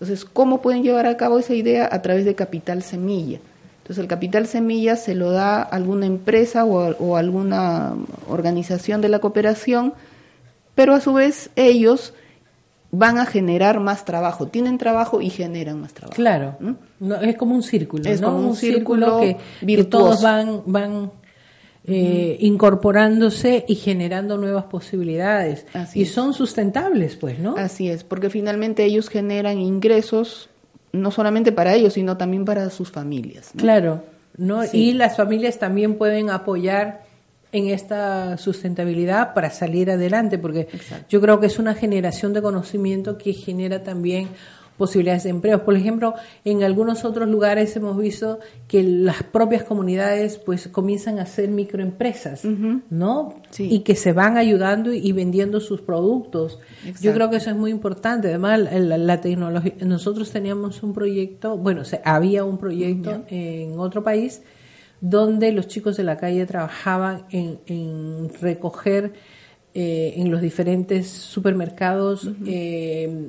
Entonces, 0.00 0.24
¿cómo 0.24 0.62
pueden 0.62 0.82
llevar 0.82 1.06
a 1.06 1.16
cabo 1.16 1.38
esa 1.38 1.54
idea? 1.54 1.88
A 1.90 2.02
través 2.02 2.24
de 2.24 2.34
capital 2.34 2.82
semilla. 2.82 3.40
Entonces, 3.78 3.98
el 3.98 4.06
capital 4.08 4.46
semilla 4.46 4.96
se 4.96 5.14
lo 5.14 5.30
da 5.32 5.62
alguna 5.62 6.06
empresa 6.06 6.64
o, 6.64 6.94
o 6.98 7.16
alguna 7.16 7.94
organización 8.28 9.00
de 9.00 9.08
la 9.08 9.18
cooperación, 9.18 9.94
pero 10.74 10.94
a 10.94 11.00
su 11.00 11.14
vez 11.14 11.50
ellos 11.56 12.14
van 12.90 13.18
a 13.18 13.26
generar 13.26 13.80
más 13.80 14.04
trabajo, 14.04 14.46
tienen 14.46 14.78
trabajo 14.78 15.20
y 15.20 15.30
generan 15.30 15.80
más 15.80 15.92
trabajo. 15.94 16.14
Claro, 16.16 16.56
no, 17.00 17.16
es 17.16 17.36
como 17.36 17.54
un 17.54 17.62
círculo, 17.62 18.08
Es 18.08 18.20
¿no? 18.20 18.28
como 18.32 18.48
un 18.48 18.56
círculo 18.56 19.20
que, 19.20 19.36
que 19.60 19.66
virtuoso. 19.66 20.04
todos 20.06 20.22
van, 20.22 20.62
van 20.66 21.10
eh, 21.88 22.36
incorporándose 22.40 23.64
y 23.66 23.74
generando 23.76 24.36
nuevas 24.36 24.64
posibilidades. 24.64 25.66
Así 25.72 26.00
y 26.00 26.02
es. 26.02 26.12
son 26.12 26.34
sustentables, 26.34 27.16
pues, 27.16 27.38
¿no? 27.38 27.56
Así 27.56 27.88
es, 27.88 28.04
porque 28.04 28.30
finalmente 28.30 28.84
ellos 28.84 29.08
generan 29.08 29.58
ingresos 29.58 30.50
no 30.92 31.10
solamente 31.10 31.52
para 31.52 31.74
ellos, 31.74 31.94
sino 31.94 32.16
también 32.16 32.44
para 32.44 32.70
sus 32.70 32.90
familias. 32.90 33.50
¿no? 33.54 33.60
Claro, 33.60 34.02
¿no? 34.36 34.64
Sí. 34.64 34.78
Y 34.78 34.92
las 34.92 35.16
familias 35.16 35.58
también 35.58 35.96
pueden 35.96 36.30
apoyar 36.30 37.06
en 37.52 37.68
esta 37.68 38.36
sustentabilidad 38.36 39.32
para 39.32 39.50
salir 39.50 39.90
adelante, 39.90 40.38
porque 40.38 40.68
Exacto. 40.72 41.06
yo 41.08 41.20
creo 41.20 41.40
que 41.40 41.46
es 41.46 41.58
una 41.58 41.74
generación 41.74 42.32
de 42.34 42.42
conocimiento 42.42 43.16
que 43.16 43.32
genera 43.32 43.82
también 43.82 44.28
posibilidades 44.78 45.24
de 45.24 45.30
empleo. 45.30 45.64
Por 45.64 45.76
ejemplo, 45.76 46.14
en 46.44 46.62
algunos 46.62 47.04
otros 47.04 47.28
lugares 47.28 47.76
hemos 47.76 47.98
visto 47.98 48.38
que 48.68 48.82
las 48.82 49.22
propias 49.24 49.64
comunidades 49.64 50.38
pues 50.38 50.68
comienzan 50.68 51.18
a 51.18 51.22
hacer 51.22 51.48
microempresas. 51.50 52.44
¿no? 52.88 53.34
Sí. 53.50 53.68
Y 53.70 53.80
que 53.80 53.94
se 53.96 54.12
van 54.12 54.36
ayudando 54.38 54.92
y 54.92 55.12
vendiendo 55.12 55.60
sus 55.60 55.82
productos. 55.82 56.58
Yo 56.84 56.90
Exacto. 56.90 57.12
creo 57.14 57.30
que 57.30 57.36
eso 57.36 57.50
es 57.50 57.56
muy 57.56 57.70
importante. 57.70 58.28
Además, 58.28 58.60
la, 58.60 58.96
la 58.96 59.20
tecnología, 59.20 59.74
nosotros 59.84 60.30
teníamos 60.30 60.82
un 60.82 60.94
proyecto, 60.94 61.58
bueno, 61.58 61.84
se- 61.84 62.00
había 62.04 62.44
un 62.44 62.56
proyecto 62.58 63.24
en 63.28 63.78
otro 63.78 64.02
país 64.02 64.42
donde 65.00 65.52
los 65.52 65.68
chicos 65.68 65.96
de 65.96 66.04
la 66.04 66.16
calle 66.16 66.44
trabajaban 66.46 67.24
en, 67.30 67.58
en 67.66 68.30
recoger 68.40 69.12
eh, 69.74 70.14
en 70.16 70.30
los 70.30 70.40
diferentes 70.40 71.06
supermercados 71.08 72.28
eh, 72.46 73.28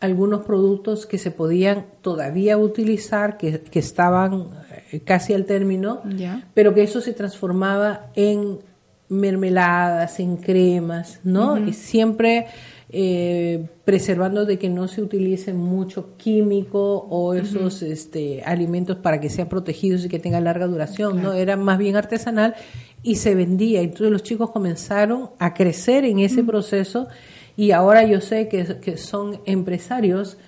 algunos 0.00 0.44
productos 0.44 1.06
que 1.06 1.18
se 1.18 1.30
podían 1.30 1.86
todavía 2.02 2.56
utilizar, 2.56 3.36
que, 3.36 3.60
que 3.60 3.78
estaban 3.78 4.48
eh, 4.92 5.00
casi 5.00 5.34
al 5.34 5.44
término, 5.44 6.02
pero 6.54 6.74
que 6.74 6.82
eso 6.82 7.00
se 7.00 7.12
transformaba 7.12 8.06
en 8.14 8.58
mermeladas, 9.08 10.20
en 10.20 10.36
cremas, 10.36 11.20
¿no? 11.24 11.58
Y 11.58 11.72
siempre 11.72 12.46
eh, 12.90 13.66
preservando 13.84 14.46
de 14.46 14.58
que 14.58 14.68
no 14.68 14.86
se 14.88 15.02
utilice 15.02 15.52
mucho 15.52 16.16
químico 16.16 17.06
o 17.10 17.34
esos 17.34 17.82
este, 17.82 18.42
alimentos 18.44 18.96
para 18.98 19.20
que 19.20 19.30
sean 19.30 19.48
protegidos 19.48 20.04
y 20.04 20.08
que 20.08 20.18
tengan 20.18 20.44
larga 20.44 20.66
duración, 20.66 21.22
¿no? 21.22 21.32
Era 21.32 21.56
más 21.56 21.78
bien 21.78 21.96
artesanal 21.96 22.54
y 23.02 23.16
se 23.16 23.34
vendía. 23.34 23.80
Entonces 23.80 24.10
los 24.10 24.22
chicos 24.22 24.50
comenzaron 24.50 25.30
a 25.38 25.54
crecer 25.54 26.04
en 26.04 26.18
ese 26.18 26.44
proceso 26.44 27.08
y 27.58 27.72
ahora 27.72 28.04
yo 28.04 28.20
sé 28.20 28.46
que, 28.46 28.78
que 28.80 28.96
son 28.96 29.40
empresarios 29.44 30.38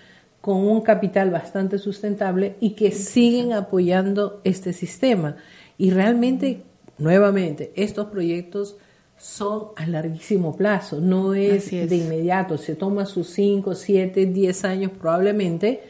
con 0.40 0.58
un 0.58 0.80
capital 0.80 1.30
bastante 1.30 1.76
sustentable 1.78 2.54
y 2.60 2.70
que 2.70 2.92
siguen 2.92 3.52
apoyando 3.52 4.40
este 4.44 4.72
sistema. 4.72 5.34
Y 5.76 5.90
realmente, 5.90 6.62
nuevamente, 6.98 7.72
estos 7.74 8.06
proyectos 8.06 8.76
son 9.18 9.70
a 9.74 9.88
larguísimo 9.88 10.56
plazo, 10.56 11.00
no 11.00 11.34
es, 11.34 11.72
de 11.72 11.96
inmediato, 11.96 12.56
se 12.56 12.76
toma 12.76 13.04
sus 13.06 13.28
5, 13.30 13.74
7, 13.74 14.26
10 14.26 14.64
años 14.64 14.92
probablemente 14.96 15.82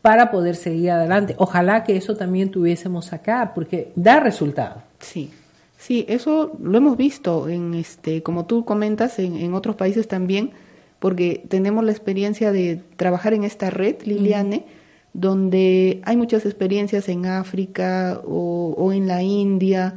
para 0.00 0.30
poder 0.30 0.54
seguir 0.54 0.92
adelante. 0.92 1.34
Ojalá 1.36 1.82
que 1.82 1.96
eso 1.96 2.16
también 2.16 2.48
tuviésemos 2.48 3.12
acá, 3.12 3.50
porque 3.56 3.90
da 3.96 4.20
resultado. 4.20 4.84
Sí, 5.00 5.32
sí, 5.80 6.04
eso 6.08 6.52
lo 6.62 6.76
hemos 6.76 6.96
visto 6.96 7.48
en 7.48 7.74
este, 7.74 8.22
como 8.22 8.44
tú 8.44 8.64
comentas, 8.64 9.18
en, 9.18 9.36
en 9.36 9.54
otros 9.54 9.76
países 9.76 10.06
también, 10.06 10.50
porque 10.98 11.42
tenemos 11.48 11.82
la 11.82 11.90
experiencia 11.90 12.52
de 12.52 12.82
trabajar 12.96 13.32
en 13.32 13.44
esta 13.44 13.70
red, 13.70 13.96
Liliane, 14.04 14.66
donde 15.14 16.02
hay 16.04 16.16
muchas 16.16 16.44
experiencias 16.44 17.08
en 17.08 17.24
África 17.26 18.20
o, 18.26 18.74
o 18.76 18.92
en 18.92 19.08
la 19.08 19.22
India, 19.22 19.94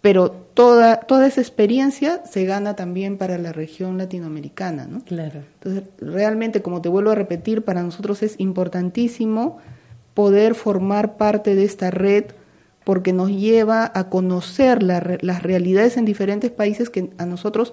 pero 0.00 0.30
toda, 0.30 1.00
toda 1.00 1.26
esa 1.26 1.40
experiencia 1.40 2.24
se 2.24 2.44
gana 2.44 2.76
también 2.76 3.18
para 3.18 3.36
la 3.36 3.52
región 3.52 3.98
latinoamericana, 3.98 4.86
¿no? 4.86 5.00
Claro. 5.00 5.40
Entonces, 5.54 5.90
realmente, 5.98 6.62
como 6.62 6.80
te 6.80 6.88
vuelvo 6.88 7.10
a 7.10 7.16
repetir, 7.16 7.62
para 7.64 7.82
nosotros 7.82 8.22
es 8.22 8.36
importantísimo 8.38 9.58
poder 10.14 10.54
formar 10.54 11.16
parte 11.16 11.56
de 11.56 11.64
esta 11.64 11.90
red 11.90 12.26
porque 12.84 13.12
nos 13.12 13.30
lleva 13.30 13.90
a 13.94 14.08
conocer 14.10 14.82
la 14.82 15.18
las 15.20 15.42
realidades 15.42 15.96
en 15.96 16.04
diferentes 16.04 16.50
países 16.50 16.90
que 16.90 17.10
a 17.18 17.26
nosotros 17.26 17.72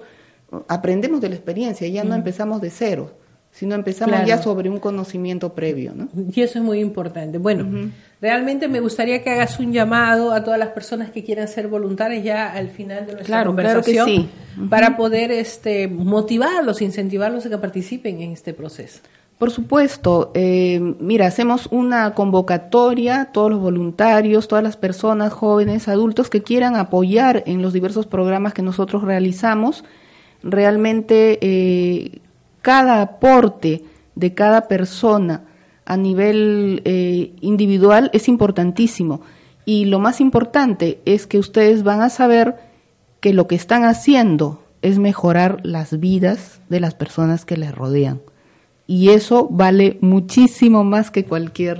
uh, 0.50 0.58
aprendemos 0.68 1.20
de 1.20 1.28
la 1.28 1.34
experiencia, 1.36 1.86
ya 1.88 2.02
no 2.04 2.14
empezamos 2.14 2.60
de 2.60 2.70
cero, 2.70 3.12
sino 3.50 3.74
empezamos 3.74 4.14
Claro. 4.14 4.26
ya 4.28 4.38
sobre 4.42 4.70
un 4.70 4.78
conocimiento 4.80 5.52
previo, 5.54 5.92
¿no? 5.94 6.08
Y 6.34 6.40
eso 6.40 6.58
es 6.58 6.64
muy 6.64 6.80
importante. 6.80 7.36
Bueno, 7.36 7.90
realmente 8.20 8.66
me 8.68 8.80
gustaría 8.80 9.22
que 9.22 9.28
hagas 9.28 9.60
un 9.60 9.72
llamado 9.74 10.32
a 10.32 10.42
todas 10.42 10.58
las 10.58 10.68
personas 10.70 11.10
que 11.10 11.22
quieran 11.22 11.48
ser 11.48 11.68
voluntarias 11.68 12.24
ya 12.24 12.50
al 12.50 12.70
final 12.70 13.00
de 13.06 13.12
nuestra 13.12 13.26
Claro, 13.26 13.54
claro 13.54 13.82
que 13.82 13.94
conversación 13.94 14.08
sí. 14.56 14.66
para 14.70 14.96
poder 14.96 15.30
este, 15.30 15.86
motivarlos, 15.88 16.80
incentivarlos 16.80 17.44
a 17.44 17.50
que 17.50 17.58
participen 17.58 18.22
en 18.22 18.32
este 18.32 18.54
proceso. 18.54 19.00
Por 19.42 19.50
supuesto, 19.50 20.30
eh, 20.34 20.78
mira, 21.00 21.26
hacemos 21.26 21.66
una 21.72 22.14
convocatoria, 22.14 23.30
todos 23.32 23.50
los 23.50 23.58
voluntarios, 23.58 24.46
todas 24.46 24.62
las 24.62 24.76
personas, 24.76 25.32
jóvenes, 25.32 25.88
adultos 25.88 26.30
que 26.30 26.44
quieran 26.44 26.76
apoyar 26.76 27.42
en 27.46 27.60
los 27.60 27.72
diversos 27.72 28.06
programas 28.06 28.54
que 28.54 28.62
nosotros 28.62 29.02
realizamos. 29.02 29.82
Realmente 30.44 31.40
eh, 31.42 32.20
cada 32.60 33.02
aporte 33.02 33.82
de 34.14 34.32
cada 34.32 34.68
persona 34.68 35.42
a 35.86 35.96
nivel 35.96 36.80
eh, 36.84 37.32
individual 37.40 38.10
es 38.12 38.28
importantísimo. 38.28 39.22
Y 39.64 39.86
lo 39.86 39.98
más 39.98 40.20
importante 40.20 41.00
es 41.04 41.26
que 41.26 41.40
ustedes 41.40 41.82
van 41.82 42.00
a 42.00 42.10
saber 42.10 42.58
que 43.18 43.34
lo 43.34 43.48
que 43.48 43.56
están 43.56 43.82
haciendo 43.86 44.62
es 44.82 45.00
mejorar 45.00 45.58
las 45.64 45.98
vidas 45.98 46.60
de 46.68 46.78
las 46.78 46.94
personas 46.94 47.44
que 47.44 47.56
les 47.56 47.74
rodean 47.74 48.20
y 48.94 49.08
eso 49.10 49.48
vale 49.50 49.96
muchísimo 50.00 50.84
más 50.84 51.10
que 51.10 51.24
cualquier 51.24 51.78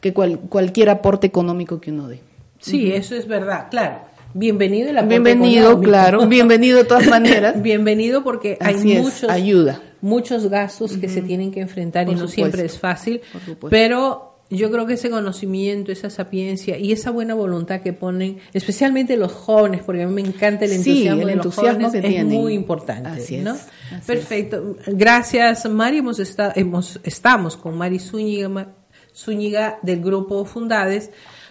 que 0.00 0.12
cual- 0.12 0.40
cualquier 0.48 0.90
aporte 0.90 1.26
económico 1.26 1.80
que 1.80 1.90
uno 1.90 2.06
dé. 2.08 2.20
Sí, 2.58 2.92
eso 2.92 3.14
es 3.14 3.26
verdad, 3.26 3.68
claro. 3.70 4.00
Bienvenido 4.34 4.90
el 4.90 5.06
Bienvenido, 5.06 5.68
económico. 5.70 5.90
claro, 5.90 6.26
bienvenido 6.26 6.78
de 6.78 6.84
todas 6.84 7.06
maneras. 7.16 7.62
Bienvenido 7.62 8.22
porque 8.22 8.58
hay 8.60 8.74
es, 8.74 8.84
muchos 9.02 9.30
ayuda. 9.30 9.80
muchos 10.02 10.48
gastos 10.50 10.96
que 10.98 11.08
se 11.08 11.22
tienen 11.22 11.50
que 11.50 11.60
enfrentar 11.60 12.04
Por 12.04 12.12
y 12.14 12.18
no 12.18 12.28
supuesto. 12.28 12.34
siempre 12.34 12.64
es 12.66 12.78
fácil, 12.78 13.20
Por 13.32 13.40
supuesto. 13.40 13.68
pero 13.70 14.27
yo 14.50 14.70
creo 14.70 14.86
que 14.86 14.94
ese 14.94 15.10
conocimiento, 15.10 15.92
esa 15.92 16.08
sapiencia 16.08 16.78
y 16.78 16.92
esa 16.92 17.10
buena 17.10 17.34
voluntad 17.34 17.82
que 17.82 17.92
ponen, 17.92 18.38
especialmente 18.54 19.16
los 19.18 19.30
jóvenes, 19.32 19.82
porque 19.84 20.02
a 20.02 20.06
mí 20.06 20.14
me 20.22 20.26
encanta 20.26 20.64
el 20.64 20.70
Sí, 20.70 20.76
entusiasmo 21.06 21.20
el 21.22 21.26
de 21.28 21.36
los 21.36 21.54
jóvenes, 21.54 21.92
que 21.92 21.98
es 21.98 22.04
tienen. 22.06 22.26
muy 22.28 22.54
importante, 22.54 23.08
Así 23.10 23.36
es, 23.36 23.44
¿no? 23.44 23.54
es. 23.54 23.66
Perfecto. 24.06 24.76
Gracias, 24.86 25.68
Mari. 25.68 25.98
Hemos 25.98 26.18
estado, 26.18 26.52
hemos, 26.56 26.98
estamos 27.04 27.56
con 27.58 27.76
Mari 27.76 27.98
Zúñiga, 27.98 28.48
Ma- 28.48 28.68
Zúñiga 29.14 29.78
del 29.82 30.00
grupo 30.02 30.44
Fundades, 30.46 31.10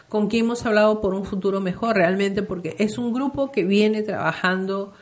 con 0.10 0.28
quien 0.28 0.46
hemos 0.46 0.66
hablado 0.66 1.00
por 1.02 1.14
un 1.14 1.24
futuro 1.26 1.60
mejor 1.62 1.98
realmente, 1.98 2.42
porque 2.42 2.76
es 2.80 2.98
un 2.98 3.14
grupo 3.14 3.52
que 3.52 3.64
viene 3.64 4.02
trabajando 4.02 4.94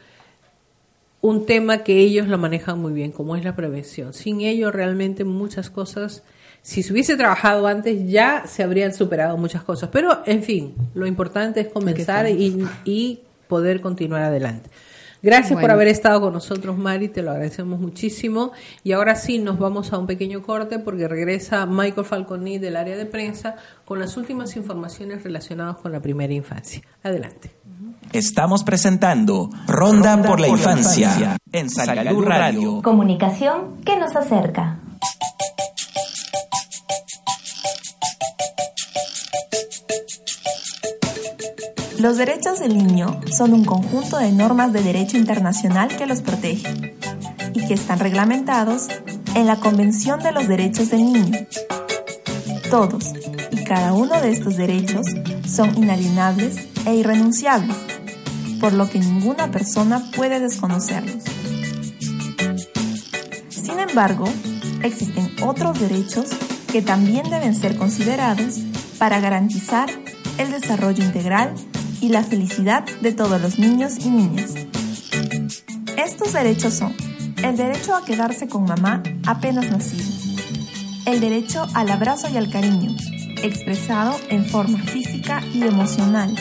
un 1.22 1.46
tema 1.46 1.80
que 1.84 1.98
ellos 2.00 2.28
lo 2.28 2.38
manejan 2.38 2.80
muy 2.80 2.92
bien, 2.94 3.12
como 3.12 3.36
es 3.36 3.44
la 3.44 3.56
prevención. 3.56 4.14
Sin 4.14 4.42
ello, 4.42 4.72
realmente 4.72 5.24
muchas 5.24 5.70
cosas, 5.70 6.24
si 6.66 6.82
se 6.82 6.94
hubiese 6.94 7.16
trabajado 7.16 7.68
antes, 7.68 8.10
ya 8.10 8.46
se 8.48 8.64
habrían 8.64 8.92
superado 8.92 9.38
muchas 9.38 9.62
cosas. 9.62 9.92
Pero, 9.92 10.24
en 10.26 10.42
fin, 10.42 10.74
lo 10.96 11.06
importante 11.06 11.60
es 11.60 11.68
comenzar 11.68 12.28
y, 12.28 12.68
y 12.86 13.20
poder 13.48 13.82
continuar 13.82 14.24
adelante. 14.24 14.72
Gracias 15.22 15.62
por 15.62 15.70
haber 15.70 15.88
estado 15.90 16.22
con 16.22 16.34
nosotros, 16.34 16.76
Mari, 16.76 17.10
te 17.10 17.22
lo 17.22 17.30
agradecemos 17.30 17.80
muchísimo. 17.80 18.52
Y 18.84 18.94
ahora 18.94 19.14
sí, 19.16 19.38
nos 19.38 19.60
vamos 19.60 19.94
a 19.94 20.00
un 20.00 20.08
pequeño 20.08 20.42
corte 20.42 20.80
porque 20.80 21.08
regresa 21.08 21.68
Michael 21.68 22.08
Falconi 22.08 22.58
del 22.58 22.78
área 22.78 22.98
de 22.98 23.06
prensa 23.06 23.58
con 23.86 24.00
las 24.00 24.18
últimas 24.18 24.56
informaciones 24.56 25.24
relacionadas 25.24 25.78
con 25.78 25.92
la 25.92 26.00
primera 26.00 26.34
infancia. 26.34 26.82
Adelante. 27.04 27.52
Estamos 28.12 28.64
presentando 28.64 29.52
Ronda 29.68 30.20
por 30.24 30.40
la 30.40 30.48
Infancia 30.48 31.38
en 31.52 31.70
Salgalú 31.70 32.22
Radio. 32.22 32.82
Comunicación 32.82 33.84
que 33.86 34.00
nos 34.00 34.16
acerca. 34.16 34.80
Los 42.06 42.18
derechos 42.18 42.60
del 42.60 42.78
niño 42.78 43.20
son 43.32 43.52
un 43.52 43.66
conjunto 43.66 44.20
de 44.20 44.32
normas 44.32 44.72
de 44.72 44.84
derecho 44.84 45.18
internacional 45.18 45.88
que 45.88 46.06
los 46.06 46.22
protege 46.22 46.96
y 47.56 47.66
que 47.66 47.74
están 47.74 47.98
reglamentados 47.98 48.90
en 49.34 49.48
la 49.48 49.56
Convención 49.56 50.20
de 50.20 50.32
los 50.32 50.48
Derechos 50.48 50.92
del 50.92 51.04
Niño. 51.04 51.48
Todos 52.70 53.12
y 53.50 53.64
cada 53.64 53.94
uno 53.94 54.22
de 54.22 54.30
estos 54.30 54.56
derechos 54.56 55.08
son 55.52 55.76
inalienables 55.76 56.58
e 56.86 56.94
irrenunciables, 56.94 57.76
por 58.62 58.74
lo 58.74 58.88
que 58.88 59.00
ninguna 59.00 59.50
persona 59.50 60.12
puede 60.16 60.40
desconocerlos. 60.40 61.24
Sin 63.50 63.80
embargo, 63.80 64.26
existen 64.84 65.36
otros 65.42 65.80
derechos 65.80 66.28
que 66.72 66.84
también 66.84 67.32
deben 67.32 67.56
ser 67.56 67.76
considerados 67.78 68.60
para 69.00 69.20
garantizar 69.20 69.90
el 70.38 70.52
desarrollo 70.52 71.04
integral 71.04 71.56
y 72.02 72.10
la 72.10 72.24
felicidad 72.24 72.86
de 73.02 73.12
todos 73.12 73.42
los 73.42 73.60
niños 73.60 73.98
y 74.06 74.10
niñas. 74.10 74.54
Estos 75.98 76.34
derechos 76.34 76.74
son 76.74 76.94
el 77.44 77.58
derecho 77.58 77.96
a 77.96 78.04
quedarse 78.04 78.48
con 78.48 78.66
mamá 78.66 79.04
apenas 79.26 79.70
nacido, 79.70 80.06
el 81.06 81.20
derecho 81.20 81.68
al 81.74 81.90
abrazo 81.90 82.28
y 82.34 82.38
al 82.38 82.50
cariño, 82.50 82.96
expresado 83.44 84.16
en 84.30 84.46
forma 84.46 84.80
física 84.80 85.44
y 85.54 85.64
emocional, 85.64 86.34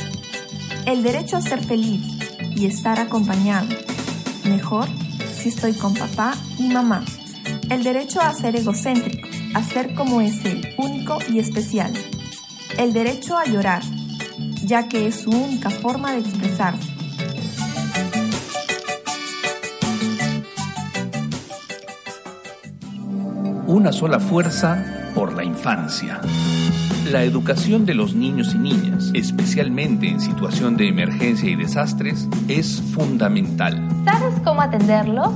el 0.87 1.03
derecho 1.03 1.37
a 1.37 1.43
ser 1.43 1.65
feliz 1.65 2.03
y 2.57 2.67
estar 2.67 2.99
acompañado, 3.01 3.69
mejor 4.45 4.89
si 5.37 5.51
estoy 5.51 5.75
con 5.75 5.95
papá 5.95 6.35
y 6.59 6.69
mamá, 6.69 7.05
el 7.69 7.83
derecho 7.83 8.21
a 8.21 8.33
ser 8.33 8.57
egocéntrico, 8.57 9.29
a 9.55 9.63
ser 9.63 9.95
como 9.95 10.21
es 10.21 10.45
él, 10.45 10.75
único 10.79 11.19
y 11.29 11.39
especial, 11.39 11.93
el 12.79 12.93
derecho 12.93 13.37
a 13.37 13.45
llorar, 13.45 13.83
ya 14.67 14.89
que 14.89 15.07
es 15.07 15.21
su 15.23 15.31
única 15.31 15.71
forma 15.71 16.13
de 16.13 16.21
expresarse. 16.21 16.93
Una 23.67 23.93
sola 23.93 24.21
fuerza 24.21 25.13
por 25.15 25.35
la 25.35 25.45
infancia. 25.45 26.21
La 27.11 27.23
educación 27.25 27.85
de 27.85 27.95
los 27.95 28.15
niños 28.15 28.55
y 28.55 28.59
niñas, 28.59 29.11
especialmente 29.15 30.09
en 30.09 30.21
situación 30.21 30.77
de 30.77 30.89
emergencia 30.89 31.51
y 31.51 31.57
desastres, 31.57 32.29
es 32.49 32.81
fundamental. 32.95 33.87
¿Sabes 34.05 34.35
cómo 34.45 34.63
atenderlos? 34.63 35.31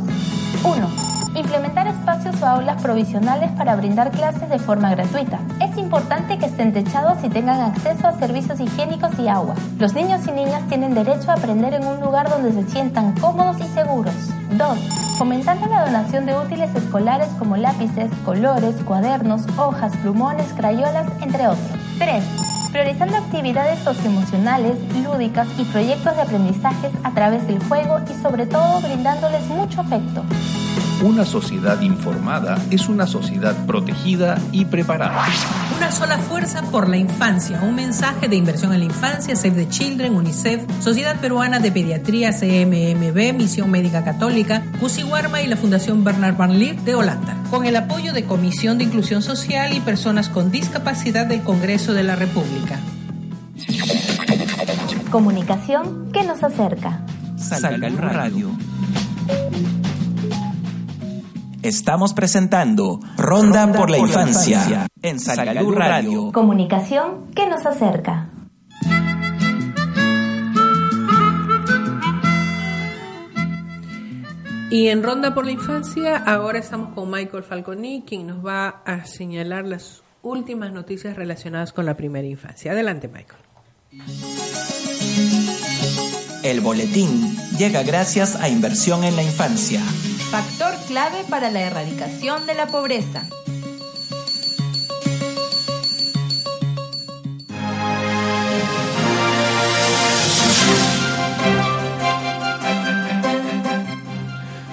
1 0.65 1.09
Implementar 1.35 1.87
espacios 1.87 2.41
o 2.43 2.47
aulas 2.47 2.83
provisionales 2.83 3.51
para 3.53 3.77
brindar 3.77 4.11
clases 4.11 4.49
de 4.49 4.59
forma 4.59 4.91
gratuita. 4.91 5.41
Importante 5.89 6.37
que 6.37 6.45
estén 6.45 6.75
techados 6.75 7.17
y 7.25 7.31
tengan 7.31 7.63
acceso 7.63 8.09
a 8.09 8.19
servicios 8.19 8.61
higiénicos 8.61 9.19
y 9.19 9.27
agua. 9.27 9.55
Los 9.79 9.95
niños 9.95 10.21
y 10.29 10.33
niñas 10.33 10.69
tienen 10.69 10.95
derecho 10.95 11.31
a 11.31 11.35
aprender 11.37 11.73
en 11.73 11.87
un 11.87 11.99
lugar 11.99 12.29
donde 12.29 12.53
se 12.53 12.71
sientan 12.71 13.15
cómodos 13.15 13.57
y 13.59 13.67
seguros. 13.73 14.13
2. 14.51 14.79
Fomentando 15.17 15.67
la 15.67 15.87
donación 15.87 16.27
de 16.27 16.37
útiles 16.37 16.69
escolares 16.75 17.29
como 17.39 17.57
lápices, 17.57 18.11
colores, 18.27 18.75
cuadernos, 18.85 19.47
hojas, 19.57 19.97
plumones, 20.03 20.53
crayolas, 20.53 21.07
entre 21.23 21.49
otros. 21.49 21.67
3 21.99 22.23
priorizando 22.71 23.17
actividades 23.17 23.79
socioemocionales, 23.79 24.77
lúdicas 25.03 25.49
y 25.59 25.65
proyectos 25.65 26.15
de 26.15 26.21
aprendizajes 26.21 26.93
a 27.03 27.13
través 27.13 27.47
del 27.47 27.63
juego 27.65 27.99
y 28.11 28.23
sobre 28.23 28.45
todo 28.45 28.83
brindándoles 28.83 29.47
mucho 29.47 29.81
afecto. 29.81 30.23
Una 31.03 31.25
sociedad 31.25 31.81
informada 31.81 32.59
es 32.71 32.89
una 32.89 33.07
sociedad 33.07 33.55
protegida 33.67 34.37
y 34.53 34.65
preparada. 34.65 35.25
Una 35.79 35.93
sola 35.93 36.19
fuerza 36.19 36.63
por 36.73 36.89
la 36.89 36.97
infancia. 36.97 37.61
Un 37.63 37.77
mensaje 37.77 38.27
de 38.27 38.35
inversión 38.35 38.73
en 38.73 38.81
la 38.81 38.85
infancia, 38.87 39.37
Save 39.37 39.65
the 39.65 39.69
Children, 39.69 40.17
UNICEF, 40.17 40.63
Sociedad 40.83 41.21
Peruana 41.21 41.61
de 41.61 41.71
Pediatría, 41.71 42.33
CMMB, 42.33 43.33
Misión 43.35 43.71
Médica 43.71 44.03
Católica, 44.03 44.65
Warma 45.09 45.41
y 45.41 45.47
la 45.47 45.57
Fundación 45.57 46.03
Bernard 46.03 46.37
Van 46.37 46.59
Leer 46.59 46.81
de 46.81 46.97
Holanda. 46.97 47.37
Con 47.49 47.65
el 47.65 47.77
apoyo 47.77 48.13
de 48.13 48.25
Comisión 48.25 48.79
de 48.79 48.85
Inclusión 48.85 49.23
Social 49.23 49.73
y 49.73 49.79
Personas 49.79 50.29
con 50.29 50.51
Discapacidad 50.51 51.27
del 51.27 51.43
Congreso 51.43 51.95
de 51.95 52.03
la 52.03 52.17
República. 52.17 52.81
Comunicación 55.13 56.11
que 56.11 56.25
nos 56.25 56.43
acerca. 56.43 57.07
Salga 57.37 57.89
Radio. 57.91 58.51
Estamos 61.69 62.15
presentando 62.15 62.99
Ronda, 63.19 63.71
por, 63.71 63.91
la, 63.91 63.99
infancia, 63.99 64.87
en 65.03 65.21
Salgalú 65.21 65.71
Radio. 65.71 66.33
Comunicación 66.33 67.27
que 67.35 67.47
nos 67.47 67.67
acerca. 67.67 68.31
Y 74.71 74.89
en 74.89 75.03
Ronda 75.03 75.35
por 75.35 75.45
la 75.45 75.53
Infancia, 75.53 76.17
ahora 76.17 76.59
estamos 76.59 76.95
con 76.95 77.11
Michael 77.11 77.43
Falconi, 77.43 78.03
quien 78.07 78.29
nos 78.29 78.45
va 78.45 78.81
a 78.87 79.05
señalar 79.05 79.67
las 79.67 80.03
últimas 80.23 80.73
noticias 80.73 81.17
relacionadas 81.17 81.75
con 81.75 81.85
la 81.85 81.99
primera 81.99 82.27
infancia. 82.27 82.73
Adelante, 82.73 83.09
Michael. 83.09 83.43
El 86.43 86.63
boletín 86.63 87.37
llega 87.59 87.83
gracias 87.83 88.37
a 88.37 88.49
Inversión 88.49 89.05
en 89.05 89.17
la 89.17 89.23
Infancia 89.23 89.83
factor 90.31 90.75
clave 90.87 91.25
para 91.31 91.51
la 91.51 91.63
erradicación 91.63 92.45
de 92.47 92.55
la 92.55 92.67
pobreza. 92.67 93.27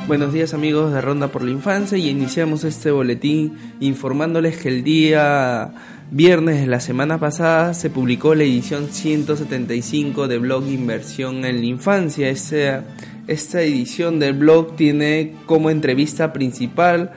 Buenos 0.08 0.34
días 0.34 0.54
amigos 0.54 0.92
de 0.92 1.00
Ronda 1.00 1.30
por 1.30 1.42
la 1.42 1.52
Infancia 1.52 1.98
y 1.98 2.10
iniciamos 2.10 2.66
este 2.66 2.92
boletín 2.92 3.58
informándoles 3.80 4.58
que 4.58 4.68
el 4.68 4.84
día 4.84 5.72
viernes 6.16 6.62
de 6.62 6.68
la 6.68 6.80
semana 6.80 7.20
pasada 7.20 7.74
se 7.74 7.90
publicó 7.90 8.36
la 8.36 8.44
edición 8.44 8.88
175 8.88 10.30
de 10.30 10.38
blog 10.38 10.66
Inversión 10.66 11.44
en 11.44 11.60
la 11.60 11.66
Infancia. 11.66 12.30
Este 12.30 12.80
esta 13.28 13.62
edición 13.62 14.18
del 14.18 14.32
blog 14.32 14.78
tiene 14.78 15.36
como 15.46 15.70
entrevista 15.70 16.32
principal 16.32 17.12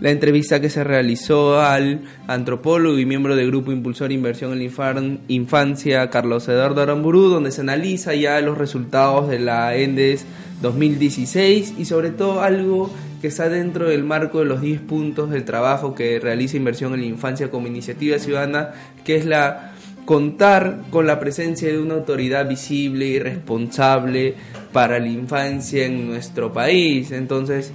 la 0.00 0.10
entrevista 0.10 0.60
que 0.60 0.70
se 0.70 0.84
realizó 0.84 1.60
al 1.60 2.02
antropólogo 2.28 2.96
y 3.00 3.04
miembro 3.04 3.34
del 3.34 3.48
Grupo 3.48 3.72
Impulsor 3.72 4.12
Inversión 4.12 4.52
en 4.52 4.58
la 4.60 5.18
Infancia, 5.26 6.08
Carlos 6.10 6.46
Eduardo 6.46 6.82
Aramburú, 6.82 7.22
donde 7.22 7.50
se 7.50 7.62
analiza 7.62 8.14
ya 8.14 8.40
los 8.42 8.56
resultados 8.56 9.28
de 9.28 9.40
la 9.40 9.74
ENDES 9.74 10.24
2016 10.62 11.74
y 11.78 11.84
sobre 11.84 12.10
todo 12.10 12.42
algo 12.42 12.92
que 13.26 13.30
está 13.30 13.48
dentro 13.48 13.88
del 13.88 14.04
marco 14.04 14.38
de 14.38 14.44
los 14.44 14.60
10 14.60 14.82
puntos 14.82 15.30
del 15.30 15.44
trabajo 15.44 15.96
que 15.96 16.20
realiza 16.20 16.56
Inversión 16.56 16.94
en 16.94 17.00
la 17.00 17.06
Infancia 17.06 17.50
como 17.50 17.66
iniciativa 17.66 18.20
ciudadana, 18.20 18.70
que 19.04 19.16
es 19.16 19.26
la 19.26 19.72
contar 20.04 20.82
con 20.90 21.08
la 21.08 21.18
presencia 21.18 21.66
de 21.66 21.80
una 21.80 21.94
autoridad 21.94 22.48
visible 22.48 23.04
y 23.06 23.18
responsable 23.18 24.36
para 24.72 25.00
la 25.00 25.08
infancia 25.08 25.86
en 25.86 26.06
nuestro 26.06 26.52
país. 26.52 27.10
Entonces, 27.10 27.72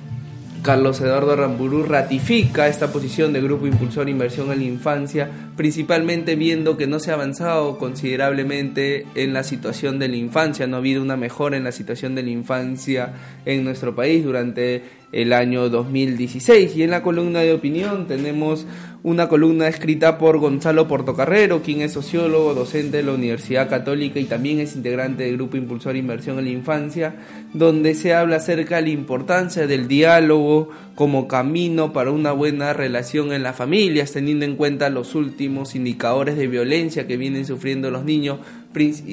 Carlos 0.62 1.01
Eduardo 1.01 1.36
Ramburú 1.36 1.84
ratifica 1.84 2.68
esta 2.68 2.91
posición 2.91 3.34
de 3.34 3.41
Grupo 3.41 3.66
Impulsor 3.66 4.09
Inversión 4.09 4.51
en 4.51 4.59
la 4.59 4.66
Infancia, 4.66 5.30
principalmente 5.57 6.36
viendo 6.36 6.78
que 6.78 6.86
no 6.86 6.99
se 6.99 7.09
ha 7.09 7.16
avanzado 7.16 7.80
considerablemente 7.80 9.07
en 9.16 9.34
la 9.34 9.43
situación 9.43 9.97
de 9.97 10.07
la 10.07 10.18
infancia, 10.18 10.68
no 10.68 10.76
ha 10.76 10.80
habido 10.80 11.01
una 11.01 11.18
mejora 11.18 11.57
en 11.57 11.64
la 11.64 11.72
situación 11.72 12.14
de 12.14 12.22
la 12.22 12.30
infancia 12.30 13.14
en 13.43 13.64
nuestro 13.64 13.95
país 13.95 14.24
durante 14.24 14.84
el 15.12 15.34
año 15.34 15.68
2016. 15.68 16.76
Y 16.76 16.84
en 16.84 16.91
la 16.91 17.01
columna 17.01 17.39
de 17.39 17.53
opinión 17.53 18.05
tenemos 18.05 18.68
una 19.04 19.28
columna 19.28 19.68
escrita 19.68 20.20
por 20.20 20.38
Gonzalo 20.38 20.88
Portocarrero, 20.88 21.64
quien 21.64 21.82
es 21.82 21.93
sociólogo, 21.93 22.54
docente 22.54 22.97
de 22.97 23.04
la 23.04 23.14
Universidad 23.14 23.68
Católica 23.68 24.20
y 24.20 24.26
también 24.26 24.60
es 24.60 24.76
integrante 24.76 25.24
del 25.24 25.38
Grupo 25.38 25.58
Impulsor 25.58 25.95
Inversión 25.95 26.38
en 26.38 26.45
la 26.45 26.52
Infancia, 26.52 27.16
donde 27.54 27.95
se 27.95 28.14
habla 28.14 28.36
acerca 28.36 28.76
de 28.76 28.84
la 28.84 28.89
importancia 28.89 29.66
del 29.66 29.88
diálogo 29.88 30.70
como 30.93 31.28
camino 31.28 31.93
para 31.93 32.12
una 32.12 32.32
buena 32.32 32.74
relación 32.74 33.34
en 33.34 33.41
las 33.41 33.56
familias, 33.56 34.12
teniendo 34.12 34.45
en 34.45 34.56
cuenta 34.56 34.91
los 34.91 35.16
últimos 35.16 35.74
indicadores 35.74 36.38
de 36.38 36.45
violencia 36.45 37.08
que 37.08 37.18
vienen 37.18 37.47
sufriendo 37.47 37.89
los 37.89 38.06
niños, 38.06 38.38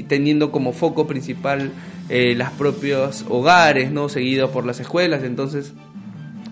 teniendo 0.07 0.53
como 0.53 0.75
foco 0.75 1.07
principal 1.07 1.73
eh, 2.11 2.35
los 2.37 2.51
propios 2.51 3.25
hogares, 3.31 3.91
¿no? 3.91 4.11
seguidos 4.11 4.51
por 4.51 4.67
las 4.67 4.81
escuelas. 4.81 5.25
Entonces, 5.25 5.73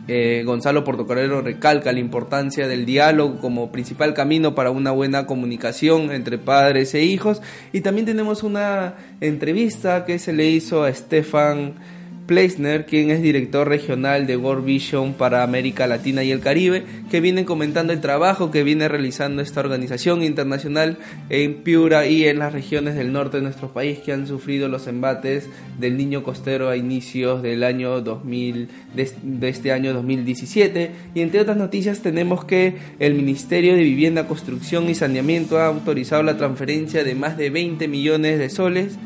eh, 0.09 0.43
Gonzalo 0.45 0.85
Portocarrero 0.85 1.41
recalca 1.41 1.93
la 1.93 1.99
importancia 1.99 2.69
del 2.69 2.87
diálogo 2.87 3.41
como 3.41 3.73
principal 3.73 4.15
camino 4.15 4.55
para 4.55 4.71
una 4.71 4.93
buena 4.93 5.27
comunicación 5.27 6.13
entre 6.13 6.39
padres 6.39 6.95
e 6.95 7.03
hijos. 7.03 7.43
Y 7.73 7.81
también 7.81 8.07
tenemos 8.07 8.43
una 8.43 8.95
entrevista 9.21 10.05
que 10.05 10.19
se 10.19 10.33
le 10.33 10.49
hizo 10.49 10.85
a 10.85 10.91
Estefan 10.91 11.75
Pleisner, 12.27 12.87
quien 12.87 13.11
es 13.11 13.23
director 13.23 13.69
regional 13.69 14.27
de 14.27 14.37
World 14.37 14.65
Vision 14.65 15.15
para 15.15 15.43
América 15.43 15.87
Latina 15.87 16.25
y 16.25 16.33
el 16.33 16.41
Caribe, 16.41 16.85
que 17.11 17.21
viene 17.21 17.45
comentando 17.45 17.93
el 17.93 18.01
trabajo 18.01 18.51
que 18.51 18.65
viene 18.65 18.89
realizando 18.89 19.43
esta 19.43 19.61
organización 19.61 20.23
internacional 20.23 20.99
en 21.29 21.63
Piura 21.63 22.07
y 22.07 22.27
en 22.27 22.41
las 22.41 22.53
regiones 22.53 22.97
del 22.97 23.13
norte 23.13 23.39
de 23.39 23.45
nuestro 23.45 23.73
país 23.73 24.01
que 24.01 24.13
han 24.13 24.27
sufrido 24.27 24.69
los 24.69 24.87
embates 24.87 25.49
del 25.79 25.97
niño 25.97 26.23
costero 26.23 26.69
a 26.69 26.77
inicios 26.77 27.43
del 27.43 27.63
año 27.63 28.01
2000, 28.01 28.69
de, 28.95 29.13
de 29.23 29.49
este 29.49 29.73
año 29.73 29.95
2017. 29.95 30.91
Y 31.15 31.21
entre 31.21 31.41
otras 31.41 31.57
noticias 31.57 32.01
tenemos 32.01 32.45
que 32.45 32.77
el 32.99 33.15
Ministerio 33.15 33.75
de 33.75 33.83
Vivienda, 33.83 34.27
Construcción 34.27 34.89
y 34.91 34.95
Saneamiento 34.95 35.59
ha 35.59 35.67
autorizado 35.67 36.23
la 36.23 36.37
transferencia 36.37 37.05
de 37.05 37.15
más 37.15 37.37
de 37.37 37.51
20 37.51 37.89
millones 37.89 38.39
de 38.39 38.51
soles 38.51 38.99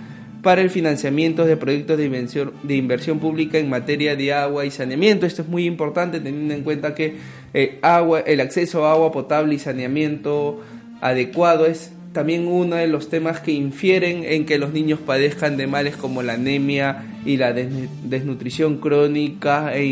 para 0.42 0.62
el 0.62 0.70
financiamiento 0.70 1.44
de 1.44 1.56
proyectos 1.56 1.98
de 1.98 2.06
inversión, 2.06 2.52
de 2.62 2.76
inversión 2.76 3.18
pública 3.18 3.58
en 3.58 3.68
materia 3.68 4.16
de 4.16 4.32
agua 4.32 4.64
y 4.64 4.70
saneamiento. 4.70 5.26
Esto 5.26 5.42
es 5.42 5.48
muy 5.48 5.66
importante 5.66 6.20
teniendo 6.20 6.54
en 6.54 6.62
cuenta 6.62 6.94
que 6.94 7.16
eh, 7.52 7.78
agua, 7.82 8.20
el 8.20 8.40
acceso 8.40 8.86
a 8.86 8.92
agua 8.92 9.12
potable 9.12 9.54
y 9.54 9.58
saneamiento 9.58 10.60
adecuado 11.00 11.66
es 11.66 11.92
también 12.12 12.48
uno 12.48 12.76
de 12.76 12.88
los 12.88 13.08
temas 13.08 13.40
que 13.40 13.52
infieren 13.52 14.24
en 14.24 14.44
que 14.44 14.58
los 14.58 14.72
niños 14.72 14.98
padezcan 14.98 15.56
de 15.56 15.68
males 15.68 15.96
como 15.96 16.22
la 16.22 16.32
anemia 16.32 17.04
y 17.24 17.36
la 17.36 17.52
desnutrición 17.52 18.78
crónica 18.78 19.72
e 19.74 19.84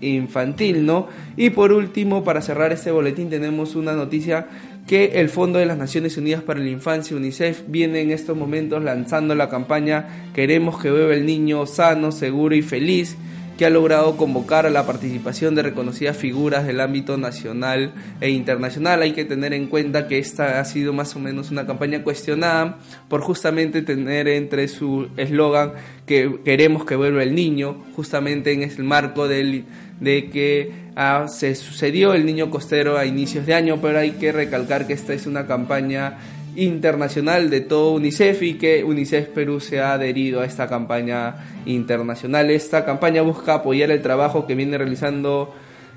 infantil, 0.00 0.84
¿no? 0.84 1.08
Y 1.36 1.50
por 1.50 1.72
último, 1.72 2.22
para 2.22 2.42
cerrar 2.42 2.72
este 2.72 2.90
boletín 2.90 3.30
tenemos 3.30 3.76
una 3.76 3.94
noticia 3.94 4.46
que 4.88 5.20
el 5.20 5.28
Fondo 5.28 5.58
de 5.58 5.66
las 5.66 5.76
Naciones 5.76 6.16
Unidas 6.16 6.42
para 6.42 6.60
la 6.60 6.70
Infancia, 6.70 7.14
UNICEF, 7.14 7.64
viene 7.68 8.00
en 8.00 8.10
estos 8.10 8.36
momentos 8.36 8.82
lanzando 8.82 9.34
la 9.34 9.50
campaña 9.50 10.28
Queremos 10.34 10.80
que 10.80 10.90
beba 10.90 11.12
el 11.12 11.26
niño 11.26 11.66
sano, 11.66 12.10
seguro 12.10 12.54
y 12.54 12.62
feliz, 12.62 13.16
que 13.58 13.66
ha 13.66 13.70
logrado 13.70 14.16
convocar 14.16 14.64
a 14.66 14.70
la 14.70 14.86
participación 14.86 15.54
de 15.54 15.62
reconocidas 15.62 16.16
figuras 16.16 16.64
del 16.64 16.80
ámbito 16.80 17.18
nacional 17.18 17.92
e 18.20 18.30
internacional. 18.30 19.02
Hay 19.02 19.12
que 19.12 19.24
tener 19.24 19.52
en 19.52 19.66
cuenta 19.66 20.06
que 20.06 20.18
esta 20.18 20.60
ha 20.60 20.64
sido 20.64 20.92
más 20.92 21.14
o 21.16 21.18
menos 21.18 21.50
una 21.50 21.66
campaña 21.66 22.02
cuestionada 22.02 22.78
por 23.08 23.20
justamente 23.20 23.82
tener 23.82 24.28
entre 24.28 24.68
su 24.68 25.08
eslogan 25.16 25.72
que 26.06 26.38
queremos 26.44 26.84
que 26.84 26.96
vuelva 26.96 27.22
el 27.24 27.34
niño, 27.34 27.84
justamente 27.94 28.52
en 28.52 28.62
el 28.62 28.84
marco 28.84 29.28
del 29.28 29.64
de 30.00 30.30
que 30.30 30.70
ah, 30.96 31.26
se 31.28 31.54
sucedió 31.54 32.14
el 32.14 32.24
niño 32.26 32.50
costero 32.50 32.98
a 32.98 33.06
inicios 33.06 33.46
de 33.46 33.54
año, 33.54 33.78
pero 33.80 33.98
hay 33.98 34.12
que 34.12 34.32
recalcar 34.32 34.86
que 34.86 34.92
esta 34.92 35.12
es 35.14 35.26
una 35.26 35.46
campaña 35.46 36.18
internacional 36.56 37.50
de 37.50 37.60
todo 37.60 37.92
UNICEF 37.92 38.42
y 38.42 38.54
que 38.54 38.82
UNICEF 38.82 39.28
Perú 39.28 39.60
se 39.60 39.80
ha 39.80 39.92
adherido 39.92 40.40
a 40.40 40.44
esta 40.44 40.66
campaña 40.66 41.36
internacional. 41.66 42.50
Esta 42.50 42.84
campaña 42.84 43.22
busca 43.22 43.54
apoyar 43.54 43.90
el 43.90 44.02
trabajo 44.02 44.46
que 44.46 44.54
viene 44.54 44.76
realizando 44.76 45.54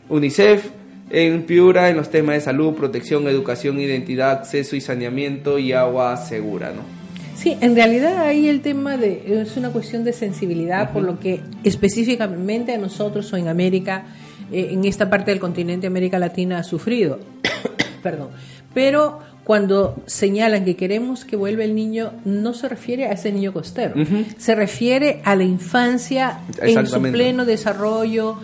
UNICEF 0.09 0.69
en 1.09 1.43
Piura 1.43 1.89
en 1.89 1.97
los 1.97 2.09
temas 2.09 2.35
de 2.35 2.41
salud, 2.41 2.75
protección, 2.75 3.27
educación, 3.27 3.79
identidad, 3.79 4.31
acceso 4.31 4.75
y 4.75 4.81
saneamiento 4.81 5.57
y 5.57 5.73
agua 5.73 6.15
segura, 6.17 6.71
¿no? 6.71 7.00
Sí, 7.41 7.57
en 7.59 7.75
realidad 7.75 8.19
ahí 8.19 8.47
el 8.47 8.61
tema 8.61 8.97
de 8.97 9.41
es 9.41 9.57
una 9.57 9.71
cuestión 9.71 10.03
de 10.03 10.13
sensibilidad, 10.13 10.93
por 10.93 11.01
lo 11.01 11.19
que 11.19 11.41
específicamente 11.63 12.71
a 12.71 12.77
nosotros 12.77 13.33
o 13.33 13.37
en 13.37 13.47
América, 13.47 14.03
eh, 14.51 14.67
en 14.69 14.85
esta 14.85 15.09
parte 15.09 15.31
del 15.31 15.39
continente 15.39 15.87
América 15.87 16.19
Latina 16.19 16.59
ha 16.59 16.63
sufrido. 16.63 17.17
Perdón. 18.03 18.29
Pero 18.75 19.21
cuando 19.43 20.03
señalan 20.05 20.65
que 20.65 20.75
queremos 20.75 21.25
que 21.25 21.35
vuelva 21.35 21.63
el 21.63 21.73
niño, 21.73 22.11
no 22.25 22.53
se 22.53 22.69
refiere 22.69 23.07
a 23.07 23.13
ese 23.13 23.31
niño 23.31 23.53
costero, 23.53 23.95
se 24.37 24.53
refiere 24.53 25.21
a 25.25 25.35
la 25.35 25.43
infancia 25.43 26.41
en 26.61 26.85
su 26.85 27.01
pleno 27.01 27.43
desarrollo, 27.45 28.37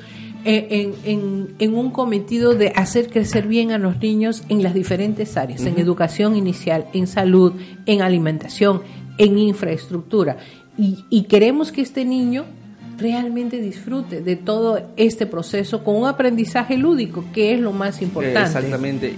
en, 0.46 0.94
en, 1.04 1.56
en, 1.60 1.76
un 1.76 1.92
cometido 1.92 2.56
de 2.56 2.70
hacer 2.76 3.10
crecer 3.10 3.48
bien 3.48 3.72
a 3.72 3.78
los 3.78 4.00
niños 4.00 4.44
en 4.50 4.64
las 4.64 4.74
diferentes 4.74 5.38
áreas, 5.38 5.66
en 5.66 5.80
educación 5.80 6.36
inicial, 6.36 6.88
en 6.94 7.08
salud, 7.08 7.54
en 7.86 8.02
alimentación, 8.02 8.82
en 9.18 9.38
infraestructura. 9.38 10.38
Y, 10.78 11.06
y 11.10 11.24
queremos 11.24 11.72
que 11.72 11.82
este 11.82 12.06
niño 12.06 12.46
realmente 12.98 13.62
disfrute 13.62 14.22
de 14.22 14.36
todo 14.36 14.92
este 14.98 15.26
proceso 15.26 15.84
con 15.84 15.96
un 15.96 16.08
aprendizaje 16.08 16.78
lúdico, 16.78 17.26
que 17.34 17.54
es 17.54 17.60
lo 17.60 17.72
más 17.72 18.02
importante. 18.02 18.42
Exactamente. 18.42 19.14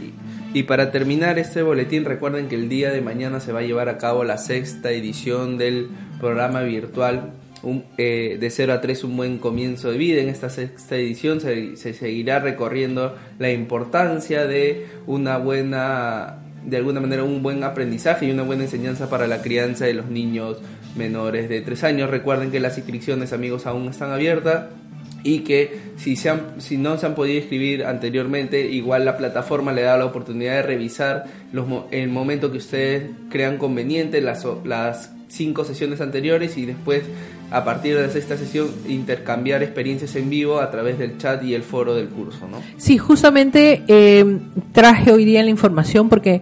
Y 0.54 0.64
para 0.64 0.92
terminar 0.92 1.38
este 1.38 1.62
boletín, 1.62 2.06
recuerden 2.06 2.48
que 2.48 2.56
el 2.56 2.70
día 2.70 2.92
de 2.92 3.02
mañana 3.02 3.40
se 3.40 3.52
va 3.52 3.60
a 3.60 3.64
llevar 3.64 3.88
a 3.88 3.98
cabo 3.98 4.24
la 4.24 4.38
sexta 4.38 4.92
edición 4.92 5.58
del 5.58 5.90
programa 6.20 6.62
virtual 6.62 7.34
un, 7.64 7.84
eh, 7.98 8.38
de 8.40 8.50
0 8.50 8.74
a 8.74 8.82
3 8.82 9.04
un 9.04 9.18
buen 9.18 9.38
comienzo 9.38 9.92
de 9.92 9.98
vida. 9.98 10.22
En 10.22 10.30
esta 10.30 10.50
sexta 10.50 10.96
edición 10.96 11.42
se, 11.42 11.76
se, 11.76 11.94
seguirá 11.94 12.40
recorriendo 12.40 13.16
la 13.38 13.52
importancia 13.52 14.46
de 14.46 14.88
una 15.08 15.38
buena, 15.38 16.40
de 16.66 16.78
alguna 16.78 17.00
manera, 17.00 17.24
un 17.24 17.42
buen 17.42 17.64
aprendizaje 17.64 18.26
y 18.26 18.32
una 18.32 18.44
buena 18.44 18.64
enseñanza 18.64 19.10
para 19.10 19.28
la 19.28 19.42
crianza 19.42 19.86
de 19.86 19.94
los 19.94 20.10
niños 20.10 20.58
menores 20.96 21.50
de 21.50 21.62
3 21.62 21.84
años. 21.84 22.10
Recuerden 22.10 22.52
que 22.52 22.60
las 22.60 22.78
inscripciones, 22.78 23.34
amigos, 23.34 23.66
aún 23.66 23.88
están 23.88 24.12
abiertas 24.12 24.66
y 25.24 25.40
que 25.40 25.80
si, 25.98 26.16
se 26.16 26.30
han, 26.30 26.62
si 26.62 26.78
no 26.78 26.98
se 26.98 27.06
han 27.06 27.16
podido 27.16 27.38
inscribir 27.38 27.86
anteriormente, 27.86 28.70
igual 28.70 29.06
la 29.06 29.18
plataforma 29.18 29.74
le 29.74 29.82
da 29.82 29.98
la 29.98 30.06
oportunidad 30.06 30.56
de 30.56 30.62
revisar 30.64 31.26
los, 31.52 31.66
el 31.92 32.10
momento 32.10 32.52
que 32.52 32.58
ustedes 32.58 33.12
crean 33.30 33.58
conveniente, 33.58 34.22
las, 34.22 34.46
las 34.64 35.12
cinco 35.28 35.66
sesiones 35.66 36.02
anteriores 36.02 36.58
y 36.58 36.66
después 36.66 37.04
a 37.52 37.64
partir 37.64 37.98
de 37.98 38.06
esta 38.20 38.38
sesión 38.38 38.70
intercambiar 38.88 39.64
experiencias 39.64 40.16
en 40.16 40.30
vivo 40.30 40.60
a 40.60 40.70
través 40.70 41.00
del 41.00 41.18
chat 41.18 41.44
y 41.44 41.54
el 41.54 41.64
foro 41.64 41.96
del 41.96 42.10
curso, 42.10 42.48
¿no? 42.50 42.62
Sí, 42.78 42.98
justamente 42.98 43.84
eh, 43.88 44.40
traje 44.72 45.12
hoy 45.12 45.26
día 45.26 45.44
la 45.44 45.50
información 45.50 46.10
porque 46.10 46.42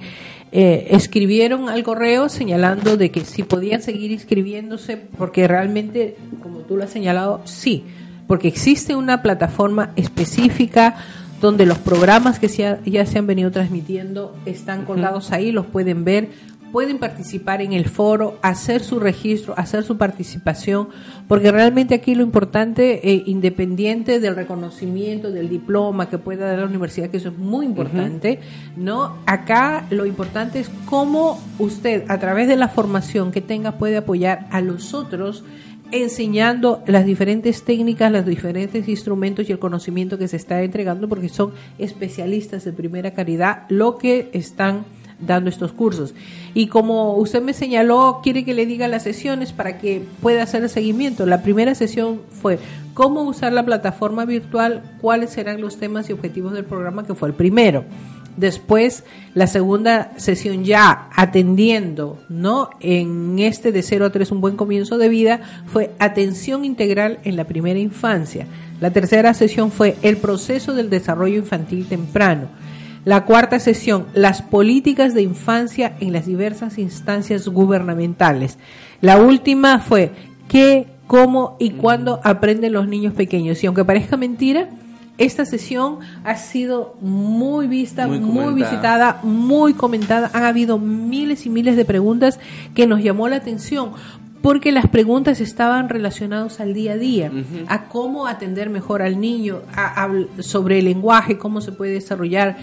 eh, 0.51 0.87
escribieron 0.91 1.69
al 1.69 1.83
correo 1.83 2.29
señalando 2.29 2.97
de 2.97 3.11
que 3.11 3.21
si 3.21 3.43
podían 3.43 3.81
seguir 3.81 4.11
inscribiéndose 4.11 4.97
porque 4.97 5.47
realmente, 5.47 6.17
como 6.41 6.59
tú 6.59 6.77
lo 6.77 6.83
has 6.83 6.89
señalado, 6.89 7.41
sí, 7.45 7.83
porque 8.27 8.47
existe 8.47 8.95
una 8.95 9.21
plataforma 9.21 9.91
específica 9.95 10.95
donde 11.39 11.65
los 11.65 11.77
programas 11.77 12.39
que 12.39 12.47
ya 12.47 13.05
se 13.05 13.19
han 13.19 13.27
venido 13.27 13.51
transmitiendo 13.51 14.35
están 14.45 14.85
colgados 14.85 15.31
ahí, 15.31 15.51
los 15.51 15.67
pueden 15.67 16.03
ver, 16.03 16.29
pueden 16.72 16.97
participar 16.97 17.61
en 17.61 17.74
el 17.74 17.89
foro, 17.89 18.38
hacer 18.41 18.84
su 18.84 18.99
registro, 18.99 19.53
hacer 19.57 19.84
su 19.84 19.97
participación, 19.97 20.89
porque 21.28 21.51
realmente 21.51 21.95
aquí 21.95 22.15
lo 22.15 22.24
importante, 22.24 23.09
eh, 23.09 23.24
independiente 23.26 24.20
del 24.20 24.36
reconocimiento, 24.36 25.32
del 25.32 25.49
diploma 25.49 26.09
que 26.09 26.18
pueda 26.18 26.47
dar 26.47 26.59
la 26.59 26.65
universidad, 26.65 27.09
que 27.09 27.18
eso 27.18 27.30
es 27.30 27.38
muy 27.38 27.65
importante, 27.65 28.39
¿no? 28.76 29.18
Acá 29.26 29.86
lo 29.89 30.05
importante 30.05 30.59
es 30.59 30.70
cómo 30.86 31.39
usted, 31.59 32.03
a 32.09 32.20
través 32.20 32.47
de 32.47 32.55
la 32.55 32.68
formación 32.68 33.32
que 33.32 33.41
tenga, 33.41 33.74
puede 33.74 33.97
apoyar 33.97 34.47
a 34.51 34.61
los 34.61 34.93
otros 34.93 35.43
enseñando 35.91 36.84
las 36.86 37.05
diferentes 37.05 37.63
técnicas, 37.63 38.11
los 38.11 38.26
diferentes 38.26 38.88
instrumentos 38.89 39.47
y 39.47 39.53
el 39.53 39.59
conocimiento 39.59 40.18
que 40.18 40.28
se 40.28 40.36
está 40.36 40.61
entregando, 40.61 41.07
porque 41.07 41.30
son 41.30 41.53
especialistas 41.78 42.65
de 42.65 42.74
primera 42.74 43.11
calidad 43.11 43.63
lo 43.70 43.97
que 43.97 44.30
están 44.34 44.86
dando 45.20 45.49
estos 45.49 45.72
cursos. 45.72 46.13
Y 46.53 46.68
como 46.68 47.15
usted 47.15 47.41
me 47.41 47.53
señaló, 47.53 48.20
quiere 48.24 48.45
que 48.45 48.53
le 48.53 48.65
diga 48.65 48.88
las 48.88 49.03
sesiones 49.03 49.51
para 49.51 49.78
que 49.78 50.03
pueda 50.22 50.43
hacer 50.43 50.63
el 50.63 50.70
seguimiento. 50.70 51.26
La 51.26 51.41
primera 51.43 51.76
sesión 51.76 52.22
fue 52.30 52.59
cómo 52.93 53.24
usar 53.24 53.53
la 53.53 53.65
plataforma 53.65 54.26
virtual, 54.26 54.84
cuáles 55.01 55.32
serán 55.32 55.61
los 55.61 55.78
temas 55.78 56.09
y 56.09 56.13
objetivos 56.13 56.53
del 56.53 56.65
programa, 56.65 57.05
que 57.05 57.15
fue 57.15 57.30
el 57.30 57.36
primero. 57.36 57.84
Después, 58.38 59.03
la 59.34 59.47
segunda 59.47 60.11
sesión 60.18 60.63
ya 60.63 61.09
atendiendo, 61.15 62.20
¿no? 62.30 62.70
En 62.80 63.39
este 63.39 63.72
de 63.72 63.82
0 63.82 64.05
a 64.05 64.11
3, 64.11 64.32
un 64.32 64.41
buen 64.41 64.55
comienzo 64.55 64.99
de 64.99 65.09
vida, 65.09 65.41
fue 65.65 65.91
atención 65.97 66.63
integral 66.63 67.18
en 67.24 67.36
la 67.36 67.45
primera 67.45 67.80
infancia. 67.80 68.45
La 68.80 68.91
tercera 68.91 69.34
sesión 69.34 69.72
fue 69.72 69.95
el 70.03 70.18
proceso 70.18 70.74
del 70.74 70.91
desarrollo 70.91 71.38
infantil 71.38 71.88
temprano. 71.88 72.47
La 73.07 73.23
cuarta 73.23 73.57
sesión, 73.57 74.07
las 74.13 74.41
políticas 74.41 75.13
de 75.13 75.21
infancia 75.21 75.95
en 76.01 76.11
las 76.11 76.25
diversas 76.25 76.77
instancias 76.77 77.47
gubernamentales. 77.47 78.57
La 78.99 79.17
última 79.17 79.79
fue 79.79 80.11
qué, 80.49 80.87
cómo 81.07 81.55
y 81.57 81.69
cuándo 81.69 82.19
aprenden 82.25 82.73
los 82.73 82.89
niños 82.89 83.13
pequeños. 83.13 83.63
Y 83.63 83.67
aunque 83.67 83.85
parezca 83.85 84.17
mentira, 84.17 84.67
esta 85.17 85.45
sesión 85.45 85.99
ha 86.25 86.35
sido 86.35 86.97
muy 86.99 87.67
vista, 87.67 88.09
muy, 88.09 88.19
muy, 88.19 88.53
visitada, 88.53 89.21
muy 89.23 89.73
comentada. 89.73 90.29
Han 90.33 90.43
habido 90.43 90.77
miles 90.77 91.45
y 91.45 91.49
miles 91.49 91.77
de 91.77 91.85
preguntas 91.85 92.41
que 92.75 92.87
nos 92.87 93.01
llamó 93.01 93.29
la 93.29 93.37
atención 93.37 93.91
porque 94.41 94.73
las 94.73 94.87
preguntas 94.87 95.39
estaban 95.39 95.87
relacionadas 95.87 96.59
al 96.59 96.73
día 96.73 96.93
a 96.93 96.97
día, 96.97 97.31
a 97.67 97.85
cómo 97.85 98.27
atender 98.27 98.69
mejor 98.69 99.01
al 99.01 99.19
niño, 99.19 99.61
a, 99.73 100.09
sobre 100.39 100.79
el 100.79 100.85
lenguaje, 100.85 101.37
cómo 101.37 101.61
se 101.61 101.71
puede 101.71 101.93
desarrollar 101.93 102.57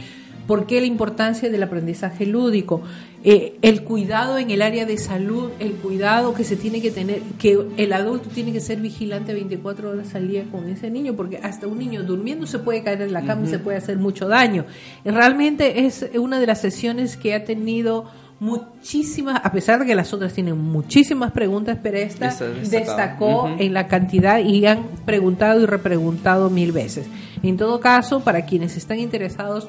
¿Por 0.47 0.67
qué 0.67 0.81
la 0.81 0.87
importancia 0.87 1.51
del 1.51 1.63
aprendizaje 1.63 2.27
lúdico? 2.27 2.83
Eh, 3.23 3.57
el 3.63 3.85
cuidado 3.85 4.37
en 4.37 4.51
el 4.51 4.61
área 4.61 4.85
de 4.85 4.99
salud, 4.99 5.51
el 5.59 5.73
cuidado 5.73 6.35
que 6.35 6.45
se 6.45 6.57
tiene 6.57 6.83
que 6.83 6.91
tener, 6.91 7.21
que 7.39 7.59
el 7.79 7.93
adulto 7.95 8.29
tiene 8.29 8.53
que 8.53 8.61
ser 8.61 8.81
vigilante 8.81 9.33
24 9.33 9.91
horas 9.91 10.15
al 10.15 10.29
día 10.29 10.45
con 10.53 10.69
ese 10.69 10.91
niño, 10.91 11.15
porque 11.15 11.39
hasta 11.39 11.67
un 11.67 11.79
niño 11.79 12.03
durmiendo 12.03 12.47
se 12.47 12.59
puede 12.59 12.83
caer 12.83 13.01
en 13.01 13.15
la 13.15 13.25
cama 13.25 13.47
y 13.47 13.49
se 13.49 13.59
puede 13.59 13.79
hacer 13.79 13.97
mucho 13.97 14.29
daño. 14.29 14.67
Realmente 15.05 15.87
es 15.87 16.07
una 16.19 16.39
de 16.39 16.47
las 16.47 16.61
sesiones 16.61 17.17
que 17.17 17.35
ha 17.35 17.45
tenido 17.45 18.05
muchísimas, 18.41 19.41
a 19.43 19.53
pesar 19.53 19.81
de 19.81 19.87
que 19.87 19.95
las 19.95 20.13
otras 20.13 20.35
tienen 20.35 20.59
muchísimas 20.59 21.33
preguntas, 21.33 21.79
pero 21.83 21.97
esta 21.97 22.35
destacó 22.69 23.49
en 23.59 23.73
la 23.73 23.89
cantidad 23.89 24.39
y 24.39 24.67
han 24.67 24.85
preguntado 25.07 25.63
y 25.63 25.67
repreguntado 25.67 26.51
mil 26.51 26.73
veces. 26.73 27.07
En 27.43 27.57
todo 27.57 27.81
caso, 27.81 28.21
para 28.21 28.45
quienes 28.45 28.77
están 28.77 28.99
interesados, 28.99 29.69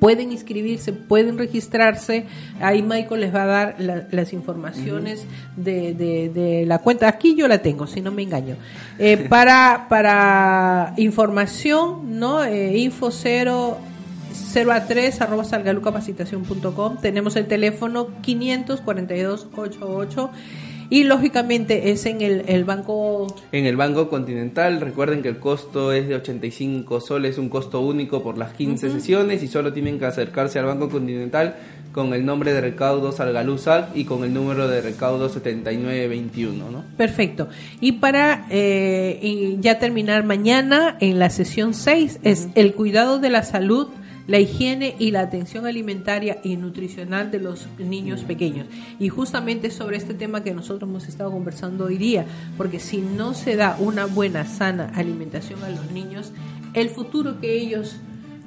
pueden 0.00 0.32
inscribirse, 0.32 0.92
pueden 0.92 1.38
registrarse. 1.38 2.26
Ahí 2.60 2.82
Michael 2.82 3.20
les 3.20 3.34
va 3.34 3.42
a 3.42 3.46
dar 3.46 3.76
las 4.10 4.32
informaciones 4.32 5.26
de, 5.56 5.94
de, 5.94 6.64
la 6.66 6.78
cuenta. 6.78 7.08
Aquí 7.08 7.34
yo 7.34 7.48
la 7.48 7.58
tengo, 7.58 7.86
si 7.86 8.00
no 8.00 8.10
me 8.10 8.22
engaño. 8.22 8.56
Eh, 8.98 9.26
para, 9.28 9.86
para 9.88 10.94
información, 10.96 12.18
¿no? 12.18 12.44
Eh, 12.44 12.78
info 12.78 13.10
cero 13.10 13.78
0 14.36 14.72
a 14.72 14.86
3 14.86 15.20
arroba 15.20 15.44
salgalucapacitación.com. 15.44 16.96
Tenemos 17.00 17.36
el 17.36 17.46
teléfono 17.46 18.08
542-88 18.22 20.30
y 20.90 21.04
lógicamente 21.04 21.90
es 21.90 22.06
en 22.06 22.20
el, 22.20 22.44
el, 22.46 22.64
banco... 22.64 23.26
En 23.52 23.66
el 23.66 23.76
Banco 23.76 24.08
Continental, 24.08 24.80
recuerden 24.80 25.22
que 25.22 25.28
el 25.28 25.38
costo 25.38 25.92
es 25.92 26.08
de 26.08 26.16
85 26.16 27.00
soles, 27.00 27.38
un 27.38 27.48
costo 27.48 27.80
único 27.80 28.22
por 28.22 28.38
las 28.38 28.52
15 28.52 28.90
sesiones 28.90 29.42
y 29.42 29.48
solo 29.48 29.72
tienen 29.72 29.98
que 29.98 30.06
acercarse 30.06 30.58
al 30.58 30.66
Banco 30.66 30.88
Continental 30.88 31.56
con 31.96 32.12
el 32.12 32.26
nombre 32.26 32.52
de 32.52 32.60
recaudo 32.60 33.10
Salgaluzac 33.10 33.96
y 33.96 34.04
con 34.04 34.22
el 34.22 34.34
número 34.34 34.68
de 34.68 34.82
recaudo 34.82 35.30
7921. 35.30 36.70
¿no? 36.70 36.84
Perfecto. 36.96 37.48
Y 37.80 37.92
para 37.92 38.46
eh, 38.50 39.56
ya 39.60 39.78
terminar 39.78 40.22
mañana 40.22 40.98
en 41.00 41.18
la 41.18 41.30
sesión 41.30 41.72
6 41.72 42.20
es 42.22 42.48
el 42.54 42.74
cuidado 42.74 43.18
de 43.18 43.30
la 43.30 43.42
salud 43.42 43.88
la 44.26 44.40
higiene 44.40 44.96
y 44.98 45.10
la 45.10 45.20
atención 45.20 45.66
alimentaria 45.66 46.38
y 46.42 46.56
nutricional 46.56 47.30
de 47.30 47.40
los 47.40 47.68
niños 47.78 48.22
pequeños. 48.22 48.66
Y 48.98 49.08
justamente 49.08 49.70
sobre 49.70 49.96
este 49.96 50.14
tema 50.14 50.42
que 50.42 50.52
nosotros 50.52 50.88
hemos 50.88 51.08
estado 51.08 51.30
conversando 51.30 51.84
hoy 51.84 51.96
día, 51.96 52.26
porque 52.56 52.80
si 52.80 52.98
no 52.98 53.34
se 53.34 53.56
da 53.56 53.76
una 53.78 54.06
buena, 54.06 54.44
sana 54.44 54.90
alimentación 54.94 55.62
a 55.62 55.68
los 55.68 55.90
niños, 55.92 56.32
el 56.74 56.90
futuro 56.90 57.40
que 57.40 57.54
ellos 57.54 57.96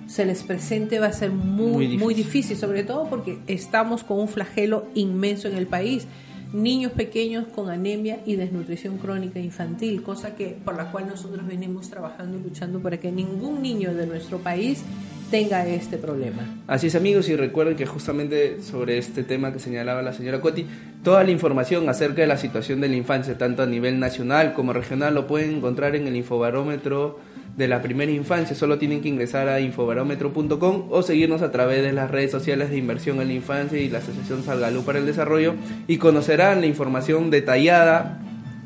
se 0.08 0.26
les 0.26 0.44
presente 0.44 1.00
va 1.00 1.08
a 1.08 1.14
ser 1.14 1.32
muy, 1.32 1.98
muy 1.98 2.14
difícil. 2.14 2.58
sobre 2.58 2.84
todo 2.84 3.08
porque 3.10 3.40
estamos 3.48 4.04
con 4.04 4.20
un 4.20 4.28
flagelo 4.28 4.88
inmenso 4.96 5.48
en 5.48 5.56
el 5.56 5.68
país 5.68 6.08
niños 6.54 6.92
pequeños 6.94 7.46
con 7.48 7.70
anemia 7.70 8.20
y 8.26 8.36
desnutrición 8.36 8.98
crónica 8.98 9.40
infantil, 9.40 10.02
cosa 10.02 10.36
que 10.36 10.58
por 10.64 10.76
la 10.76 10.92
cual 10.92 11.08
nosotros 11.08 11.46
venimos 11.48 11.90
trabajando 11.90 12.38
y 12.38 12.42
luchando 12.42 12.80
para 12.80 12.98
que 12.98 13.12
ningún 13.12 13.62
niño 13.62 13.94
de 13.94 14.08
nuestro 14.08 14.40
país 14.40 14.84
tenga 15.30 15.66
este 15.68 15.98
problema. 15.98 16.62
Así 16.68 16.88
es 16.88 16.96
amigos 16.96 17.30
y 17.30 17.36
recuerden 17.36 17.76
que 17.76 17.86
justamente 17.86 18.62
sobre 18.62 18.98
este 18.98 19.24
tema 19.24 19.54
que 19.54 19.60
señalaba 19.60 20.02
la 20.02 20.14
señora 20.14 20.42
Coti, 20.42 20.66
toda 21.04 21.24
la 21.24 21.32
información 21.32 21.88
acerca 21.88 22.22
de 22.22 22.28
la 22.28 22.38
situación 22.38 22.82
de 22.82 22.90
la 22.90 22.96
infancia, 22.96 23.38
tanto 23.38 23.62
a 23.62 23.68
nivel 23.68 24.00
nacional 24.00 24.54
como 24.54 24.74
regional, 24.74 25.14
lo 25.14 25.28
pueden 25.28 25.58
encontrar 25.58 25.96
en 25.96 26.08
el 26.08 26.16
infobarómetro 26.16 27.20
de 27.56 27.68
la 27.68 27.82
primera 27.82 28.12
infancia. 28.12 28.56
Solo 28.56 28.78
tienen 28.78 29.02
que 29.02 29.10
ingresar 29.10 29.50
a 29.50 29.60
infobarómetro.com 29.60 30.88
o 30.90 31.02
seguirnos 31.02 31.42
a 31.42 31.52
través 31.52 31.84
de 31.84 31.94
las 31.94 32.10
redes 32.10 32.32
sociales 32.32 32.70
de 32.70 32.78
inversión 32.78 33.22
en 33.22 33.28
la 33.28 33.34
infancia 33.34 33.80
y 33.80 33.90
la 33.90 34.00
Asociación 34.00 34.44
Salgalú 34.44 34.84
para 34.84 35.00
el 35.00 35.06
Desarrollo 35.06 35.56
y 35.88 35.98
conocerán 35.98 36.62
la 36.62 36.68
información 36.68 37.30
detallada 37.30 38.20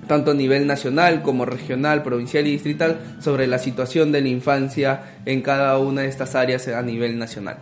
tanto 0.07 0.31
a 0.31 0.33
nivel 0.33 0.67
nacional 0.67 1.21
como 1.21 1.45
regional, 1.45 2.03
provincial 2.03 2.45
y 2.47 2.51
distrital, 2.51 2.99
sobre 3.19 3.47
la 3.47 3.57
situación 3.57 4.11
de 4.11 4.21
la 4.21 4.27
infancia 4.27 5.15
en 5.25 5.41
cada 5.41 5.77
una 5.77 6.01
de 6.01 6.07
estas 6.07 6.35
áreas 6.35 6.67
a 6.67 6.81
nivel 6.81 7.17
nacional. 7.17 7.57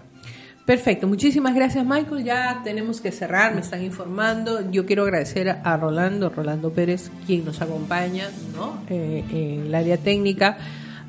Perfecto, 0.66 1.08
muchísimas 1.08 1.56
gracias 1.56 1.86
Michael. 1.86 2.24
Ya 2.24 2.62
tenemos 2.64 3.02
que 3.02 3.12
cerrar, 3.12 3.54
me 3.56 3.62
están 3.62 3.84
informando. 3.84 4.70
Yo 4.72 4.86
quiero 4.86 5.04
agradecer 5.04 5.50
a 5.50 5.78
Rolando, 5.78 6.30
Rolando 6.30 6.72
Pérez, 6.72 7.12
quien 7.26 7.44
nos 7.46 7.62
acompaña. 7.62 8.30
Eh, 8.90 9.24
en 9.32 9.66
el 9.66 9.76
área 9.76 9.98
técnica 9.98 10.58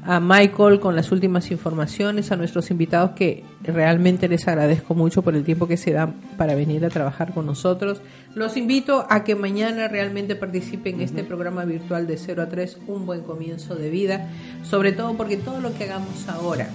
a 0.04 0.18
Michael 0.18 0.80
con 0.80 0.96
las 0.96 1.12
últimas 1.12 1.50
informaciones, 1.50 2.32
a 2.32 2.36
nuestros 2.36 2.70
invitados 2.70 3.12
que 3.12 3.44
realmente 3.62 4.28
les 4.28 4.48
agradezco 4.48 4.94
mucho 4.94 5.22
por 5.22 5.36
el 5.36 5.44
tiempo 5.44 5.68
que 5.68 5.76
se 5.76 5.92
dan 5.92 6.14
para 6.36 6.56
venir 6.56 6.84
a 6.84 6.90
trabajar 6.90 7.32
con 7.32 7.46
nosotros. 7.46 8.00
Los 8.34 8.56
invito 8.56 9.06
a 9.08 9.22
que 9.22 9.36
mañana 9.36 9.86
realmente 9.86 10.34
participen 10.34 10.96
en 10.96 11.02
este 11.02 11.22
programa 11.22 11.64
virtual 11.64 12.08
de 12.08 12.16
0 12.16 12.42
a 12.42 12.48
3, 12.48 12.78
un 12.88 13.06
buen 13.06 13.22
comienzo 13.22 13.76
de 13.76 13.90
vida, 13.90 14.28
sobre 14.64 14.92
todo 14.92 15.14
porque 15.14 15.36
todo 15.36 15.60
lo 15.60 15.72
que 15.72 15.84
hagamos 15.84 16.28
ahora 16.28 16.68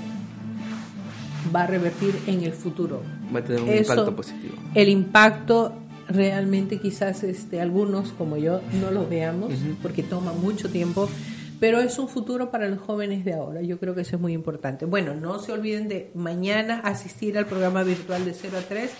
va 1.54 1.64
a 1.64 1.68
revertir 1.68 2.16
en 2.28 2.44
el 2.44 2.54
futuro. 2.54 3.02
Va 3.36 3.40
a 3.40 3.44
tener 3.44 3.62
un 3.62 3.76
impacto 3.76 4.16
positivo. 4.16 4.56
El 4.74 4.88
impacto 4.88 5.74
realmente 6.08 6.80
quizás 6.80 7.24
este, 7.24 7.60
algunos 7.60 8.14
como 8.14 8.38
yo 8.38 8.62
no 8.80 8.92
lo 8.92 9.06
veamos 9.06 9.54
porque 9.82 10.04
toma 10.04 10.32
mucho 10.32 10.70
tiempo 10.70 11.10
pero 11.60 11.80
es 11.80 11.98
un 11.98 12.08
futuro 12.08 12.52
para 12.52 12.68
los 12.68 12.80
jóvenes 12.80 13.26
de 13.26 13.34
ahora. 13.34 13.62
Yo 13.62 13.80
creo 13.80 13.96
que 13.96 14.02
eso 14.02 14.16
es 14.16 14.22
muy 14.22 14.34
importante. 14.34 14.86
Bueno, 14.86 15.16
no 15.16 15.40
se 15.40 15.52
olviden 15.52 15.88
de 15.88 16.12
mañana 16.14 16.82
asistir 16.84 17.38
al 17.38 17.48
programa 17.48 17.84
virtual 17.84 18.26
de 18.26 18.34
0 18.34 18.58
a 18.58 18.62
3. 18.62 18.92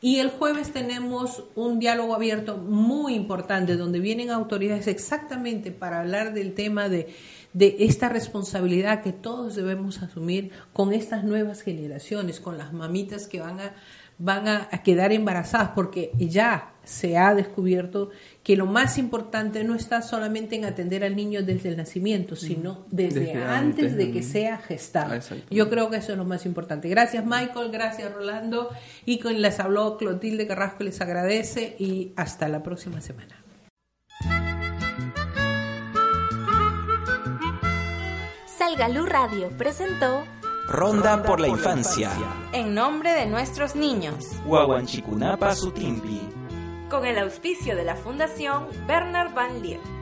Y 0.00 0.18
el 0.18 0.30
jueves 0.30 0.72
tenemos 0.72 1.44
un 1.54 1.78
diálogo 1.78 2.14
abierto 2.14 2.56
muy 2.56 3.14
importante 3.14 3.76
donde 3.76 4.00
vienen 4.00 4.30
autoridades 4.30 4.88
exactamente 4.88 5.70
para 5.70 6.00
hablar 6.00 6.34
del 6.34 6.54
tema 6.54 6.88
de, 6.88 7.14
de 7.52 7.76
esta 7.80 8.08
responsabilidad 8.08 9.02
que 9.02 9.12
todos 9.12 9.54
debemos 9.54 10.02
asumir 10.02 10.50
con 10.72 10.92
estas 10.92 11.22
nuevas 11.22 11.62
generaciones, 11.62 12.40
con 12.40 12.58
las 12.58 12.72
mamitas 12.72 13.28
que 13.28 13.38
van 13.40 13.60
a, 13.60 13.74
van 14.18 14.48
a 14.48 14.68
quedar 14.82 15.12
embarazadas, 15.12 15.70
porque 15.74 16.10
ya 16.18 16.74
se 16.84 17.16
ha 17.16 17.34
descubierto 17.34 18.10
que 18.42 18.56
lo 18.56 18.66
más 18.66 18.98
importante 18.98 19.62
no 19.62 19.74
está 19.74 20.02
solamente 20.02 20.56
en 20.56 20.64
atender 20.64 21.04
al 21.04 21.14
niño 21.14 21.42
desde 21.42 21.68
el 21.68 21.76
nacimiento, 21.76 22.34
sino 22.34 22.86
desde, 22.90 23.34
antes, 23.34 23.96
de 23.96 24.10
que 24.10 24.22
sea 24.22 24.58
gestado. 24.58 25.14
Yo 25.50 25.70
creo 25.70 25.90
que 25.90 25.98
eso 25.98 26.12
es 26.12 26.18
lo 26.18 26.24
más 26.24 26.44
importante. 26.44 26.88
Gracias 26.88 27.24
Michael, 27.24 27.70
gracias 27.70 28.12
Rolando 28.12 28.70
y 29.04 29.18
con 29.20 29.40
les 29.40 29.60
habló 29.60 29.96
Clotilde 29.96 30.46
Carrasco, 30.46 30.82
les 30.82 31.00
agradece 31.00 31.76
y 31.78 32.12
hasta 32.16 32.48
la 32.48 32.62
próxima 32.62 33.00
semana. 33.00 33.36
Salgalú 38.58 39.06
Radio 39.06 39.50
presentó 39.56 40.24
Ronda 40.68 41.22
por 41.22 41.40
la 41.40 41.48
Infancia. 41.48 42.10
En 42.52 42.74
nombre 42.74 43.12
de 43.12 43.26
nuestros 43.26 43.76
niños. 43.76 44.26
Huahuanchicunapa 44.46 45.54
Sutimpi 45.54 46.41
con 46.92 47.06
el 47.06 47.16
auspicio 47.16 47.74
de 47.74 47.84
la 47.84 47.96
Fundación 47.96 48.66
Bernard 48.86 49.32
Van 49.32 49.62
Leer. 49.62 50.01